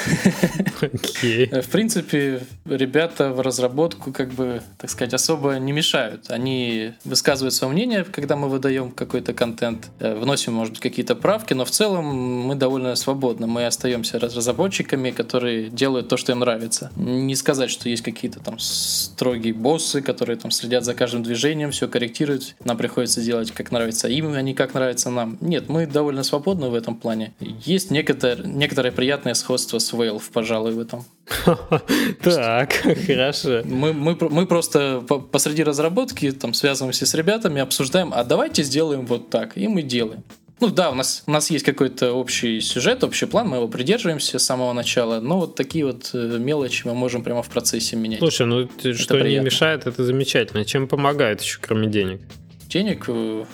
Окей. 0.81 1.47
В 1.47 1.69
принципе, 1.69 2.41
ребята 2.65 3.31
в 3.31 3.41
разработку, 3.41 4.11
как 4.11 4.29
бы, 4.31 4.61
так 4.77 4.89
сказать, 4.89 5.13
особо 5.13 5.53
не 5.55 5.71
мешают. 5.71 6.29
Они 6.29 6.93
высказывают 7.05 7.53
свое 7.53 7.73
мнение, 7.73 8.03
когда 8.03 8.35
мы 8.35 8.49
выдаем 8.49 8.91
какой-то 8.91 9.33
контент, 9.33 9.89
э, 9.99 10.15
вносим, 10.15 10.53
может 10.53 10.73
быть, 10.73 10.81
какие-то 10.81 11.15
правки, 11.15 11.53
но 11.53 11.65
в 11.65 11.71
целом 11.71 12.05
мы 12.05 12.55
довольно 12.55 12.95
свободны. 12.95 13.47
Мы 13.47 13.65
остаемся 13.65 14.19
раз- 14.19 14.35
разработчиками, 14.35 15.11
которые 15.11 15.69
делают 15.69 16.09
то, 16.09 16.17
что 16.17 16.31
им 16.31 16.39
нравится. 16.39 16.91
Не 16.95 17.35
сказать, 17.35 17.69
что 17.69 17.89
есть 17.89 18.03
какие-то 18.03 18.39
там 18.39 18.57
строгие 18.59 19.53
боссы, 19.53 20.01
которые 20.01 20.37
там 20.37 20.51
следят 20.51 20.83
за 20.85 20.93
каждым 20.93 21.23
движением, 21.23 21.71
все 21.71 21.87
корректируют. 21.87 22.55
Нам 22.63 22.77
приходится 22.77 23.21
делать, 23.21 23.51
как 23.51 23.71
нравится 23.71 24.07
им, 24.07 24.33
а 24.33 24.41
не 24.41 24.53
как 24.53 24.73
нравится 24.73 25.09
нам. 25.09 25.37
Нет, 25.41 25.69
мы 25.71 25.85
довольно 25.87 26.23
свободны 26.23 26.69
в 26.69 26.75
этом 26.75 26.95
плане. 26.95 27.33
Есть 27.65 27.91
некоторое, 27.91 28.43
некоторое 28.45 28.91
приятное 28.91 29.33
сходство 29.33 29.79
с 29.79 29.93
Valve, 29.93 30.23
пожалуй, 30.33 30.73
в 30.73 30.79
этом. 30.79 31.05
Так, 32.23 32.73
хорошо. 33.07 33.61
Мы, 33.65 33.93
мы, 33.93 34.15
про- 34.15 34.29
мы 34.29 34.45
просто 34.45 35.01
по- 35.07 35.19
посреди 35.19 35.63
разработки 35.63 36.31
там 36.31 36.53
связываемся 36.53 37.05
с 37.05 37.13
ребятами, 37.13 37.61
обсуждаем, 37.61 38.11
а 38.13 38.23
давайте 38.23 38.63
сделаем 38.63 39.05
вот 39.05 39.29
так, 39.29 39.57
и 39.57 39.67
мы 39.67 39.81
делаем. 39.81 40.23
Ну 40.59 40.67
да, 40.67 40.91
у 40.91 40.93
нас, 40.95 41.23
у 41.25 41.31
нас 41.31 41.49
есть 41.49 41.65
какой-то 41.65 42.13
общий 42.13 42.61
сюжет, 42.61 43.03
общий 43.03 43.25
план, 43.25 43.47
мы 43.47 43.57
его 43.57 43.67
придерживаемся 43.67 44.37
с 44.37 44.43
самого 44.43 44.73
начала, 44.73 45.19
но 45.19 45.39
вот 45.39 45.55
такие 45.55 45.85
вот 45.85 46.11
э, 46.13 46.37
мелочи 46.39 46.85
мы 46.85 46.93
можем 46.93 47.23
прямо 47.23 47.41
в 47.41 47.49
процессе 47.49 47.95
менять. 47.95 48.19
Слушай, 48.19 48.45
ну 48.45 48.67
ты- 48.67 48.93
что 48.93 49.15
не 49.15 49.21
приятно. 49.23 49.45
мешает, 49.45 49.87
это 49.87 50.03
замечательно. 50.03 50.63
Чем 50.63 50.87
помогает 50.87 51.41
еще, 51.41 51.57
кроме 51.59 51.87
денег? 51.87 52.21
Денег, 52.67 53.05
э, 53.07 53.45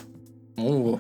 ну, 0.58 1.00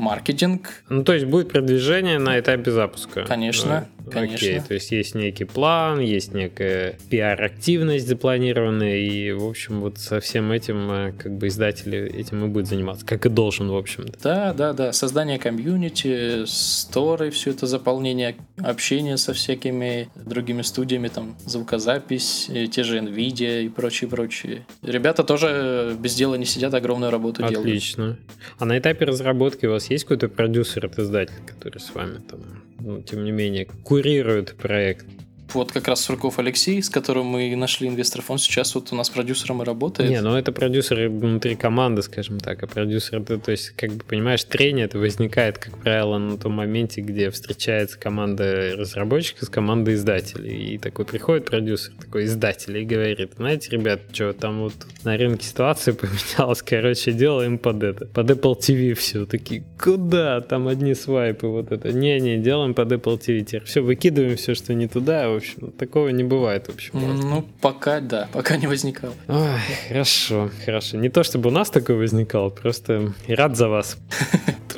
маркетинг, 0.00 0.82
Ну, 0.88 1.04
то 1.04 1.12
есть 1.12 1.26
будет 1.26 1.52
продвижение 1.52 2.18
на 2.18 2.40
этапе 2.40 2.70
запуска. 2.70 3.24
Конечно, 3.26 3.86
конечно. 4.10 4.46
Окей, 4.46 4.60
то 4.60 4.74
есть 4.74 4.90
есть 4.90 5.14
некий 5.14 5.44
план, 5.44 6.00
есть 6.00 6.34
некая 6.34 6.98
пиар-активность 7.08 8.06
запланированная, 8.06 8.96
и, 8.98 9.32
в 9.32 9.44
общем, 9.44 9.80
вот 9.80 9.98
со 9.98 10.20
всем 10.20 10.52
этим 10.52 10.90
э, 10.90 11.12
как 11.12 11.36
бы 11.36 11.48
издатели 11.48 11.98
этим 11.98 12.44
и 12.44 12.48
будет 12.48 12.66
заниматься, 12.66 13.06
как 13.06 13.26
и 13.26 13.28
должен, 13.28 13.68
в 13.70 13.76
общем-то. 13.76 14.18
Да, 14.22 14.52
да, 14.52 14.72
да. 14.72 14.92
Создание 14.92 15.38
комьюнити, 15.38 16.44
сторы, 16.46 17.30
все 17.30 17.50
это 17.50 17.66
заполнение, 17.66 18.36
общение 18.58 19.16
со 19.16 19.32
всякими 19.32 20.08
другими 20.14 20.62
студиями, 20.62 21.08
там, 21.08 21.36
звукозапись, 21.46 22.48
э, 22.50 22.66
те 22.66 22.82
же 22.82 22.98
NVIDIA 22.98 23.64
и 23.64 23.68
прочее, 23.68 24.08
прочее. 24.10 24.66
Ребята 24.82 25.24
тоже 25.24 25.96
без 25.98 26.14
дела 26.14 26.34
не 26.34 26.46
сидят, 26.46 26.74
огромную 26.74 27.10
работу 27.10 27.42
делают. 27.42 27.58
Отлично. 27.58 28.18
А 28.58 28.64
на 28.64 28.78
этапе 28.78 29.04
разработки 29.04 29.66
у 29.66 29.70
вас 29.70 29.90
есть 29.90 30.04
какой-то 30.04 30.28
продюсер 30.28 30.86
от 30.86 30.98
издателя, 30.98 31.40
который 31.46 31.78
с 31.78 31.94
вами 31.94 32.18
там, 32.28 32.40
ну, 32.80 33.02
тем 33.02 33.24
не 33.24 33.32
менее, 33.32 33.66
курирует 33.66 34.56
проект? 34.56 35.06
Вот 35.54 35.72
как 35.72 35.88
раз 35.88 36.00
Сурков 36.00 36.38
Алексей, 36.38 36.82
с 36.82 36.88
которым 36.88 37.26
мы 37.26 37.54
нашли 37.56 37.88
инвесторов, 37.88 38.30
он 38.30 38.38
сейчас 38.38 38.74
вот 38.74 38.92
у 38.92 38.96
нас 38.96 39.10
продюсером 39.10 39.62
и 39.62 39.64
работает. 39.64 40.10
Не, 40.10 40.20
ну 40.20 40.36
это 40.36 40.52
продюсеры 40.52 41.08
внутри 41.08 41.56
команды, 41.56 42.02
скажем 42.02 42.38
так, 42.38 42.62
а 42.62 42.66
продюсер, 42.66 43.20
это, 43.20 43.38
то 43.38 43.50
есть, 43.50 43.70
как 43.70 43.92
бы, 43.92 44.04
понимаешь, 44.04 44.44
трение 44.44 44.86
это 44.86 44.98
возникает, 44.98 45.58
как 45.58 45.78
правило, 45.78 46.18
на 46.18 46.36
том 46.36 46.52
моменте, 46.52 47.00
где 47.00 47.30
встречается 47.30 47.98
команда 47.98 48.74
разработчиков 48.76 49.44
с 49.44 49.48
командой 49.48 49.94
издателей, 49.94 50.74
и 50.74 50.78
такой 50.78 51.04
приходит 51.04 51.46
продюсер, 51.46 51.92
такой 52.00 52.24
издатель, 52.24 52.76
и 52.78 52.84
говорит, 52.84 53.32
знаете, 53.36 53.70
ребят, 53.70 54.00
что 54.12 54.32
там 54.32 54.60
вот 54.60 54.74
на 55.04 55.16
рынке 55.16 55.46
ситуация 55.46 55.94
поменялась, 55.94 56.62
короче, 56.62 57.12
делаем 57.12 57.58
под 57.58 57.82
это, 57.82 58.06
под 58.06 58.30
Apple 58.30 58.58
TV 58.58 58.94
все, 58.94 59.26
такие, 59.26 59.64
куда, 59.78 60.40
там 60.40 60.68
одни 60.68 60.94
свайпы, 60.94 61.46
вот 61.46 61.72
это, 61.72 61.92
не-не, 61.92 62.38
делаем 62.38 62.74
под 62.74 62.92
Apple 62.92 63.18
TV, 63.18 63.40
теперь 63.42 63.64
все, 63.64 63.80
выкидываем 63.80 64.36
все, 64.36 64.54
что 64.54 64.74
не 64.74 64.86
туда, 64.86 65.28
в 65.28 65.36
общем, 65.40 65.72
такого 65.72 66.08
не 66.08 66.24
бывает, 66.24 66.66
в 66.66 66.74
общем. 66.74 66.92
Ну, 66.94 67.44
пока, 67.60 68.00
да, 68.00 68.28
пока 68.32 68.56
не 68.56 68.66
возникало. 68.66 69.14
Ой, 69.28 69.60
хорошо, 69.88 70.50
хорошо. 70.64 70.96
Не 70.96 71.08
то 71.08 71.22
чтобы 71.22 71.48
у 71.48 71.52
нас 71.52 71.70
такое 71.70 71.96
возникало, 71.96 72.50
просто 72.50 73.12
рад 73.28 73.56
за 73.56 73.68
вас. 73.68 73.98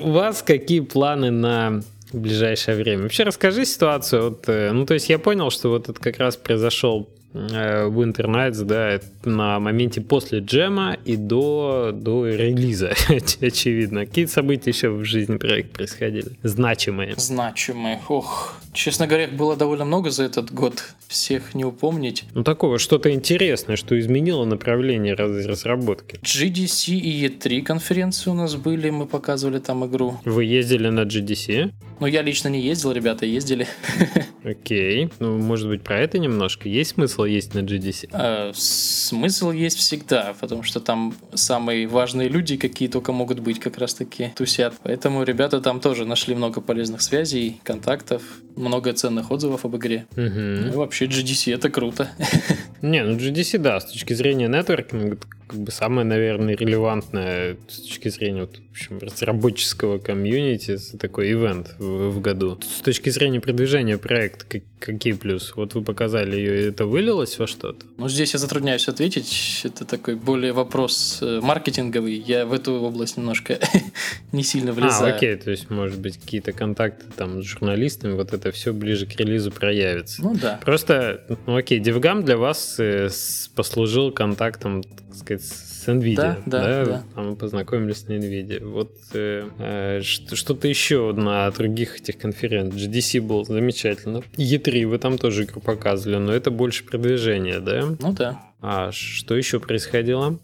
У 0.00 0.10
вас 0.10 0.42
какие 0.42 0.80
планы 0.80 1.30
на 1.30 1.82
ближайшее 2.12 2.76
время? 2.76 3.04
Вообще 3.04 3.24
расскажи 3.24 3.64
ситуацию. 3.64 4.30
Вот, 4.30 4.44
э, 4.48 4.72
ну, 4.72 4.86
то 4.86 4.94
есть 4.94 5.08
я 5.08 5.18
понял, 5.18 5.50
что 5.50 5.70
вот 5.70 5.88
это 5.88 5.98
как 6.00 6.18
раз 6.18 6.36
произошел 6.36 7.08
э, 7.34 7.88
Winter 7.88 8.26
Nights, 8.26 8.64
да, 8.64 9.00
на 9.24 9.58
моменте 9.60 10.00
после 10.00 10.40
джема 10.40 10.96
и 11.04 11.16
до, 11.16 11.90
до 11.92 12.26
релиза, 12.26 12.92
очевидно. 13.40 14.06
Какие 14.06 14.26
события 14.26 14.70
еще 14.70 14.90
в 14.90 15.04
жизни 15.04 15.36
проекта 15.36 15.74
происходили? 15.74 16.32
Значимые. 16.42 17.14
Значимые. 17.16 18.00
Ох, 18.08 18.56
честно 18.73 19.07
говоря, 19.07 19.25
их 19.25 19.33
было 19.35 19.57
довольно 19.57 19.85
много 19.85 20.11
за 20.11 20.25
этот 20.25 20.53
год. 20.53 20.83
Всех 21.09 21.55
не 21.55 21.64
упомнить. 21.64 22.25
Ну, 22.35 22.43
такого 22.43 22.79
что-то 22.79 23.12
интересное, 23.12 23.77
что 23.77 23.99
изменило 23.99 24.45
направление 24.45 25.14
раз- 25.14 25.45
разработки. 25.47 26.18
GDC 26.23 26.95
и 26.95 27.27
E3 27.27 27.62
конференции 27.62 28.31
у 28.31 28.35
нас 28.35 28.55
были, 28.55 28.91
мы 28.91 29.07
показывали 29.07 29.59
там 29.59 29.85
игру. 29.87 30.18
Вы 30.25 30.45
ездили 30.45 30.89
на 30.89 31.03
GDC? 31.03 31.70
Ну, 32.01 32.07
я 32.07 32.23
лично 32.23 32.49
не 32.49 32.61
ездил, 32.61 32.93
ребята 32.93 33.27
ездили. 33.27 33.66
Окей. 34.45 35.11
Ну, 35.20 35.39
может 35.39 35.68
быть, 35.68 35.83
про 35.83 36.01
это 36.01 36.18
немножко? 36.18 36.68
Есть 36.68 36.93
смысл 36.93 37.25
есть 37.25 37.55
на 37.55 37.61
GDC? 37.61 38.09
А, 38.12 38.53
смысл 38.55 39.51
есть 39.53 39.79
всегда, 39.79 40.35
потому 40.41 40.62
что 40.62 40.81
там 40.81 41.14
самые 41.35 41.87
важные 41.87 42.29
люди, 42.29 42.57
какие 42.57 42.89
только 42.89 43.12
могут 43.12 43.41
быть, 43.41 43.61
как 43.61 43.79
раз 43.79 43.95
таки 43.95 44.33
тусят. 44.35 44.75
Поэтому 44.83 45.23
ребята 45.23 45.61
там 45.61 45.81
тоже 45.81 46.05
нашли 46.05 46.35
много 46.35 46.61
полезных 46.61 47.03
связей, 47.03 47.61
контактов, 47.62 48.23
много 48.62 48.92
ценных 48.92 49.30
отзывов 49.30 49.64
об 49.64 49.76
игре. 49.76 50.06
Угу. 50.12 50.22
Ну, 50.22 50.68
и 50.68 50.76
вообще 50.76 51.06
GDC 51.06 51.54
это 51.54 51.68
круто. 51.68 52.10
Не, 52.82 53.04
ну 53.04 53.16
GDC, 53.16 53.58
да, 53.58 53.78
с 53.80 53.90
точки 53.92 54.14
зрения 54.14 54.48
нетворкинга, 54.48 55.18
как 55.52 55.60
бы 55.60 55.70
самое, 55.70 56.06
наверное, 56.06 56.56
релевантное 56.56 57.56
с 57.68 57.80
точки 57.80 58.08
зрения 58.08 58.42
вот, 58.42 58.56
в 58.56 58.70
общем, 58.70 58.98
разработческого 58.98 59.98
комьюнити, 59.98 60.78
такой 60.98 61.32
ивент 61.32 61.74
в, 61.78 62.10
в 62.10 62.20
году. 62.20 62.58
С 62.62 62.80
точки 62.80 63.10
зрения 63.10 63.40
продвижения 63.40 63.98
проекта, 63.98 64.46
как, 64.48 64.62
какие 64.78 65.12
плюсы? 65.12 65.52
Вот 65.54 65.74
вы 65.74 65.82
показали 65.82 66.36
ее, 66.36 66.68
это 66.68 66.86
вылилось 66.86 67.38
во 67.38 67.46
что-то? 67.46 67.84
Ну, 67.98 68.08
здесь 68.08 68.32
я 68.32 68.38
затрудняюсь 68.38 68.88
ответить. 68.88 69.60
Это 69.64 69.84
такой 69.84 70.14
более 70.14 70.52
вопрос 70.52 71.18
э, 71.20 71.40
маркетинговый. 71.42 72.14
Я 72.14 72.46
в 72.46 72.52
эту 72.54 72.72
область 72.72 73.18
немножко 73.18 73.58
не 74.32 74.42
сильно 74.42 74.72
влезаю. 74.72 75.12
А, 75.12 75.16
окей, 75.16 75.36
то 75.36 75.50
есть, 75.50 75.68
может 75.68 76.00
быть, 76.00 76.16
какие-то 76.16 76.52
контакты 76.52 77.04
там 77.14 77.42
с 77.42 77.46
журналистами, 77.46 78.14
вот 78.14 78.32
это 78.32 78.51
все 78.53 78.72
ближе 78.72 79.07
к 79.07 79.16
релизу 79.16 79.50
проявится. 79.50 80.22
Ну 80.22 80.34
да. 80.34 80.61
Просто, 80.64 81.22
ну 81.46 81.57
окей, 81.57 81.80
DevGam 81.80 82.22
для 82.22 82.36
вас 82.36 82.76
э, 82.78 83.09
с- 83.09 83.50
послужил 83.55 84.12
контактом, 84.12 84.82
так 84.82 85.14
сказать, 85.16 85.42
с 85.42 85.88
NVIDIA. 85.88 86.14
Да, 86.14 86.38
да, 86.46 86.84
да. 86.84 87.03
Там 87.14 87.30
мы 87.30 87.36
познакомились 87.36 88.07
на 88.09 88.12
NVIDIA. 88.12 88.64
Вот 88.64 88.92
э, 89.14 89.48
э, 89.59 90.00
что- 90.03 90.36
что-то 90.36 90.68
еще 90.68 91.12
на 91.12 91.50
других 91.50 91.96
этих 92.00 92.18
конференциях. 92.18 92.90
GDC 92.90 93.20
был 93.20 93.44
замечательно. 93.44 94.22
E3 94.36 94.86
вы 94.86 94.98
там 94.98 95.18
тоже 95.18 95.44
игру 95.44 95.61
показывали, 95.61 96.18
но 96.18 96.32
это 96.32 96.50
больше 96.50 96.84
продвижение, 96.84 97.61
да? 97.61 97.84
Ну 97.98 98.12
да. 98.12 98.40
А 98.64 98.92
что 98.92 99.34
еще 99.36 99.59
происходило? 99.59 100.38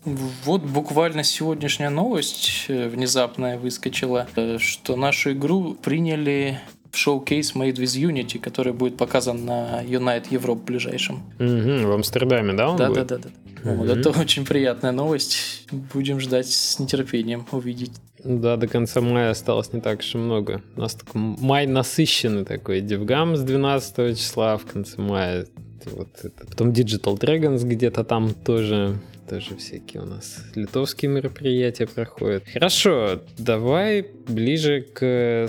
Вот 0.44 0.62
буквально 0.62 1.22
сегодняшняя 1.22 1.88
новость 1.88 2.64
э, 2.66 2.88
внезапная 2.88 3.59
выскочила, 3.59 4.26
что 4.59 4.96
нашу 4.96 5.32
игру 5.34 5.74
приняли 5.74 6.59
шоу-кейс 6.93 7.55
Made 7.55 7.74
with 7.76 8.11
Unity, 8.11 8.39
который 8.39 8.72
будет 8.72 8.97
показан 8.97 9.45
на 9.45 9.82
Unite 9.84 10.28
Europe 10.30 10.57
в 10.61 10.64
ближайшем. 10.64 11.22
Мгм, 11.39 11.86
в 11.86 11.93
Амстердаме, 11.93 12.53
да, 12.55 12.70
он 12.70 12.76
Да, 12.76 12.89
будет? 12.89 13.07
да, 13.07 13.18
да, 13.18 13.28
да. 13.64 13.70
Вот, 13.72 13.89
Мгм. 13.89 13.99
это 14.01 14.11
очень 14.11 14.45
приятная 14.47 14.93
новость. 14.93 15.66
Будем 15.93 16.20
ждать 16.20 16.47
с 16.49 16.78
нетерпением 16.78 17.45
увидеть. 17.53 17.93
Да, 18.24 18.57
до 18.57 18.66
конца 18.68 19.01
мая 19.01 19.30
осталось 19.30 19.72
не 19.72 19.80
так 19.80 20.01
уж 20.01 20.14
и 20.14 20.18
много. 20.18 20.62
У 20.76 20.80
нас 20.80 20.95
такой 20.95 21.20
май 21.20 21.66
насыщенный 21.66 22.45
такой. 22.45 22.80
Девгам 22.80 23.36
с 23.36 23.41
12 23.43 24.14
числа 24.18 24.57
в 24.57 24.64
конце 24.66 25.01
мая. 25.01 25.47
Вот 25.86 26.09
это. 26.22 26.47
Потом 26.47 26.70
Digital 26.70 27.18
Dragons 27.18 27.64
где-то 27.64 28.05
там 28.05 28.34
тоже 28.34 28.99
тоже 29.28 29.57
всякие 29.57 30.03
у 30.03 30.07
нас 30.07 30.39
литовские 30.55 31.11
мероприятия 31.11 31.86
проходят. 31.86 32.45
Хорошо, 32.51 33.20
давай 33.36 34.07
ближе 34.26 34.80
к 34.80 35.47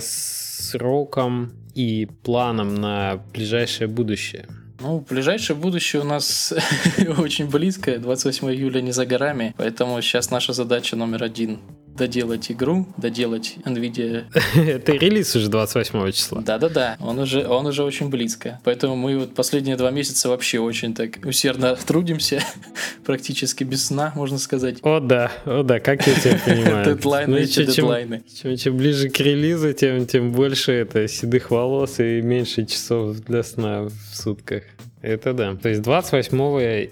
срокам 0.70 1.52
и 1.74 2.08
планам 2.22 2.74
на 2.74 3.22
ближайшее 3.32 3.88
будущее. 3.88 4.46
Ну, 4.80 5.04
ближайшее 5.08 5.56
будущее 5.56 6.00
у 6.02 6.04
нас 6.06 6.54
очень 7.18 7.50
близко. 7.50 7.98
28 7.98 8.50
июля 8.50 8.80
не 8.80 8.92
за 8.92 9.04
горами. 9.04 9.54
Поэтому 9.58 10.00
сейчас 10.00 10.30
наша 10.30 10.52
задача 10.52 10.96
номер 10.96 11.22
один 11.24 11.58
доделать 11.96 12.50
игру, 12.50 12.86
доделать 12.96 13.56
NVIDIA. 13.64 14.24
Это 14.56 14.92
релиз 14.92 15.34
уже 15.36 15.48
28 15.48 16.12
числа. 16.12 16.40
Да-да-да, 16.42 16.96
он 17.00 17.18
уже, 17.18 17.46
он 17.46 17.66
уже 17.66 17.82
очень 17.84 18.08
близко. 18.08 18.58
Поэтому 18.64 18.96
мы 18.96 19.18
вот 19.18 19.34
последние 19.34 19.76
два 19.76 19.90
месяца 19.90 20.28
вообще 20.28 20.58
очень 20.60 20.94
так 20.94 21.18
усердно 21.24 21.76
трудимся, 21.86 22.42
практически 23.04 23.64
без 23.64 23.86
сна, 23.86 24.12
можно 24.14 24.38
сказать. 24.38 24.78
О 24.82 25.00
да, 25.00 25.30
о 25.44 25.62
да, 25.62 25.80
как 25.80 26.06
я 26.06 26.14
тебя 26.14 26.38
понимаю. 26.44 26.84
Дедлайны 26.94 27.30
Ну, 27.32 27.36
эти 27.38 27.52
чем- 27.64 27.66
дедлайны. 27.66 28.22
Чем 28.56 28.76
ближе 28.76 29.08
к 29.10 29.20
релизу, 29.20 29.72
тем, 29.72 30.06
тем 30.06 30.32
больше 30.32 30.72
это 30.72 31.06
седых 31.08 31.50
волос 31.50 32.00
и 32.00 32.20
меньше 32.22 32.64
часов 32.66 33.18
для 33.20 33.42
сна 33.42 33.82
в 33.82 33.92
сутках. 34.16 34.62
Это 35.02 35.32
да. 35.32 35.54
То 35.56 35.70
есть 35.70 35.80
28 35.82 36.36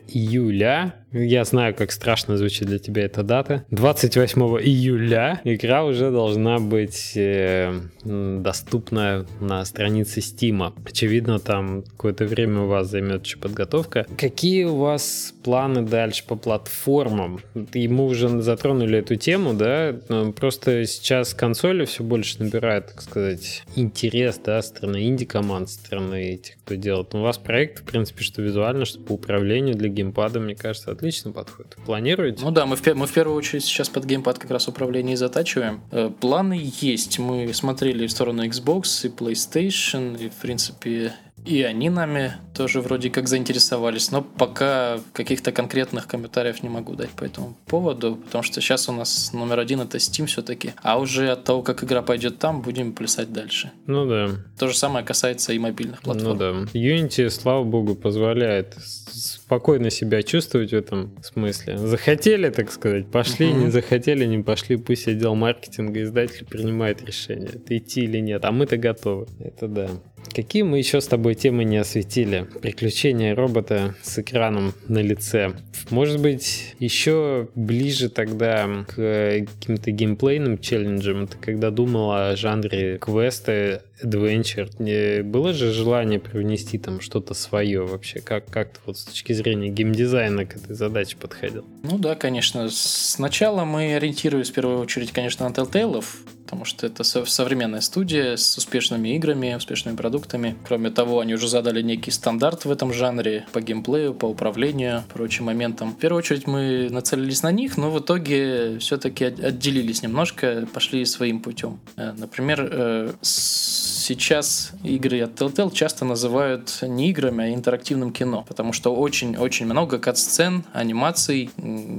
июля, 0.09 0.95
я 1.13 1.45
знаю, 1.45 1.75
как 1.75 1.93
страшно 1.93 2.37
звучит 2.37 2.69
для 2.69 2.79
тебя 2.79 3.05
эта 3.05 3.23
дата, 3.23 3.65
28 3.71 4.41
июля 4.61 5.41
игра 5.45 5.85
уже 5.85 6.11
должна 6.11 6.59
быть 6.59 7.13
э, 7.17 7.81
доступна 8.05 9.27
на 9.41 9.65
странице 9.65 10.21
Стима. 10.21 10.75
Очевидно, 10.85 11.39
там 11.39 11.83
какое-то 11.83 12.25
время 12.27 12.63
у 12.63 12.67
вас 12.67 12.91
займет 12.91 13.25
еще 13.25 13.39
подготовка. 13.39 14.07
Какие 14.17 14.65
у 14.65 14.77
вас 14.77 15.35
планы 15.43 15.83
дальше 15.83 16.25
по 16.27 16.37
платформам? 16.37 17.41
И 17.73 17.89
мы 17.89 18.07
уже 18.07 18.29
затронули 18.43 18.99
эту 18.99 19.17
тему, 19.17 19.55
да? 19.55 19.95
Просто 20.37 20.85
сейчас 20.85 21.33
консоли 21.35 21.85
все 21.85 22.05
больше 22.05 22.43
набирают, 22.43 22.89
так 22.89 23.03
сказать, 23.03 23.65
интерес, 23.77 24.39
да, 24.45 24.61
стороны 24.61 25.07
инди-команд, 25.07 25.71
стороны 25.71 26.33
этих, 26.35 26.57
кто 26.65 26.75
делает. 26.75 27.15
У 27.15 27.21
вас 27.21 27.39
проект, 27.39 27.81
в 27.81 27.85
принципе, 27.85 28.23
что 28.23 28.43
визуально, 28.43 28.85
что 28.85 29.01
по 29.01 29.13
управлению 29.13 29.75
для 29.75 29.89
геймпада, 29.89 30.41
мне 30.41 30.55
кажется, 30.55 30.98
отлично 30.99 31.33
подходит. 31.33 31.77
Планируете? 31.87 32.45
Ну 32.45 32.51
да, 32.51 32.67
мы 32.67 32.77
в, 32.77 32.87
мы 32.95 33.07
в 33.07 33.13
первую 33.13 33.37
очередь 33.37 33.65
сейчас 33.65 33.89
под 33.89 34.05
геймпад 34.05 34.39
как 34.39 34.51
раз 34.51 34.67
управление 34.67 35.17
затачиваем. 35.17 35.81
Э, 35.93 36.11
планы 36.11 36.61
есть. 36.81 37.19
Мы 37.21 37.55
смотрели 37.55 38.07
в 38.07 38.11
сторону 38.11 38.45
Xbox 38.45 39.07
и 39.07 39.09
PlayStation, 39.09 40.21
и 40.21 40.29
в 40.29 40.35
принципе 40.35 41.15
и 41.45 41.63
они 41.63 41.91
нами 41.91 42.35
тоже 42.55 42.81
вроде 42.81 43.11
как 43.11 43.29
заинтересовались, 43.29 44.11
но 44.11 44.23
пока 44.23 44.99
каких-то 45.13 45.53
конкретных 45.53 46.07
комментариев 46.07 46.63
не 46.63 46.69
могу 46.69 46.95
дать 46.95 47.11
по 47.11 47.25
этому 47.25 47.57
поводу, 47.67 48.17
потому 48.17 48.43
что 48.43 48.61
сейчас 48.61 48.89
у 48.89 48.93
нас 48.93 49.33
номер 49.33 49.61
один 49.61 49.81
это 49.81 49.99
Steam 49.99 50.27
все-таки, 50.27 50.73
а 50.83 50.99
уже 50.99 51.31
от 51.31 51.45
того, 51.45 51.63
как 51.63 51.85
игра 51.85 52.03
пойдет 52.03 52.39
там, 52.39 52.63
будем 52.63 52.93
плясать 52.93 53.33
дальше. 53.33 53.71
Ну 53.87 54.07
да. 54.07 54.31
То 54.59 54.69
же 54.69 54.77
самое 54.77 55.05
касается 55.05 55.53
и 55.53 55.59
мобильных 55.59 56.03
платформ. 56.03 56.33
Ну 56.33 56.39
да. 56.39 56.79
Unity, 56.79 57.31
слава 57.31 57.65
богу, 57.65 57.95
позволяет 57.95 58.75
спокойно 58.79 59.91
себя 59.91 60.23
чувствовать 60.23 60.71
в 60.71 60.77
этом 60.77 61.15
смысле. 61.23 61.79
Захотели, 61.79 62.51
так 62.51 62.71
сказать, 62.71 63.11
пошли, 63.11 63.51
Мгм. 63.51 63.65
не 63.67 63.71
захотели, 63.71 64.25
не 64.27 64.43
пошли, 64.43 64.77
пусть 64.77 65.09
отдел 65.09 65.35
маркетинга, 65.35 66.03
издатель 66.03 66.45
принимает 66.45 67.03
решение, 67.03 67.49
это 67.55 67.77
идти 67.77 68.03
или 68.03 68.19
нет, 68.19 68.45
а 68.45 68.53
мы-то 68.53 68.77
готовы. 68.77 69.27
Это 69.41 69.69
да. 69.69 69.89
Какие 70.35 70.63
мы 70.63 70.79
еще 70.79 71.01
с 71.01 71.07
тобой 71.07 71.35
темы 71.35 71.65
не 71.65 71.79
осветили? 71.79 72.47
Приключения 72.61 73.35
робота 73.35 73.95
с 74.03 74.19
экраном 74.19 74.75
на 74.87 74.99
лице. 74.99 75.53
Может 75.91 76.21
быть, 76.21 76.75
еще 76.79 77.49
ближе 77.55 78.09
тогда 78.09 78.85
к 78.87 78.95
каким-то 78.95 79.91
геймплейным 79.91 80.59
челленджам. 80.59 81.27
Ты 81.27 81.37
когда 81.39 81.71
думал 81.71 82.13
о 82.13 82.37
жанре 82.37 82.99
квеста, 82.99 83.83
adventure, 84.03 84.71
не 84.79 85.23
было 85.23 85.53
же 85.53 85.73
желание 85.73 86.21
привнести 86.21 86.79
там 86.79 87.01
что-то 87.01 87.35
свое 87.35 87.85
вообще? 87.85 88.21
Как, 88.21 88.47
как 88.47 88.75
ты 88.75 88.81
вот 88.87 88.99
с 88.99 89.05
точки 89.05 89.33
зрения 89.33 89.71
геймдизайна 89.71 90.47
к 90.47 90.57
этой 90.57 90.75
задаче 90.75 91.17
подходил? 91.17 91.65
Ну 91.83 91.99
да, 91.99 92.15
конечно. 92.15 92.69
Сначала 92.71 93.65
мы 93.65 93.95
ориентируемся 93.95 94.53
в 94.53 94.55
первую 94.55 94.81
очередь, 94.81 95.13
конечно, 95.13 95.49
на 95.49 95.53
Telltale, 95.53 96.05
потому 96.49 96.65
что 96.65 96.87
это 96.87 97.05
со- 97.05 97.27
современная 97.27 97.83
студия 97.83 98.37
с 98.37 98.57
успешными 98.57 99.11
играми, 99.17 99.55
успешными 99.55 99.97
продуктами. 99.97 100.57
Кроме 100.67 100.89
того, 100.91 101.21
они 101.21 101.35
уже 101.35 101.47
задали 101.47 101.83
некий 101.83 102.11
стандарт 102.11 102.65
в 102.65 102.71
этом 102.71 102.91
жанре 102.91 103.45
по 103.53 103.61
геймплею, 103.61 104.15
по 104.15 104.25
управлению, 104.25 105.05
прочим 105.13 105.45
моментам. 105.45 105.93
В 105.93 105.99
первую 105.99 106.21
очередь 106.21 106.47
мы 106.47 106.89
нацелились 106.91 107.43
на 107.43 107.53
них, 107.53 107.77
но 107.77 107.91
в 107.91 107.99
итоге 108.01 108.79
все-таки 108.79 109.27
отделились 109.27 110.03
немножко, 110.03 110.67
пошли 110.73 111.05
своим 111.05 111.41
путем. 111.41 111.81
Э, 111.97 112.15
Например, 112.17 112.67
э, 112.73 113.13
сейчас 113.21 114.73
игры 114.83 115.21
от 115.21 115.33
Telltale 115.41 115.71
часто 115.73 116.05
называют 116.05 116.79
не 116.83 117.11
играми, 117.11 117.45
а 117.45 117.55
интерактивным 117.55 118.11
кино, 118.13 118.45
потому 118.49 118.73
что 118.73 118.95
очень-очень 118.95 119.67
много 119.67 119.99
кат-сцен, 119.99 120.65
анимаций, 120.73 121.51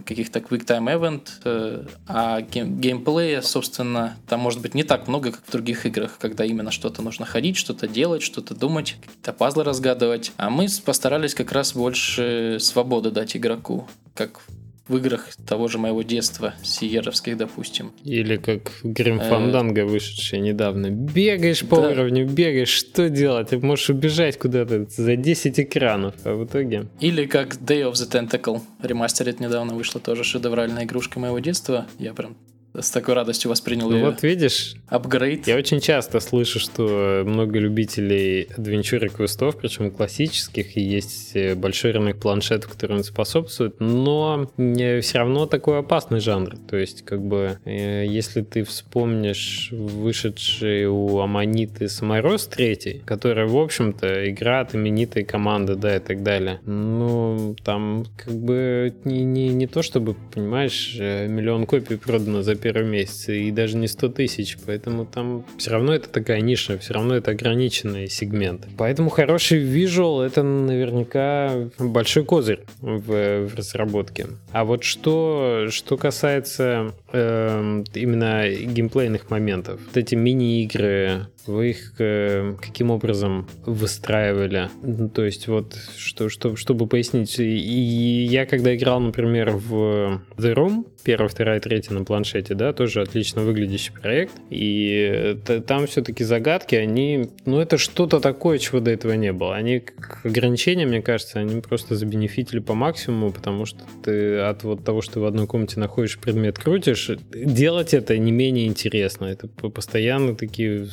каких-то 0.05 0.39
quick 0.39 0.65
time 0.65 0.87
event, 0.99 1.21
э, 1.43 1.85
а 2.07 2.41
гейм- 2.41 2.79
геймплея, 2.79 3.41
собственно, 3.41 4.17
там 4.27 4.38
может 4.39 4.61
быть 4.61 4.73
не 4.73 4.83
так 4.83 5.07
много, 5.07 5.31
как 5.31 5.45
в 5.45 5.51
других 5.51 5.85
играх, 5.85 6.17
когда 6.19 6.45
именно 6.45 6.71
что-то 6.71 7.01
нужно 7.01 7.25
ходить, 7.25 7.57
что-то 7.57 7.87
делать, 7.87 8.23
что-то 8.23 8.55
думать, 8.55 8.95
какие-то 9.01 9.33
пазлы 9.33 9.63
разгадывать. 9.63 10.31
А 10.37 10.49
мы 10.49 10.67
постарались 10.83 11.33
как 11.35 11.51
раз 11.51 11.73
больше 11.73 12.57
свободы 12.59 13.11
дать 13.11 13.35
игроку, 13.35 13.87
как 14.15 14.41
в 14.89 14.97
играх 14.97 15.27
того 15.47 15.67
же 15.67 15.77
моего 15.77 16.01
детства, 16.01 16.55
сиеровских, 16.63 17.37
допустим. 17.37 17.93
Или 18.03 18.37
как 18.37 18.71
Грим 18.83 19.19
Фанданго, 19.19 19.85
вышедший 19.85 20.39
недавно. 20.39 20.89
Бегаешь 20.89 21.63
по 21.63 21.77
да. 21.77 21.89
уровню, 21.89 22.27
бегаешь, 22.27 22.69
что 22.69 23.07
делать? 23.09 23.49
Ты 23.49 23.59
можешь 23.59 23.89
убежать 23.91 24.39
куда-то 24.39 24.85
за 24.89 25.15
10 25.15 25.59
экранов, 25.59 26.15
а 26.23 26.33
в 26.33 26.45
итоге... 26.45 26.87
Или 26.99 27.25
как 27.27 27.55
Day 27.55 27.89
of 27.89 27.93
the 27.93 28.09
Tentacle, 28.11 28.61
ремастерит 28.81 29.39
недавно 29.39 29.75
вышла, 29.75 30.01
тоже 30.01 30.23
шедевральная 30.23 30.85
игрушка 30.85 31.19
моего 31.19 31.37
детства. 31.37 31.85
Я 31.99 32.13
прям 32.15 32.35
с 32.81 32.91
такой 32.91 33.15
радостью 33.15 33.49
воспринял 33.49 33.89
ну, 33.89 33.97
ее. 33.97 34.05
Вот 34.05 34.23
видишь, 34.23 34.75
апгрейд. 34.87 35.47
Я 35.47 35.57
очень 35.57 35.79
часто 35.79 36.19
слышу, 36.19 36.59
что 36.59 37.23
много 37.25 37.59
любителей 37.59 38.47
адвенчур 38.57 39.05
и 39.05 39.09
квестов, 39.09 39.57
причем 39.57 39.91
классических, 39.91 40.77
и 40.77 40.81
есть 40.81 41.35
э, 41.35 41.55
большой 41.55 41.91
рынок 41.91 42.17
планшетов, 42.19 42.71
которые 42.71 43.03
способствуют, 43.03 43.79
но 43.79 44.49
все 44.57 45.17
равно 45.17 45.45
такой 45.45 45.79
опасный 45.79 46.19
жанр. 46.19 46.55
То 46.69 46.77
есть, 46.77 47.03
как 47.03 47.21
бы, 47.21 47.59
э, 47.65 48.05
если 48.05 48.41
ты 48.41 48.63
вспомнишь 48.63 49.69
вышедший 49.71 50.87
у 50.87 51.19
Аманиты 51.19 51.87
Саморос 51.87 52.47
3, 52.47 53.03
которая, 53.05 53.47
в 53.47 53.57
общем-то, 53.57 54.29
игра 54.29 54.61
от 54.61 54.75
именитой 54.75 55.23
команды, 55.23 55.75
да, 55.75 55.97
и 55.97 55.99
так 55.99 56.23
далее. 56.23 56.59
Ну, 56.65 57.55
там, 57.63 58.05
как 58.17 58.33
бы, 58.33 58.93
не, 59.03 59.23
не, 59.23 59.49
не 59.49 59.67
то 59.67 59.81
чтобы, 59.81 60.15
понимаешь, 60.33 60.95
э, 60.99 61.27
миллион 61.27 61.65
копий 61.65 61.97
продано 61.97 62.41
за 62.41 62.55
первый 62.55 62.68
месяц, 62.71 63.29
и 63.29 63.51
даже 63.51 63.77
не 63.77 63.87
100 63.87 64.09
тысяч, 64.09 64.57
поэтому 64.65 65.05
там 65.05 65.45
все 65.57 65.71
равно 65.71 65.93
это 65.93 66.09
такая 66.09 66.41
ниша, 66.41 66.77
все 66.77 66.93
равно 66.93 67.15
это 67.15 67.31
ограниченный 67.31 68.09
сегмент. 68.09 68.67
Поэтому 68.77 69.09
хороший 69.09 69.59
визуал 69.59 70.21
это 70.21 70.43
наверняка 70.43 71.69
большой 71.77 72.23
козырь 72.23 72.61
в, 72.81 73.47
в 73.47 73.55
разработке. 73.55 74.27
А 74.51 74.63
вот 74.63 74.83
что, 74.83 75.67
что 75.69 75.97
касается 75.97 76.93
э, 77.11 77.83
именно 77.93 78.49
геймплейных 78.49 79.29
моментов, 79.29 79.79
вот 79.85 79.97
эти 79.97 80.15
мини-игры, 80.15 81.27
вы 81.49 81.71
их 81.71 81.93
э, 81.99 82.55
каким 82.61 82.91
образом 82.91 83.47
выстраивали? 83.65 84.69
Ну, 84.81 85.09
то 85.09 85.23
есть 85.23 85.47
вот, 85.47 85.77
что, 85.97 86.29
что, 86.29 86.55
чтобы 86.55 86.87
пояснить, 86.87 87.39
и 87.39 88.27
я 88.29 88.45
когда 88.45 88.75
играл, 88.75 88.99
например, 88.99 89.51
в 89.51 90.21
The 90.37 90.53
Room, 90.53 90.85
первая, 91.03 91.29
вторая, 91.29 91.59
третья 91.59 91.93
на 91.93 92.03
планшете, 92.03 92.55
да, 92.55 92.73
тоже 92.73 93.01
отлично 93.01 93.41
выглядящий 93.41 93.93
проект, 93.93 94.33
и 94.49 95.37
там 95.67 95.87
все-таки 95.87 96.23
загадки, 96.23 96.75
они, 96.75 97.29
ну 97.45 97.59
это 97.59 97.77
что-то 97.77 98.19
такое, 98.19 98.57
чего 98.59 98.79
до 98.79 98.91
этого 98.91 99.13
не 99.13 99.33
было. 99.33 99.55
Они 99.55 99.79
к 99.79 100.25
ограничениям, 100.25 100.89
мне 100.89 101.01
кажется, 101.01 101.39
они 101.39 101.61
просто 101.61 101.95
забенефитили 101.95 102.59
по 102.59 102.73
максимуму, 102.73 103.31
потому 103.31 103.65
что 103.65 103.79
ты 104.03 104.37
от 104.37 104.63
вот 104.63 104.83
того, 104.83 105.01
что 105.01 105.13
ты 105.13 105.19
в 105.19 105.25
одной 105.25 105.47
комнате 105.47 105.79
находишь 105.79 106.19
предмет, 106.19 106.59
крутишь, 106.59 107.11
делать 107.33 107.93
это 107.93 108.17
не 108.17 108.31
менее 108.31 108.67
интересно. 108.67 109.25
Это 109.25 109.47
постоянно 109.47 110.35
такие 110.35 110.87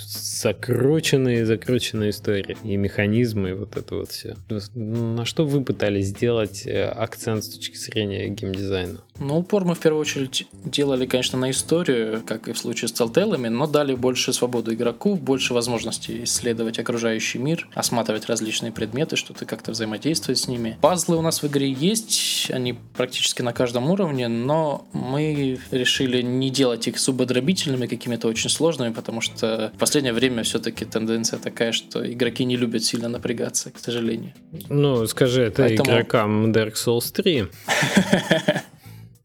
закрученные, 0.46 1.44
закрученные 1.44 2.10
истории 2.10 2.56
и 2.62 2.76
механизмы, 2.76 3.50
и 3.50 3.52
вот 3.54 3.76
это 3.76 3.96
вот 3.96 4.10
все. 4.10 4.36
На 4.74 5.24
что 5.24 5.44
вы 5.44 5.64
пытались 5.64 6.06
сделать 6.06 6.64
э, 6.66 6.84
акцент 6.84 7.42
с 7.42 7.48
точки 7.48 7.76
зрения 7.76 8.28
геймдизайна? 8.28 9.00
Ну, 9.18 9.38
упор 9.38 9.64
мы 9.64 9.74
в 9.74 9.78
первую 9.78 10.00
очередь 10.00 10.46
делали, 10.64 11.06
конечно, 11.06 11.38
на 11.38 11.50
историю, 11.50 12.22
как 12.26 12.48
и 12.48 12.52
в 12.52 12.58
случае 12.58 12.88
с 12.88 12.92
Telltale, 12.92 13.36
но 13.48 13.66
дали 13.66 13.94
больше 13.94 14.32
свободу 14.32 14.74
игроку, 14.74 15.14
больше 15.14 15.54
возможностей 15.54 16.24
исследовать 16.24 16.78
окружающий 16.78 17.38
мир, 17.38 17.68
осматривать 17.74 18.26
различные 18.26 18.72
предметы, 18.72 19.16
что-то 19.16 19.44
как-то 19.44 19.72
взаимодействовать 19.72 20.38
с 20.38 20.48
ними. 20.48 20.78
Пазлы 20.80 21.16
у 21.16 21.22
нас 21.22 21.42
в 21.42 21.46
игре 21.46 21.70
есть, 21.70 22.50
они 22.50 22.74
практически 22.96 23.42
на 23.42 23.52
каждом 23.52 23.90
уровне, 23.90 24.28
но 24.28 24.86
мы 24.92 25.58
решили 25.70 26.22
не 26.22 26.50
делать 26.50 26.86
их 26.88 26.98
субодробительными, 26.98 27.86
какими-то 27.86 28.28
очень 28.28 28.50
сложными, 28.50 28.92
потому 28.92 29.20
что 29.20 29.72
в 29.74 29.78
последнее 29.78 30.12
время 30.12 30.42
все-таки 30.42 30.84
тенденция 30.84 31.38
такая, 31.38 31.72
что 31.72 32.10
игроки 32.10 32.44
не 32.44 32.56
любят 32.56 32.84
сильно 32.84 33.08
напрягаться, 33.08 33.70
к 33.70 33.78
сожалению. 33.78 34.32
Ну, 34.68 35.06
скажи 35.06 35.42
это 35.42 35.62
Поэтому... 35.62 35.90
игрокам 35.90 36.52
Dark 36.52 36.74
Souls 36.74 37.12
3. 37.12 37.46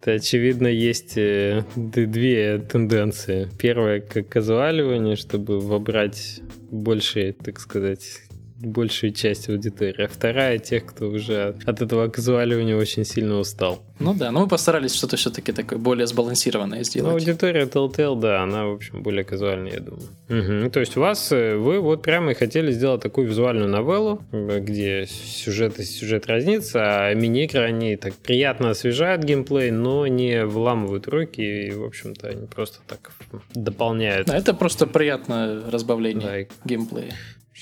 Это, 0.01 0.13
очевидно, 0.13 0.65
есть 0.65 1.13
э, 1.15 1.63
две 1.75 2.57
тенденции. 2.57 3.47
Первая 3.59 4.01
как 4.01 4.29
казуаливание, 4.29 5.15
чтобы 5.15 5.59
вобрать 5.59 6.41
больше, 6.71 7.33
так 7.33 7.59
сказать, 7.59 8.23
большую 8.61 9.13
часть 9.13 9.49
аудитории, 9.49 10.05
а 10.05 10.07
вторая 10.07 10.57
тех, 10.57 10.85
кто 10.85 11.07
уже 11.07 11.55
от 11.65 11.81
этого 11.81 12.07
казуаливания 12.07 12.75
очень 12.75 13.05
сильно 13.05 13.37
устал. 13.37 13.81
Ну 13.99 14.15
да, 14.15 14.31
но 14.31 14.41
мы 14.41 14.47
постарались 14.47 14.95
что-то 14.95 15.15
все-таки 15.15 15.51
такое 15.51 15.77
более 15.77 16.07
сбалансированное 16.07 16.83
сделать. 16.83 17.07
Ну, 17.07 17.13
аудитория 17.13 17.65
Telltale, 17.65 18.19
да, 18.19 18.41
она, 18.41 18.65
в 18.65 18.73
общем, 18.73 19.03
более 19.03 19.23
казуальная, 19.23 19.73
я 19.73 19.79
думаю. 19.79 20.09
Угу. 20.29 20.71
То 20.71 20.79
есть 20.79 20.97
у 20.97 21.01
вас, 21.01 21.31
э, 21.31 21.55
вы 21.55 21.79
вот 21.79 22.01
прямо 22.01 22.31
и 22.31 22.33
хотели 22.33 22.71
сделать 22.71 23.01
такую 23.01 23.27
визуальную 23.27 23.69
новеллу, 23.69 24.23
где 24.31 25.05
сюжет 25.07 25.79
и 25.79 25.83
сюжет 25.83 26.25
разнится, 26.27 26.79
а 26.81 27.13
мини-игры, 27.13 27.61
они 27.61 27.95
так 27.95 28.13
приятно 28.15 28.71
освежают 28.71 29.23
геймплей, 29.23 29.69
но 29.71 30.07
не 30.07 30.45
вламывают 30.45 31.07
руки, 31.07 31.41
и, 31.41 31.71
в 31.71 31.83
общем-то, 31.85 32.29
они 32.29 32.47
просто 32.47 32.79
так 32.87 33.11
дополняют. 33.53 34.27
Да, 34.27 34.35
это 34.35 34.53
просто 34.53 34.87
приятное 34.87 35.69
разбавление 35.69 36.47
да, 36.47 36.69
геймплея 36.69 37.13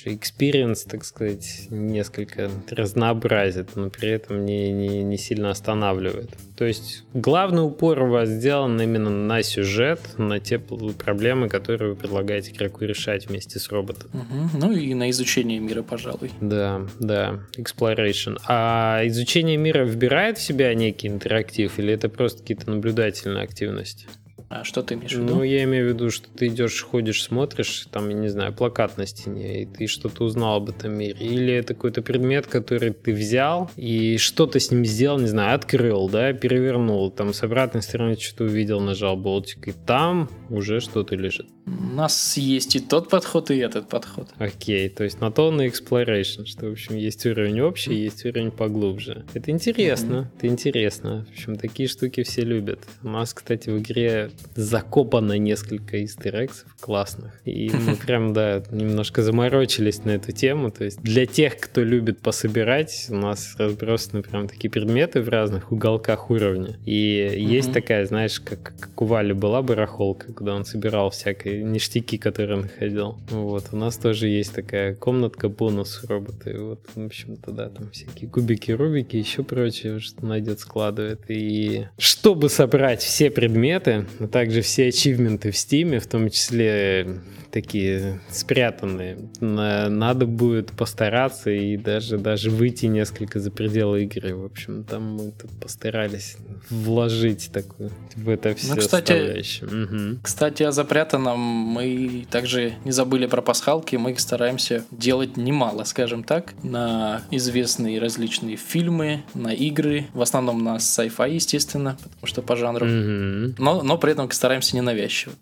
experience, 0.06 0.88
так 0.90 1.06
сказать, 1.06 1.68
несколько 1.70 2.50
разнообразит, 2.70 3.76
но 3.76 3.90
при 3.90 4.10
этом 4.10 4.46
не, 4.46 4.72
не, 4.72 5.04
не 5.04 5.18
сильно 5.18 5.50
останавливает. 5.52 6.30
То 6.58 6.66
есть 6.66 7.04
главный 7.14 7.64
упор 7.64 8.02
у 8.02 8.10
вас 8.10 8.28
сделан 8.28 8.80
именно 8.82 9.10
на 9.10 9.44
сюжет, 9.44 10.02
на 10.18 10.40
те 10.40 10.60
проблемы, 10.60 11.48
которые 11.48 11.92
вы 11.92 11.96
предлагаете 11.96 12.52
игроку 12.52 12.84
решать 12.84 13.28
вместе 13.28 13.60
с 13.60 13.70
роботом. 13.70 14.10
Угу. 14.14 14.60
Ну 14.60 14.72
и 14.74 14.94
на 14.94 15.10
изучение 15.10 15.60
мира, 15.60 15.84
пожалуй. 15.84 16.32
Да, 16.42 16.86
да, 17.00 17.40
exploration. 17.58 18.38
А 18.48 19.02
изучение 19.06 19.58
мира 19.58 19.86
вбирает 19.86 20.38
в 20.38 20.42
себя 20.42 20.74
некий 20.74 21.08
интерактив 21.08 21.80
или 21.80 21.94
это 21.94 22.10
просто 22.10 22.42
какие-то 22.42 22.70
наблюдательные 22.70 23.44
активности? 23.44 24.08
А 24.50 24.64
что 24.64 24.82
ты 24.82 24.96
имеешь 24.96 25.14
в 25.14 25.22
виду? 25.22 25.36
Ну, 25.36 25.44
я 25.44 25.64
имею 25.64 25.86
в 25.86 25.90
виду, 25.90 26.12
что 26.12 26.30
ты 26.30 26.48
идешь, 26.48 26.82
ходишь, 26.82 27.24
смотришь, 27.24 27.88
там, 27.92 28.10
я 28.10 28.16
не 28.16 28.30
знаю, 28.30 28.54
плакат 28.54 28.98
на 28.98 29.06
стене, 29.06 29.64
и 29.64 29.66
ты 29.66 29.88
что-то 29.88 30.24
узнал 30.24 30.58
об 30.58 30.70
этом 30.70 30.94
мире. 30.94 31.18
Или 31.20 31.54
это 31.54 31.74
какой-то 31.74 32.02
предмет, 32.02 32.48
который 32.48 32.92
ты 32.92 33.14
взял 33.14 33.70
и 33.76 34.18
что-то 34.18 34.60
с 34.60 34.72
ним 34.72 34.86
сделал, 34.86 35.20
не 35.20 35.28
знаю, 35.28 35.56
открыл, 35.56 36.10
да, 36.10 36.34
перевернул, 36.34 37.12
там 37.12 37.34
с 37.34 37.44
обратной 37.44 37.82
стороны 37.82 38.16
что-то 38.20 38.46
увидел, 38.46 38.80
нажал 38.80 39.18
болтик, 39.18 39.68
и 39.68 39.72
там 39.72 40.30
уже 40.50 40.80
что-то 40.80 41.16
лежит. 41.16 41.48
У 41.70 41.96
нас 41.96 42.38
есть 42.38 42.76
и 42.76 42.80
тот 42.80 43.10
подход, 43.10 43.52
и 43.52 43.58
этот 43.58 43.88
подход. 43.90 44.30
Окей, 44.38 44.90
то 44.90 45.04
есть 45.04 45.22
на 45.22 45.32
то 45.32 45.52
на 45.52 45.68
exploration, 45.68 46.46
что, 46.46 46.68
в 46.68 46.72
общем, 46.72 46.96
есть 46.96 47.26
уровень 47.26 47.62
общий, 47.62 47.94
есть 47.94 48.26
уровень 48.26 48.52
поглубже. 48.52 49.26
Это 49.34 49.52
интересно, 49.52 50.14
mm-hmm. 50.14 50.38
это 50.38 50.48
интересно. 50.48 51.26
В 51.30 51.32
общем, 51.34 51.56
такие 51.56 51.88
штуки 51.90 52.24
все 52.24 52.42
любят. 52.42 52.80
У 53.04 53.10
нас, 53.10 53.34
кстати, 53.34 53.70
в 53.70 53.80
игре 53.80 54.32
закопано 54.56 55.38
несколько 55.38 56.04
истерексов 56.04 56.76
классных. 56.80 57.40
И 57.46 57.70
мы 57.70 57.96
прям, 58.06 58.34
да, 58.34 58.64
немножко 58.72 59.22
заморочились 59.22 60.04
на 60.06 60.12
эту 60.12 60.32
тему. 60.32 60.72
То 60.72 60.86
есть 60.86 61.02
для 61.02 61.26
тех, 61.26 61.60
кто 61.60 61.82
любит 61.82 62.20
пособирать, 62.20 63.08
у 63.10 63.16
нас 63.16 63.56
разбросаны 63.58 64.24
прям 64.24 64.48
такие 64.48 64.70
предметы 64.70 65.22
в 65.22 65.30
разных 65.30 65.72
уголках 65.72 66.30
уровня. 66.30 66.78
И 66.86 67.36
есть 67.38 67.74
такая, 67.74 68.06
знаешь, 68.06 68.40
как, 68.40 68.74
как 68.80 69.02
у 69.02 69.06
Вали 69.06 69.34
была 69.34 69.62
барахолка, 69.62 70.34
куда 70.34 70.56
он 70.56 70.66
собирал 70.66 71.10
всякие 71.10 71.59
ништяки, 71.64 72.18
которые 72.18 72.58
он 72.58 72.62
находил. 72.64 73.18
Вот, 73.30 73.66
у 73.72 73.78
нас 73.78 73.98
тоже 73.98 74.28
есть 74.28 74.54
такая 74.54 74.96
комнатка 74.96 75.50
бонус 75.50 76.04
робота. 76.06 76.50
И 76.50 76.58
вот, 76.58 76.86
в 76.96 77.06
общем-то, 77.06 77.52
да, 77.52 77.70
там 77.70 77.90
всякие 77.92 78.30
кубики, 78.30 78.72
рубики, 78.72 79.18
еще 79.18 79.44
прочее, 79.44 80.00
что 80.00 80.26
найдет, 80.26 80.60
складывает. 80.60 81.22
И 81.30 81.88
чтобы 81.98 82.50
собрать 82.50 83.02
все 83.02 83.30
предметы, 83.30 84.06
также 84.32 84.62
все 84.62 84.88
ачивменты 84.88 85.52
в 85.52 85.58
Стиме, 85.58 86.00
в 86.00 86.08
том 86.08 86.30
числе 86.30 87.22
такие 87.52 88.22
спрятанные. 88.30 89.18
Надо 89.40 90.26
будет 90.26 90.72
постараться 90.72 91.50
и 91.50 91.78
даже, 91.78 92.18
даже 92.18 92.50
выйти 92.50 92.86
несколько 92.86 93.40
за 93.40 93.52
пределы 93.52 94.04
игры. 94.04 94.36
В 94.36 94.46
общем, 94.46 94.84
там 94.84 95.14
мы 95.14 95.32
тут 95.32 95.52
постарались 95.60 96.38
вложить 96.70 97.50
такую 97.52 97.92
в 98.16 98.30
это 98.30 98.54
все 98.56 98.76
ну, 98.76 98.78
кстати, 98.78 99.64
угу. 99.64 100.20
кстати, 100.22 100.64
о 100.64 100.72
запрятанном 100.72 101.39
мы 101.40 102.28
также 102.30 102.76
не 102.86 102.92
забыли 102.92 103.26
про 103.26 103.42
пасхалки. 103.42 103.96
Мы 103.96 104.12
их 104.12 104.20
стараемся 104.20 104.86
делать 104.92 105.38
немало, 105.38 105.84
скажем 105.84 106.24
так, 106.24 106.54
на 106.64 107.22
известные 107.32 108.00
различные 108.00 108.58
фильмы, 108.58 109.24
на 109.34 109.54
игры. 109.54 110.08
В 110.14 110.22
основном 110.22 110.64
на 110.64 110.78
sci-fi, 110.78 111.34
естественно, 111.34 111.98
потому 112.02 112.28
что 112.28 112.42
по 112.42 112.56
жанру. 112.56 112.86
Угу. 112.86 113.56
Но, 113.58 113.82
но 113.82 113.98
при 113.98 114.12
этом 114.12 114.30
стараемся 114.32 114.76
не 114.76 114.82
навязчиво. 114.82 115.34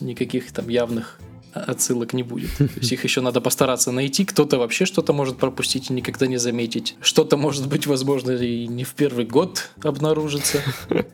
Никаких 0.00 0.52
там 0.52 0.68
явных 0.68 1.18
отсылок 1.52 2.12
не 2.12 2.22
будет. 2.22 2.56
То 2.56 2.64
есть 2.76 2.92
их 2.92 3.04
еще 3.04 3.20
надо 3.20 3.40
постараться 3.40 3.92
найти. 3.92 4.24
Кто-то 4.24 4.58
вообще 4.58 4.84
что-то 4.84 5.12
может 5.12 5.38
пропустить 5.38 5.90
и 5.90 5.92
никогда 5.92 6.26
не 6.26 6.36
заметить. 6.36 6.96
Что-то 7.00 7.36
может 7.36 7.68
быть, 7.68 7.86
возможно, 7.86 8.32
и 8.32 8.66
не 8.66 8.84
в 8.84 8.94
первый 8.94 9.24
год 9.24 9.70
обнаружится. 9.82 10.62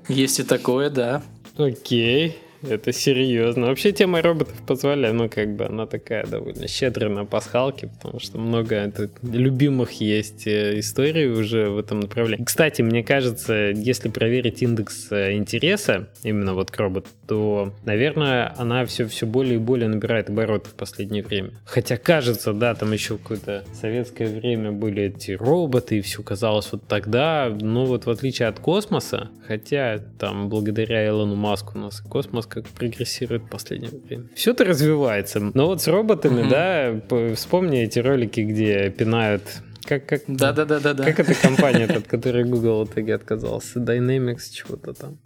Есть 0.08 0.40
и 0.40 0.42
такое, 0.42 0.90
да. 0.90 1.22
Окей. 1.56 2.36
Это 2.68 2.92
серьезно. 2.92 3.66
Вообще 3.66 3.92
тема 3.92 4.22
роботов 4.22 4.54
позволяет, 4.66 5.14
ну 5.14 5.28
как 5.28 5.54
бы 5.56 5.66
она 5.66 5.86
такая 5.86 6.26
довольно 6.26 6.68
щедрая 6.68 7.10
на 7.10 7.24
пасхалке, 7.24 7.88
потому 7.88 8.20
что 8.20 8.38
много 8.38 8.76
это, 8.76 9.10
любимых 9.22 9.92
есть 9.92 10.46
э, 10.46 10.78
историй 10.78 11.28
уже 11.28 11.68
в 11.68 11.78
этом 11.78 12.00
направлении. 12.00 12.44
Кстати, 12.44 12.82
мне 12.82 13.02
кажется, 13.02 13.70
если 13.70 14.08
проверить 14.08 14.62
индекс 14.62 15.10
э, 15.10 15.34
интереса 15.34 16.08
именно 16.22 16.54
вот 16.54 16.70
к 16.70 16.78
роботу, 16.78 17.08
то, 17.26 17.72
наверное, 17.84 18.54
она 18.56 18.84
все, 18.86 19.06
все 19.06 19.26
более 19.26 19.56
и 19.56 19.58
более 19.58 19.88
набирает 19.88 20.30
обороты 20.30 20.70
в 20.70 20.74
последнее 20.74 21.22
время. 21.22 21.50
Хотя 21.64 21.96
кажется, 21.96 22.52
да, 22.52 22.74
там 22.74 22.92
еще 22.92 23.18
какое-то 23.18 23.64
советское 23.74 24.26
время 24.26 24.72
были 24.72 25.04
эти 25.04 25.32
роботы, 25.32 25.98
и 25.98 26.00
все 26.00 26.22
казалось 26.22 26.68
вот 26.72 26.86
тогда, 26.86 27.54
но 27.60 27.86
вот 27.86 28.06
в 28.06 28.10
отличие 28.10 28.48
от 28.48 28.58
космоса, 28.58 29.30
хотя 29.46 29.98
там 30.18 30.48
благодаря 30.48 31.06
Илону 31.06 31.36
Маску 31.36 31.78
у 31.78 31.80
нас 31.80 32.00
космос 32.00 32.46
как 32.46 32.66
прогрессирует 32.68 33.42
в 33.42 33.48
последнее 33.48 33.90
время. 33.90 34.24
Все 34.34 34.52
это 34.52 34.64
развивается. 34.64 35.40
Но 35.40 35.66
вот 35.66 35.82
с 35.82 35.88
роботами, 35.88 36.42
угу. 36.42 36.50
да, 36.50 37.34
вспомни 37.34 37.82
эти 37.82 37.98
ролики, 37.98 38.40
где 38.40 38.90
пинают 38.90 39.62
как, 39.86 40.06
как, 40.06 40.22
да, 40.26 40.52
да, 40.52 40.64
да, 40.64 40.80
да, 40.80 40.94
да. 40.94 41.04
Как 41.04 41.20
эта 41.20 41.34
компания, 41.34 41.84
от 41.84 42.06
которой 42.06 42.44
Google 42.44 42.84
в 42.84 42.88
итоге 42.88 43.14
отказался? 43.14 43.78
Dynamics, 43.78 44.52
чего-то 44.52 44.92
там. 44.92 45.18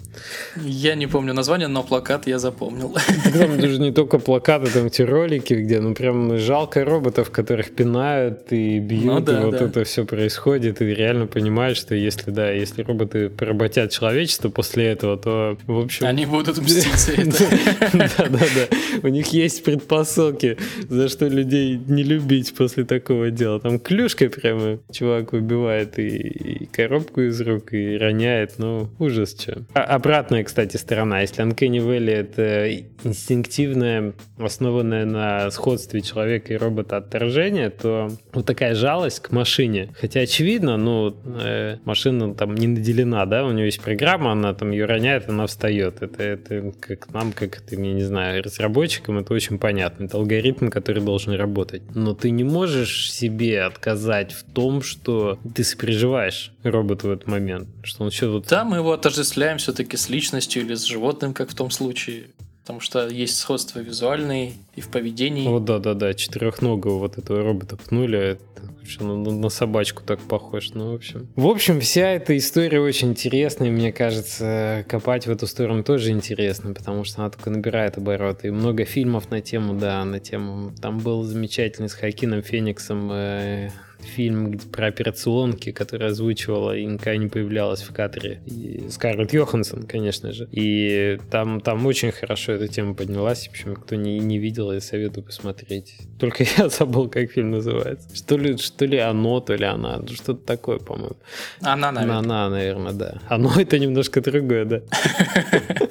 Я 0.56 0.94
не 0.94 1.06
помню 1.06 1.34
название, 1.34 1.68
но 1.68 1.82
плакат 1.82 2.26
я 2.26 2.38
запомнил. 2.38 2.94
Так 3.24 3.32
там 3.32 3.60
даже 3.60 3.80
не 3.80 3.92
только 3.92 4.18
плакаты, 4.18 4.70
там 4.70 4.86
эти 4.86 5.02
ролики, 5.02 5.54
где 5.54 5.80
ну 5.80 5.94
прям 5.94 6.36
жалко 6.38 6.84
роботов, 6.84 7.30
которых 7.30 7.70
пинают 7.70 8.52
и 8.52 8.78
бьют, 8.78 9.04
ну, 9.04 9.20
да, 9.20 9.42
и 9.42 9.44
вот 9.44 9.58
да. 9.58 9.64
это 9.64 9.84
все 9.84 10.04
происходит, 10.04 10.82
и 10.82 10.84
реально 10.84 11.26
понимаешь, 11.26 11.76
что 11.76 11.94
если, 11.94 12.30
да, 12.30 12.50
если 12.50 12.82
роботы 12.82 13.30
поработят 13.30 13.90
человечество 13.90 14.50
после 14.50 14.86
этого, 14.86 15.16
то, 15.16 15.56
в 15.66 15.78
общем... 15.78 16.06
Они 16.06 16.26
будут 16.26 16.58
мстить 16.58 16.98
за 16.98 17.12
это. 17.16 17.44
Да, 17.92 18.08
да, 18.18 18.28
да. 18.28 18.76
У 19.02 19.08
них 19.08 19.28
есть 19.28 19.64
предпосылки, 19.64 20.56
за 20.88 21.08
что 21.08 21.26
людей 21.26 21.80
не 21.86 22.02
любить 22.02 22.54
после 22.54 22.84
такого 22.84 23.30
дела. 23.30 23.60
Там 23.60 23.78
клюшкой 23.78 24.28
прям 24.28 24.49
прямо 24.50 24.78
чувак 24.92 25.32
выбивает 25.32 25.98
и, 25.98 26.08
и 26.08 26.66
коробку 26.66 27.22
из 27.22 27.40
рук, 27.40 27.72
и 27.72 27.96
роняет, 27.96 28.54
ну, 28.58 28.88
ужас 28.98 29.36
что. 29.40 29.62
А, 29.74 29.82
обратная, 29.82 30.44
кстати, 30.44 30.76
сторона. 30.76 31.20
Если 31.20 31.44
Uncanny 31.44 31.78
Valley— 31.78 32.10
это 32.10 32.70
инстинктивное, 33.04 34.12
основанное 34.38 35.04
на 35.04 35.50
сходстве 35.50 36.00
человека 36.00 36.52
и 36.52 36.56
робота 36.56 36.98
отторжение, 36.98 37.70
то 37.70 38.10
вот 38.32 38.46
такая 38.46 38.74
жалость 38.74 39.20
к 39.20 39.30
машине. 39.30 39.90
Хотя 39.98 40.20
очевидно, 40.20 40.76
ну, 40.76 41.16
э, 41.42 41.76
машина 41.84 42.34
там 42.34 42.54
не 42.54 42.66
наделена, 42.66 43.26
да, 43.26 43.44
у 43.44 43.52
нее 43.52 43.66
есть 43.66 43.80
программа, 43.80 44.32
она 44.32 44.54
там 44.54 44.70
ее 44.70 44.86
роняет, 44.86 45.28
она 45.28 45.46
встает. 45.46 46.02
Это, 46.02 46.22
это 46.22 46.72
как 46.80 47.12
нам, 47.12 47.32
как 47.32 47.58
это, 47.58 47.76
я 47.76 47.92
не 47.92 48.02
знаю, 48.02 48.42
разработчикам 48.42 49.18
это 49.18 49.32
очень 49.34 49.58
понятно. 49.58 50.04
Это 50.04 50.16
алгоритм, 50.16 50.68
который 50.68 51.02
должен 51.02 51.34
работать. 51.34 51.82
Но 51.94 52.14
ты 52.14 52.30
не 52.30 52.44
можешь 52.44 53.12
себе 53.12 53.62
отказать 53.62 54.32
в 54.32 54.39
том, 54.42 54.82
что 54.82 55.38
ты 55.54 55.64
сопереживаешь 55.64 56.52
роботу 56.62 57.08
в 57.08 57.10
этот 57.12 57.26
момент. 57.26 57.68
Что 57.82 58.04
он 58.04 58.10
что 58.10 58.30
вот... 58.30 58.46
Да, 58.48 58.64
мы 58.64 58.78
его 58.78 58.92
отождествляем 58.92 59.58
все-таки 59.58 59.96
с 59.96 60.08
личностью 60.08 60.62
или 60.62 60.74
с 60.74 60.84
животным, 60.84 61.34
как 61.34 61.50
в 61.50 61.54
том 61.54 61.70
случае. 61.70 62.26
Потому 62.62 62.80
что 62.80 63.08
есть 63.08 63.38
сходство 63.38 63.80
визуальное 63.80 64.52
и 64.76 64.80
в 64.80 64.88
поведении. 64.88 65.48
Вот 65.48 65.64
да, 65.64 65.78
да, 65.78 65.94
да, 65.94 66.14
четырехногого 66.14 66.98
вот 66.98 67.18
этого 67.18 67.42
робота 67.42 67.76
пнули, 67.76 68.38
что 68.86 69.04
на, 69.04 69.32
на 69.32 69.48
собачку 69.48 70.02
так 70.04 70.20
похож. 70.20 70.70
Ну, 70.74 70.92
в 70.92 70.94
общем. 70.94 71.28
В 71.36 71.46
общем, 71.46 71.80
вся 71.80 72.10
эта 72.10 72.36
история 72.36 72.80
очень 72.80 73.08
интересная. 73.08 73.70
Мне 73.70 73.92
кажется, 73.92 74.84
копать 74.88 75.26
в 75.26 75.30
эту 75.30 75.46
сторону 75.46 75.82
тоже 75.82 76.10
интересно, 76.10 76.74
потому 76.74 77.04
что 77.04 77.22
она 77.22 77.30
только 77.30 77.50
набирает 77.50 77.96
обороты. 77.96 78.48
И 78.48 78.50
много 78.50 78.84
фильмов 78.84 79.30
на 79.30 79.40
тему, 79.40 79.74
да, 79.74 80.04
на 80.04 80.20
тему. 80.20 80.72
Там 80.80 80.98
был 80.98 81.22
замечательный 81.22 81.88
с 81.88 81.94
Хакином 81.94 82.42
Фениксом 82.42 83.10
э, 83.10 83.70
фильм 84.04 84.58
про 84.72 84.86
операционки, 84.86 85.72
которая 85.72 86.10
озвучивала 86.10 86.76
и 86.76 86.84
никогда 86.84 87.16
не 87.16 87.28
появлялась 87.28 87.82
в 87.82 87.92
кадре. 87.92 88.42
И 88.46 88.88
Скарлетт 88.90 89.32
Йоханссон, 89.32 89.84
конечно 89.84 90.32
же. 90.32 90.48
И 90.52 91.18
там, 91.30 91.60
там 91.60 91.86
очень 91.86 92.12
хорошо 92.12 92.52
эта 92.52 92.68
тема 92.68 92.94
поднялась. 92.94 93.46
В 93.46 93.50
общем, 93.50 93.76
кто 93.76 93.96
не, 93.96 94.18
не 94.18 94.38
видел, 94.38 94.72
я 94.72 94.80
советую 94.80 95.24
посмотреть. 95.24 95.96
Только 96.18 96.44
я 96.58 96.68
забыл, 96.68 97.08
как 97.08 97.30
фильм 97.30 97.50
называется. 97.50 98.08
Что 98.14 98.36
ли, 98.36 98.56
что 98.56 98.84
ли 98.84 98.98
оно, 98.98 99.40
то 99.40 99.54
ли 99.54 99.64
она. 99.64 100.00
Что-то 100.06 100.44
такое, 100.44 100.78
по-моему. 100.78 101.16
Она, 101.60 101.92
наверное. 101.92 102.18
Она, 102.18 102.50
наверное, 102.50 102.92
да. 102.92 103.18
Оно 103.28 103.52
это 103.56 103.78
немножко 103.78 104.20
другое, 104.20 104.64
да. 104.64 104.82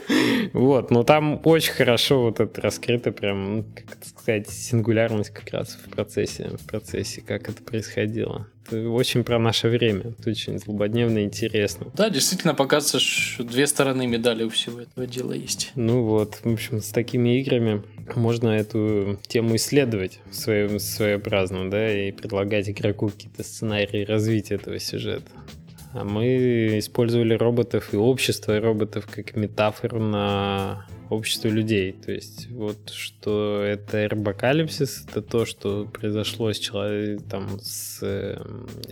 Вот, 0.53 0.91
но 0.91 1.03
там 1.03 1.41
очень 1.43 1.73
хорошо 1.73 2.21
вот 2.23 2.39
это 2.39 2.61
раскрыто, 2.61 3.11
прям, 3.11 3.57
ну, 3.57 3.65
как 3.75 3.97
это 3.97 4.09
сказать, 4.09 4.49
сингулярность 4.49 5.31
как 5.31 5.51
раз 5.51 5.77
в 5.85 5.89
процессе, 5.89 6.49
в 6.57 6.65
процессе, 6.67 7.21
как 7.21 7.49
это 7.49 7.63
происходило. 7.63 8.47
Это 8.67 8.89
очень 8.89 9.23
про 9.23 9.39
наше 9.39 9.67
время. 9.67 10.13
Это 10.19 10.29
очень 10.29 10.59
злободневно 10.59 11.19
и 11.19 11.23
интересно. 11.23 11.87
Да, 11.95 12.09
действительно 12.09 12.53
показывается, 12.53 12.99
что 12.99 13.43
две 13.43 13.65
стороны 13.65 14.05
медали 14.05 14.43
у 14.43 14.49
всего 14.49 14.81
этого 14.81 15.07
дела 15.07 15.33
есть. 15.33 15.71
Ну 15.75 16.03
вот, 16.03 16.35
в 16.43 16.51
общем, 16.51 16.81
с 16.81 16.89
такими 16.89 17.39
играми 17.39 17.83
можно 18.15 18.49
эту 18.49 19.19
тему 19.27 19.55
исследовать 19.55 20.19
своим, 20.31 20.79
своеобразно, 20.79 21.69
да, 21.69 21.91
и 21.91 22.11
предлагать 22.11 22.69
игроку 22.69 23.09
какие-то 23.09 23.43
сценарии 23.43 24.05
развития 24.05 24.55
этого 24.55 24.79
сюжета. 24.79 25.31
А 25.93 26.03
мы 26.03 26.77
использовали 26.79 27.33
роботов 27.33 27.93
и 27.93 27.97
общество 27.97 28.59
роботов 28.59 29.07
как 29.11 29.35
метафору 29.35 29.99
на 29.99 30.85
общество 31.09 31.47
людей. 31.47 31.93
То 31.93 32.11
есть 32.11 32.49
вот 32.51 32.89
что 32.89 33.61
это 33.63 34.05
эрбокалипсис, 34.05 35.05
это 35.07 35.21
то, 35.21 35.45
что 35.45 35.85
произошло 35.85 36.51
с 36.51 36.59
человеком, 36.59 37.25
там, 37.29 37.59
с 37.59 37.99
э, 38.01 38.37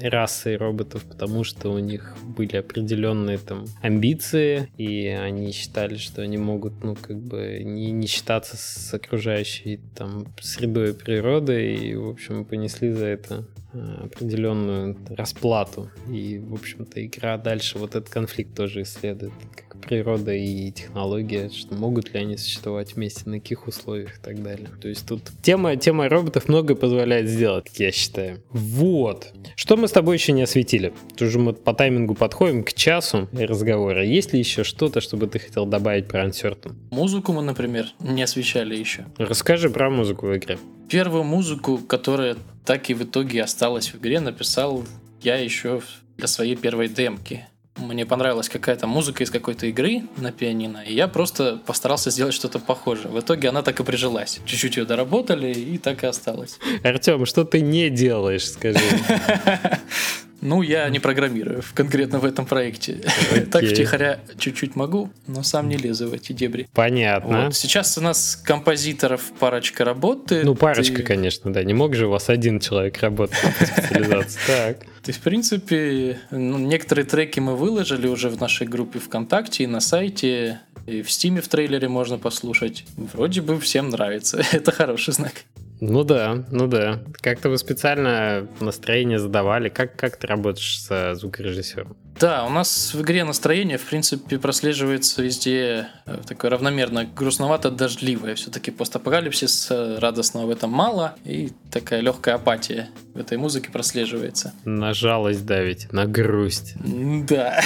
расой 0.02 0.58
роботов, 0.58 1.04
потому 1.10 1.44
что 1.44 1.72
у 1.72 1.80
них 1.80 2.16
были 2.24 2.58
определенные 2.58 3.38
там 3.38 3.66
амбиции, 3.82 4.70
и 4.78 5.08
они 5.08 5.52
считали, 5.52 5.96
что 5.96 6.22
они 6.22 6.38
могут, 6.38 6.84
ну, 6.84 6.96
как 6.96 7.18
бы 7.18 7.62
не, 7.64 7.92
не 7.92 8.08
считаться 8.08 8.58
с 8.58 8.94
окружающей 8.94 9.80
там 9.96 10.26
средой 10.42 10.94
природы, 10.94 11.76
и, 11.76 11.96
в 11.96 12.10
общем, 12.10 12.46
понесли 12.46 12.92
за 12.92 13.06
это 13.06 13.46
Э, 13.74 14.06
определенную 14.06 14.96
расплату. 15.10 15.92
И, 16.10 16.40
в 16.40 16.54
общем-то, 16.54 17.06
игра 17.06 17.38
дальше 17.38 17.78
вот 17.78 17.96
этот 17.96 18.10
конфликт 18.10 18.56
тоже 18.56 18.84
исследует, 18.84 19.34
как 19.56 19.82
природа 19.82 20.34
и 20.34 20.72
технология, 20.72 21.50
что 21.50 21.76
могут 21.76 22.07
ли 22.14 22.20
они 22.20 22.38
существовать 22.38 22.96
вместе, 22.96 23.30
на 23.30 23.40
каких 23.40 23.68
условиях 23.68 24.18
и 24.18 24.22
так 24.22 24.42
далее. 24.42 24.70
То 24.82 24.88
есть 24.88 25.08
тут 25.08 25.22
тема, 25.42 25.76
тема 25.76 26.10
роботов 26.10 26.48
многое 26.48 26.76
позволяет 26.76 27.28
сделать, 27.28 27.68
я 27.76 27.92
считаю. 27.92 28.42
Вот. 28.50 29.34
Что 29.56 29.78
мы 29.78 29.88
с 29.88 29.92
тобой 29.92 30.18
еще 30.18 30.32
не 30.32 30.44
осветили? 30.44 30.94
Тоже 31.18 31.40
мы 31.40 31.54
по 31.54 31.74
таймингу 31.74 32.16
подходим 32.16 32.64
к 32.64 32.74
часу 32.74 33.28
разговора. 33.34 34.06
Есть 34.06 34.34
ли 34.34 34.40
еще 34.40 34.64
что-то, 34.64 35.02
чтобы 35.02 35.28
ты 35.28 35.40
хотел 35.40 35.66
добавить 35.66 36.08
про 36.08 36.26
Uncertain? 36.26 36.74
Музыку 36.92 37.34
мы, 37.34 37.42
например, 37.42 37.88
не 38.00 38.24
освещали 38.24 38.76
еще. 38.76 39.06
Расскажи 39.18 39.70
про 39.70 39.90
музыку 39.90 40.28
в 40.28 40.38
игре. 40.38 40.58
Первую 40.90 41.24
музыку, 41.24 41.80
которая 41.80 42.38
так 42.66 42.90
и 42.90 42.94
в 42.94 43.04
итоге 43.04 43.44
осталась 43.44 43.94
в 43.94 43.96
игре, 43.98 44.20
написал 44.20 44.84
я 45.22 45.36
еще 45.36 45.82
для 46.18 46.28
своей 46.28 46.56
первой 46.56 46.88
демки. 46.88 47.48
Мне 47.78 48.06
понравилась 48.06 48.50
какая-то 48.50 48.88
музыка 48.88 49.24
из 49.24 49.30
какой-то 49.30 49.68
игры 49.68 50.04
на 50.18 50.32
пианино, 50.32 50.84
и 50.86 50.94
я 50.94 51.08
просто 51.08 51.60
постарался 51.66 52.12
сделать 52.12 52.34
что-то 52.34 52.60
похожее. 52.60 53.10
В 53.10 53.20
итоге 53.20 53.50
она 53.50 53.62
так 53.62 53.80
и 53.80 53.84
прижилась. 53.84 54.40
Чуть-чуть 54.46 54.78
ее 54.78 54.86
доработали, 54.86 55.54
и 55.54 55.78
так 55.78 56.04
и 56.04 56.08
осталось. 56.08 56.60
Артем, 56.84 57.26
что 57.26 57.44
ты 57.44 57.62
не 57.62 57.90
делаешь, 57.90 58.50
скажи? 58.50 58.80
Ну, 60.42 60.62
я 60.62 60.88
не 60.90 61.00
программирую 61.00 61.64
конкретно 61.74 62.20
в 62.20 62.26
этом 62.26 62.46
проекте. 62.46 62.94
Okay. 62.94 63.46
так 63.52 63.64
втихаря 63.64 64.20
чуть-чуть 64.38 64.76
могу, 64.76 65.10
но 65.26 65.44
сам 65.44 65.68
не 65.68 65.78
лезу 65.78 66.10
в 66.10 66.14
эти 66.14 66.34
дебри. 66.34 66.68
Понятно. 66.74 67.46
Вот. 67.46 67.56
Сейчас 67.56 67.98
у 67.98 68.02
нас 68.02 68.36
композиторов 68.36 69.22
парочка 69.40 69.84
работает. 69.84 70.46
Ну, 70.46 70.56
парочка, 70.56 71.02
и... 71.02 71.06
конечно, 71.06 71.52
да. 71.52 71.64
Не 71.64 71.74
мог 71.74 71.96
же 71.96 72.08
у 72.08 72.12
вас 72.12 72.30
один 72.30 72.60
человек 72.60 73.02
работать 73.02 73.38
по 73.42 73.66
специализации. 73.66 74.40
Так. 74.48 74.80
То 74.80 75.10
есть, 75.10 75.20
в 75.20 75.24
принципе, 75.24 76.20
ну, 76.32 76.58
некоторые 76.58 77.06
треки 77.06 77.40
мы 77.40 77.56
выложили 77.56 78.08
уже 78.08 78.30
в 78.30 78.40
нашей 78.40 78.68
группе 78.68 79.00
ВКонтакте 79.00 79.64
и 79.64 79.68
на 79.68 79.80
сайте, 79.80 80.60
и 80.86 81.02
в 81.02 81.12
Стиме 81.12 81.42
в 81.42 81.48
трейлере 81.48 81.90
можно 81.90 82.18
послушать. 82.18 82.86
Вроде 82.96 83.42
бы 83.42 83.60
всем 83.60 83.90
нравится. 83.90 84.44
Это 84.52 84.72
хороший 84.72 85.14
знак. 85.14 85.34
Ну 85.80 86.04
да, 86.04 86.44
ну 86.52 86.68
да. 86.68 87.04
Как-то 87.22 87.50
вы 87.50 87.58
специально 87.58 88.48
настроение 88.60 89.20
задавали. 89.20 89.70
Как, 89.70 89.96
как 89.96 90.18
ты 90.18 90.28
работаешь 90.28 90.82
с 90.82 91.16
звукорежиссером? 91.16 91.96
Да, 92.20 92.46
у 92.46 92.50
нас 92.50 92.96
в 92.96 93.02
игре 93.02 93.24
настроение, 93.24 93.78
в 93.78 93.86
принципе, 93.86 94.40
прослеживается 94.40 95.22
везде 95.22 95.90
э, 96.08 96.18
такое 96.26 96.50
равномерно 96.50 97.06
грустновато-дождливое. 97.06 98.34
Все-таки 98.34 98.72
постапокалипсис 98.72 99.68
э, 99.70 100.00
радостного 100.00 100.48
в 100.48 100.50
этом 100.50 100.72
мало, 100.72 101.16
и 101.26 101.52
такая 101.70 102.00
легкая 102.02 102.36
апатия 102.36 102.90
в 103.14 103.20
этой 103.20 103.38
музыке 103.38 103.70
прослеживается. 103.70 104.54
На 104.66 104.96
жалость 104.96 105.46
давить, 105.46 105.92
на 105.94 106.06
грусть. 106.06 106.74
Да. 106.80 107.62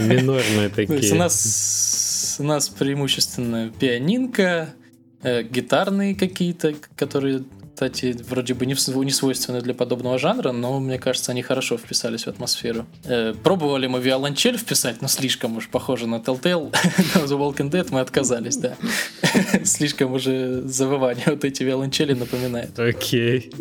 Минорные 0.00 0.70
такие. 0.70 1.12
у 1.12 1.16
нас, 1.16 2.36
у 2.40 2.42
нас 2.42 2.68
преимущественно 2.68 3.70
пианинка, 3.78 4.70
э, 5.24 5.42
гитарные 5.42 6.14
какие-то, 6.14 6.74
которые 6.96 7.42
кстати, 7.74 8.16
вроде 8.28 8.54
бы 8.54 8.66
не, 8.66 8.76
не 9.04 9.10
свойственны 9.10 9.60
для 9.60 9.74
подобного 9.74 10.16
жанра, 10.16 10.52
но 10.52 10.78
мне 10.78 10.96
кажется, 10.96 11.32
они 11.32 11.42
хорошо 11.42 11.76
вписались 11.76 12.24
в 12.24 12.28
атмосферу. 12.28 12.86
Э, 13.04 13.34
пробовали 13.42 13.88
мы 13.88 14.00
виолончель 14.00 14.56
вписать, 14.56 15.02
но 15.02 15.08
слишком 15.08 15.56
уж 15.56 15.68
похоже 15.68 16.06
на 16.06 16.16
Telltale, 16.16 16.70
на 17.14 17.24
The 17.24 17.36
Walking 17.36 17.72
Dead 17.72 17.88
мы 17.90 17.98
отказались, 17.98 18.58
да. 18.58 18.76
слишком 19.64 20.12
уже 20.12 20.62
завывание 20.62 21.24
вот 21.26 21.44
эти 21.44 21.64
виолончели 21.64 22.14
напоминает. 22.14 22.78
Окей. 22.78 23.52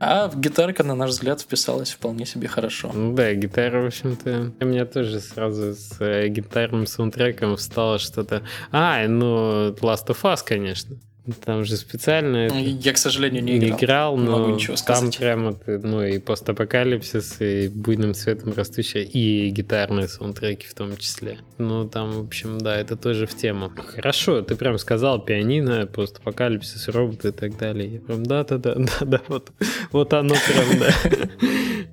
А 0.00 0.32
гитарка, 0.34 0.82
на 0.82 0.94
наш 0.94 1.10
взгляд, 1.10 1.42
вписалась 1.42 1.90
вполне 1.90 2.24
себе 2.24 2.48
хорошо. 2.48 2.90
Ну 2.94 3.12
да, 3.14 3.34
гитара, 3.34 3.82
в 3.82 3.86
общем-то, 3.86 4.52
у 4.58 4.64
меня 4.64 4.86
тоже 4.86 5.20
сразу 5.20 5.74
с 5.74 6.00
э, 6.00 6.28
гитарным 6.28 6.86
саундтреком 6.86 7.58
встало 7.58 7.98
что-то... 7.98 8.42
А, 8.70 9.06
ну, 9.06 9.72
Last 9.72 10.06
of 10.06 10.22
Us, 10.22 10.38
конечно. 10.42 10.96
Там 11.44 11.64
же 11.64 11.76
специально... 11.76 12.48
Я, 12.48 12.92
к 12.92 12.98
сожалению, 12.98 13.44
не 13.44 13.58
играл. 13.58 13.68
Не 13.68 13.76
играл, 13.76 14.16
но 14.16 14.38
могу 14.38 14.54
ничего 14.54 14.76
там 14.84 15.10
прямо 15.12 15.56
ну, 15.66 16.02
и 16.04 16.18
постапокалипсис, 16.18 17.40
и 17.40 17.68
буйным 17.68 18.14
цветом 18.14 18.52
растущая, 18.54 19.04
и 19.04 19.50
гитарные 19.50 20.08
саундтреки 20.08 20.66
в 20.66 20.74
том 20.74 20.96
числе. 20.96 21.38
Ну, 21.58 21.88
там, 21.88 22.10
в 22.10 22.26
общем, 22.26 22.58
да, 22.58 22.76
это 22.76 22.96
тоже 22.96 23.26
в 23.26 23.36
тему. 23.36 23.70
Хорошо, 23.94 24.42
ты 24.42 24.56
прям 24.56 24.78
сказал 24.78 25.24
пианино, 25.24 25.86
постапокалипсис, 25.86 26.88
роботы 26.88 27.28
и 27.28 27.32
так 27.32 27.56
далее. 27.56 27.94
Я 27.94 28.00
прям, 28.00 28.24
да-да-да, 28.24 28.74
да-да, 29.00 29.20
вот, 29.28 29.52
вот 29.92 30.12
оно 30.14 30.34
прям, 30.34 30.80
да. 30.80 30.92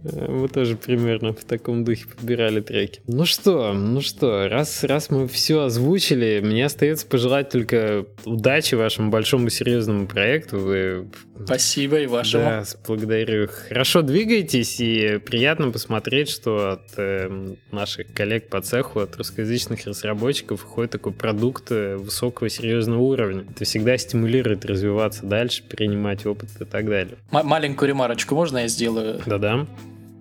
Мы 0.27 0.47
тоже 0.47 0.77
примерно 0.77 1.33
в 1.33 1.43
таком 1.43 1.83
духе 1.83 2.05
подбирали 2.07 2.61
треки. 2.61 3.01
Ну 3.07 3.25
что, 3.25 3.73
ну 3.73 3.99
что, 4.01 4.47
раз, 4.47 4.83
раз 4.83 5.09
мы 5.09 5.27
все 5.27 5.63
озвучили, 5.63 6.39
мне 6.41 6.65
остается 6.65 7.05
пожелать 7.05 7.49
только 7.49 8.05
удачи 8.23 8.75
вашему 8.75 9.11
большому 9.19 9.49
серьезному 9.49 10.07
проекту. 10.07 10.59
Вы... 10.59 11.07
Спасибо 11.43 11.99
и 11.99 12.07
вашему. 12.07 12.43
Да, 12.45 12.63
благодарю. 12.87 13.49
Хорошо 13.67 14.01
двигаетесь, 14.01 14.79
и 14.79 15.17
приятно 15.17 15.71
посмотреть, 15.71 16.29
что 16.29 16.71
от 16.71 16.93
э, 16.95 17.55
наших 17.71 18.13
коллег 18.13 18.47
по 18.47 18.61
цеху, 18.61 19.01
от 19.01 19.17
русскоязычных 19.17 19.85
разработчиков 19.85 20.63
выходит 20.63 20.91
такой 20.91 21.11
продукт 21.11 21.69
э, 21.69 21.97
высокого 21.97 22.49
серьезного 22.49 23.01
уровня. 23.01 23.43
Это 23.53 23.65
всегда 23.65 23.97
стимулирует 23.97 24.63
развиваться 24.63 25.25
дальше, 25.25 25.63
принимать 25.63 26.25
опыт 26.25 26.49
и 26.61 26.63
так 26.63 26.85
далее. 26.85 27.17
М- 27.33 27.45
маленькую 27.45 27.89
ремарочку 27.89 28.35
можно 28.35 28.59
я 28.59 28.67
сделаю? 28.69 29.21
Да-да 29.25 29.67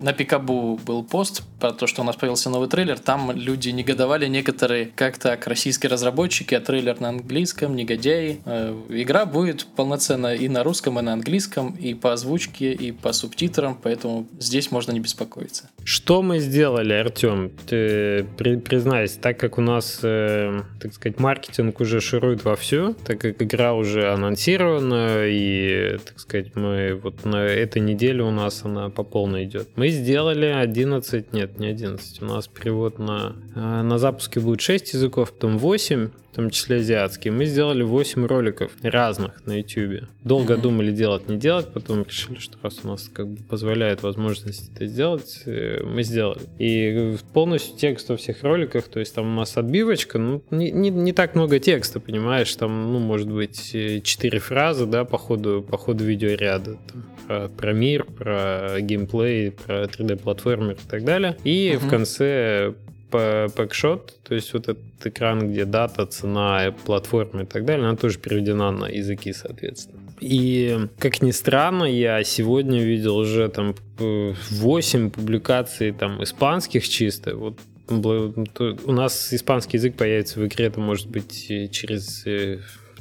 на 0.01 0.13
Пикабу 0.13 0.79
был 0.85 1.03
пост 1.03 1.43
про 1.59 1.71
то, 1.71 1.87
что 1.87 2.01
у 2.01 2.05
нас 2.05 2.15
появился 2.15 2.49
новый 2.49 2.69
трейлер. 2.69 2.99
Там 2.99 3.31
люди 3.31 3.69
негодовали 3.69 4.27
некоторые, 4.27 4.85
как 4.95 5.17
так, 5.17 5.45
российские 5.47 5.89
разработчики, 5.89 6.55
а 6.55 6.61
трейлер 6.61 6.99
на 7.01 7.09
английском, 7.09 7.75
негодяи. 7.75 8.39
Э, 8.45 8.73
игра 8.89 9.25
будет 9.25 9.65
полноценно 9.75 10.33
и 10.33 10.47
на 10.47 10.63
русском, 10.63 10.99
и 10.99 11.01
на 11.01 11.13
английском, 11.13 11.75
и 11.75 11.93
по 11.93 12.13
озвучке, 12.13 12.71
и 12.71 12.91
по 12.91 13.11
субтитрам, 13.11 13.77
поэтому 13.81 14.27
здесь 14.39 14.71
можно 14.71 14.91
не 14.91 14.99
беспокоиться. 14.99 15.69
Что 15.83 16.21
мы 16.21 16.39
сделали, 16.39 16.93
Артем? 16.93 17.51
Ты 17.67 18.25
при, 18.37 18.55
признайся, 18.57 19.19
так 19.19 19.37
как 19.37 19.57
у 19.57 19.61
нас, 19.61 19.99
э, 20.03 20.61
так 20.79 20.93
сказать, 20.93 21.19
маркетинг 21.19 21.79
уже 21.81 21.99
ширует 21.99 22.45
вовсю, 22.45 22.93
так 22.93 23.19
как 23.19 23.41
игра 23.41 23.73
уже 23.73 24.11
анонсирована, 24.13 25.25
и, 25.25 25.97
так 26.05 26.19
сказать, 26.19 26.55
мы 26.55 26.95
вот 26.95 27.25
на 27.25 27.43
этой 27.43 27.81
неделе 27.81 28.23
у 28.23 28.31
нас 28.31 28.61
она 28.63 28.89
по 28.89 29.03
полной 29.03 29.43
идет. 29.43 29.69
Мы 29.75 29.88
сделали 29.91 30.47
11, 30.47 31.33
нет, 31.33 31.59
не 31.59 31.67
11, 31.67 32.21
у 32.21 32.25
нас 32.25 32.47
перевод 32.47 32.99
на, 32.99 33.35
э, 33.55 33.81
на 33.81 33.97
запуске 33.97 34.39
будет 34.39 34.61
6 34.61 34.93
языков, 34.93 35.33
потом 35.33 35.57
8, 35.57 36.09
в 36.31 36.35
том 36.35 36.49
числе 36.49 36.77
азиатские. 36.77 37.33
Мы 37.33 37.45
сделали 37.45 37.81
8 37.81 38.25
роликов 38.25 38.71
разных 38.83 39.45
на 39.45 39.57
YouTube. 39.57 40.07
Долго 40.23 40.53
mm-hmm. 40.53 40.61
думали 40.61 40.91
делать, 40.91 41.27
не 41.27 41.37
делать, 41.37 41.67
потом 41.73 42.03
решили, 42.03 42.37
что 42.37 42.57
раз 42.61 42.79
у 42.83 42.87
нас 42.87 43.09
как 43.11 43.27
бы 43.27 43.43
позволяет 43.43 44.03
возможность 44.03 44.71
это 44.73 44.85
сделать, 44.85 45.41
э, 45.45 45.81
мы 45.83 46.03
сделали. 46.03 46.41
И 46.59 47.15
полностью 47.33 47.77
текст 47.77 48.09
во 48.09 48.17
всех 48.17 48.43
роликах, 48.43 48.87
то 48.87 48.99
есть 48.99 49.15
там 49.15 49.31
у 49.31 49.35
нас 49.35 49.57
отбивочка, 49.57 50.19
ну, 50.19 50.43
не, 50.51 50.71
не, 50.71 50.89
не 50.89 51.13
так 51.13 51.35
много 51.35 51.59
текста, 51.59 51.99
понимаешь, 51.99 52.53
там, 52.55 52.93
ну, 52.93 52.99
может 52.99 53.29
быть, 53.29 53.71
4 53.71 54.39
фразы, 54.39 54.85
да, 54.85 55.05
по 55.05 55.17
ходу, 55.17 55.65
по 55.67 55.77
ходу 55.77 56.03
видеоряда. 56.03 56.77
Там, 56.91 57.05
про, 57.29 57.47
про 57.47 57.73
мир, 57.73 58.05
про 58.05 58.81
геймплей, 58.81 59.51
про 59.51 59.78
3D-платформер 59.85 60.73
и 60.73 60.89
так 60.89 61.03
далее. 61.03 61.37
И 61.43 61.71
uh-huh. 61.71 61.77
в 61.77 61.89
конце 61.89 62.73
пэкшот, 63.11 64.19
то 64.23 64.35
есть 64.35 64.53
вот 64.53 64.69
этот 64.69 64.83
экран, 65.03 65.51
где 65.51 65.65
дата, 65.65 66.05
цена, 66.05 66.73
платформа 66.85 67.41
и 67.41 67.45
так 67.45 67.65
далее, 67.65 67.87
она 67.87 67.97
тоже 67.97 68.19
переведена 68.19 68.71
на 68.71 68.85
языки, 68.85 69.33
соответственно. 69.33 69.99
И, 70.19 70.77
как 70.99 71.21
ни 71.21 71.31
странно, 71.31 71.85
я 71.85 72.23
сегодня 72.23 72.83
видел 72.83 73.17
уже 73.17 73.49
там 73.49 73.75
8 73.97 75.09
публикаций 75.11 75.91
там 75.91 76.21
испанских 76.23 76.87
чисто, 76.87 77.35
вот 77.35 77.57
у 77.89 78.91
нас 78.91 79.33
испанский 79.33 79.77
язык 79.77 79.95
появится 79.95 80.39
в 80.39 80.45
игре, 80.45 80.65
это 80.65 80.79
может 80.79 81.07
быть 81.07 81.47
через 81.71 82.23
э, 82.27 82.59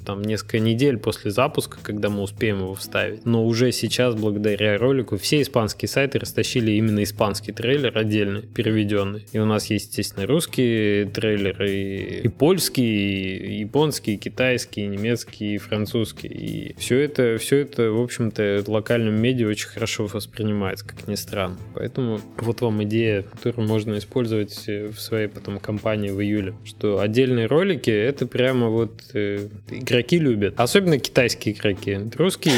там 0.08 0.22
несколько 0.22 0.58
недель 0.58 0.96
после 0.96 1.30
запуска, 1.30 1.76
когда 1.82 2.08
мы 2.08 2.22
успеем 2.22 2.60
его 2.60 2.74
вставить. 2.74 3.26
Но 3.26 3.44
уже 3.44 3.72
сейчас, 3.72 4.14
благодаря 4.14 4.78
ролику, 4.78 5.18
все 5.18 5.42
испанские 5.42 5.90
сайты 5.90 6.18
растащили 6.18 6.70
именно 6.70 7.02
испанский 7.02 7.52
трейлер 7.52 7.96
отдельный, 7.98 8.40
переведенный. 8.40 9.26
И 9.32 9.38
у 9.38 9.44
нас 9.44 9.66
есть, 9.66 9.88
естественно, 9.88 10.26
русский 10.26 11.04
трейлер, 11.12 11.62
и, 11.62 12.22
и 12.22 12.28
польский, 12.28 13.36
и 13.36 13.58
японский, 13.60 14.14
и 14.14 14.16
китайский, 14.16 14.84
и 14.84 14.86
немецкий, 14.86 15.56
и 15.56 15.58
французский. 15.58 16.28
И 16.28 16.74
все 16.78 17.00
это, 17.00 17.36
все 17.36 17.58
это, 17.58 17.90
в 17.90 18.00
общем-то, 18.00 18.62
в 18.64 18.70
локальном 18.70 19.20
медиа 19.20 19.48
очень 19.48 19.68
хорошо 19.68 20.06
воспринимается, 20.06 20.86
как 20.86 21.06
ни 21.06 21.16
странно. 21.16 21.58
Поэтому 21.74 22.18
вот 22.38 22.62
вам 22.62 22.82
идея, 22.84 23.24
которую 23.24 23.68
можно 23.68 23.98
использовать 23.98 24.56
в 24.66 24.98
своей 24.98 25.28
потом 25.28 25.58
компании 25.58 26.08
в 26.08 26.22
июле, 26.22 26.54
что 26.64 26.98
отдельные 26.98 27.44
ролики 27.44 27.90
это 27.90 28.26
прямо 28.26 28.68
вот 28.68 29.02
э, 29.12 29.48
игра 29.70 29.97
игроки 29.98 30.18
любят. 30.18 30.54
Особенно 30.58 30.98
китайские 30.98 31.54
игроки. 31.54 31.98
Русские, 32.16 32.54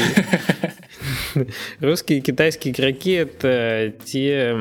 русские 1.79 2.19
и 2.19 2.21
китайские 2.21 2.73
игроки 2.73 3.11
это 3.11 3.93
те 4.05 4.57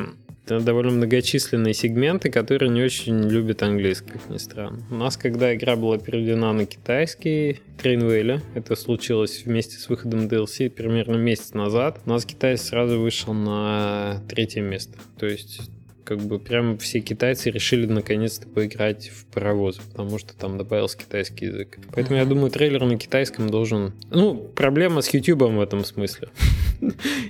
довольно 0.47 0.91
многочисленные 0.91 1.75
сегменты, 1.75 2.29
которые 2.29 2.71
не 2.71 2.83
очень 2.83 3.29
любят 3.29 3.63
английский, 3.63 4.11
как 4.11 4.29
ни 4.31 4.39
странно. 4.39 4.83
У 4.91 4.97
нас, 4.97 5.17
когда 5.17 5.55
игра 5.55 5.77
была 5.77 5.99
переведена 5.99 6.53
на 6.53 6.67
китайский, 6.67 7.61
Трейнвейля, 7.81 8.43
это 8.55 8.75
случилось 8.75 9.43
вместе 9.45 9.77
с 9.77 9.89
выходом 9.89 10.27
DLC 10.27 10.69
примерно 10.69 11.17
месяц 11.17 11.55
назад, 11.55 12.01
у 12.05 12.11
нас 12.11 12.25
китайец 12.25 12.63
сразу 12.63 12.99
вышел 12.99 13.33
на 13.33 14.23
третье 14.29 14.61
место. 14.61 14.99
То 15.19 15.27
есть 15.27 15.71
как 16.11 16.19
бы 16.23 16.41
прям 16.41 16.77
все 16.77 16.99
китайцы 16.99 17.53
решили 17.53 17.87
наконец-то 17.87 18.49
поиграть 18.49 19.11
в 19.11 19.27
паровозы, 19.27 19.81
потому 19.93 20.19
что 20.19 20.35
там 20.35 20.59
добавился 20.59 20.99
китайский 20.99 21.45
язык. 21.45 21.79
Поэтому 21.95 22.19
я 22.19 22.25
думаю, 22.25 22.51
трейлер 22.51 22.85
на 22.85 22.99
китайском 22.99 23.49
должен... 23.49 23.93
Ну, 24.11 24.35
проблема 24.35 25.03
с 25.03 25.15
YouTube 25.15 25.43
в 25.43 25.61
этом 25.61 25.85
смысле. 25.85 26.31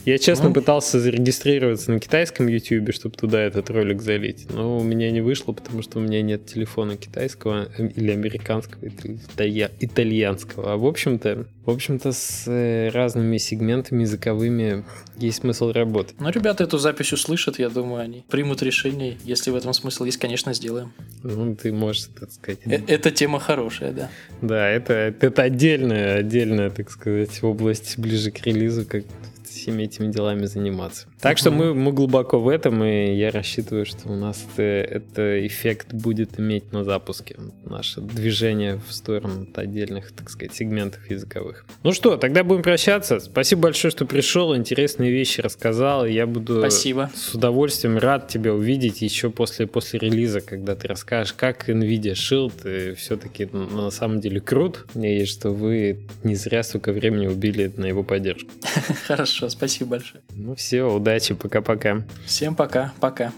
Я 0.07 0.17
честно 0.17 0.49
ну. 0.49 0.55
пытался 0.55 0.99
зарегистрироваться 0.99 1.93
на 1.93 2.01
китайском 2.01 2.47
YouTube, 2.47 2.95
чтобы 2.95 3.17
туда 3.17 3.43
этот 3.43 3.69
ролик 3.69 4.01
залить, 4.01 4.47
но 4.51 4.79
у 4.79 4.83
меня 4.83 5.11
не 5.11 5.21
вышло, 5.21 5.53
потому 5.53 5.83
что 5.83 5.99
у 5.99 6.03
меня 6.03 6.23
нет 6.23 6.47
телефона 6.47 6.97
китайского 6.97 7.69
э, 7.77 7.89
или 7.89 8.11
американского, 8.13 8.87
или 8.87 9.69
итальянского. 9.81 10.73
А 10.73 10.77
в 10.77 10.87
общем-то, 10.87 11.47
в 11.65 11.71
общем-то, 11.71 12.13
с 12.13 12.45
э, 12.47 12.89
разными 12.89 13.37
сегментами 13.39 14.03
языковыми 14.03 14.85
есть 15.17 15.41
смысл 15.41 15.73
работать. 15.73 16.15
Ну, 16.19 16.31
ребята 16.31 16.65
эту 16.65 16.79
запись 16.79 17.13
услышат, 17.13 17.59
я 17.59 17.69
думаю, 17.69 18.03
они 18.03 18.25
примут 18.31 18.63
решение. 18.71 19.17
Если 19.25 19.51
в 19.51 19.57
этом 19.57 19.73
смысл 19.73 20.05
есть, 20.05 20.19
конечно, 20.19 20.55
сделаем. 20.55 20.93
Ну, 21.23 21.55
ты 21.55 21.73
можешь, 21.73 22.09
так 22.19 22.31
сказать. 22.33 22.61
Э 22.65 22.81
Эта 22.87 23.11
тема 23.11 23.39
хорошая, 23.39 23.93
да. 23.93 24.11
Да, 24.43 24.69
это, 24.69 24.93
это 25.21 25.43
отдельная, 25.43 26.19
отдельная, 26.19 26.71
так 26.71 26.91
сказать, 26.91 27.43
область 27.43 27.99
ближе 27.99 28.31
к 28.31 28.47
релизу, 28.47 28.87
как 28.87 29.05
всеми 29.51 29.85
этими 29.85 30.11
делами 30.11 30.47
заниматься. 30.47 31.07
Так 31.21 31.39
что 31.39 31.51
мы, 31.51 31.75
мы 31.75 31.93
глубоко 31.93 32.39
в 32.39 32.49
этом, 32.49 32.83
и 32.85 33.15
я 33.15 33.31
рассчитываю, 33.31 33.85
что 33.87 34.09
у 34.09 34.17
нас 34.17 34.45
это, 34.53 34.63
это 34.63 35.47
эффект 35.47 35.93
будет 35.93 36.39
иметь 36.39 36.73
на 36.73 36.85
запуске. 36.85 37.37
Наше 37.65 38.01
движение 38.01 38.81
в 38.89 38.93
сторону 38.93 39.47
отдельных, 39.55 40.13
так 40.13 40.31
сказать, 40.31 40.55
сегментов 40.55 41.11
языковых. 41.11 41.67
Ну 41.83 41.93
что, 41.93 42.17
тогда 42.17 42.45
будем 42.45 42.63
прощаться. 42.63 43.21
Спасибо 43.21 43.63
большое, 43.63 43.91
что 43.91 44.07
пришел, 44.07 44.57
интересные 44.57 45.11
вещи 45.11 45.41
рассказал. 45.41 46.07
Я 46.07 46.27
буду 46.27 46.59
Спасибо. 46.59 47.11
с 47.15 47.35
удовольствием 47.35 47.99
рад 47.99 48.29
тебя 48.29 48.55
увидеть 48.55 49.03
еще 49.03 49.31
после, 49.31 49.67
после 49.67 49.99
релиза, 49.99 50.41
когда 50.41 50.75
ты 50.75 50.89
расскажешь, 50.89 51.33
как 51.33 51.69
NVIDIA 51.69 52.13
Shield 52.13 52.95
все-таки 52.95 53.47
на 53.47 53.91
самом 53.91 54.21
деле 54.21 54.41
крут, 54.41 54.87
и 54.95 55.25
что 55.25 55.51
вы 55.51 56.01
не 56.23 56.35
зря 56.35 56.63
столько 56.63 56.93
времени 56.93 57.27
убили 57.27 57.73
на 57.77 57.87
его 57.87 58.03
поддержку. 58.03 58.51
Хорошо, 59.41 59.57
спасибо 59.57 59.91
большое. 59.91 60.23
Ну 60.35 60.55
все, 60.55 60.83
удачи, 60.83 61.35
пока-пока. 61.35 62.03
Всем 62.27 62.55
пока, 62.55 62.93
пока. 63.01 63.33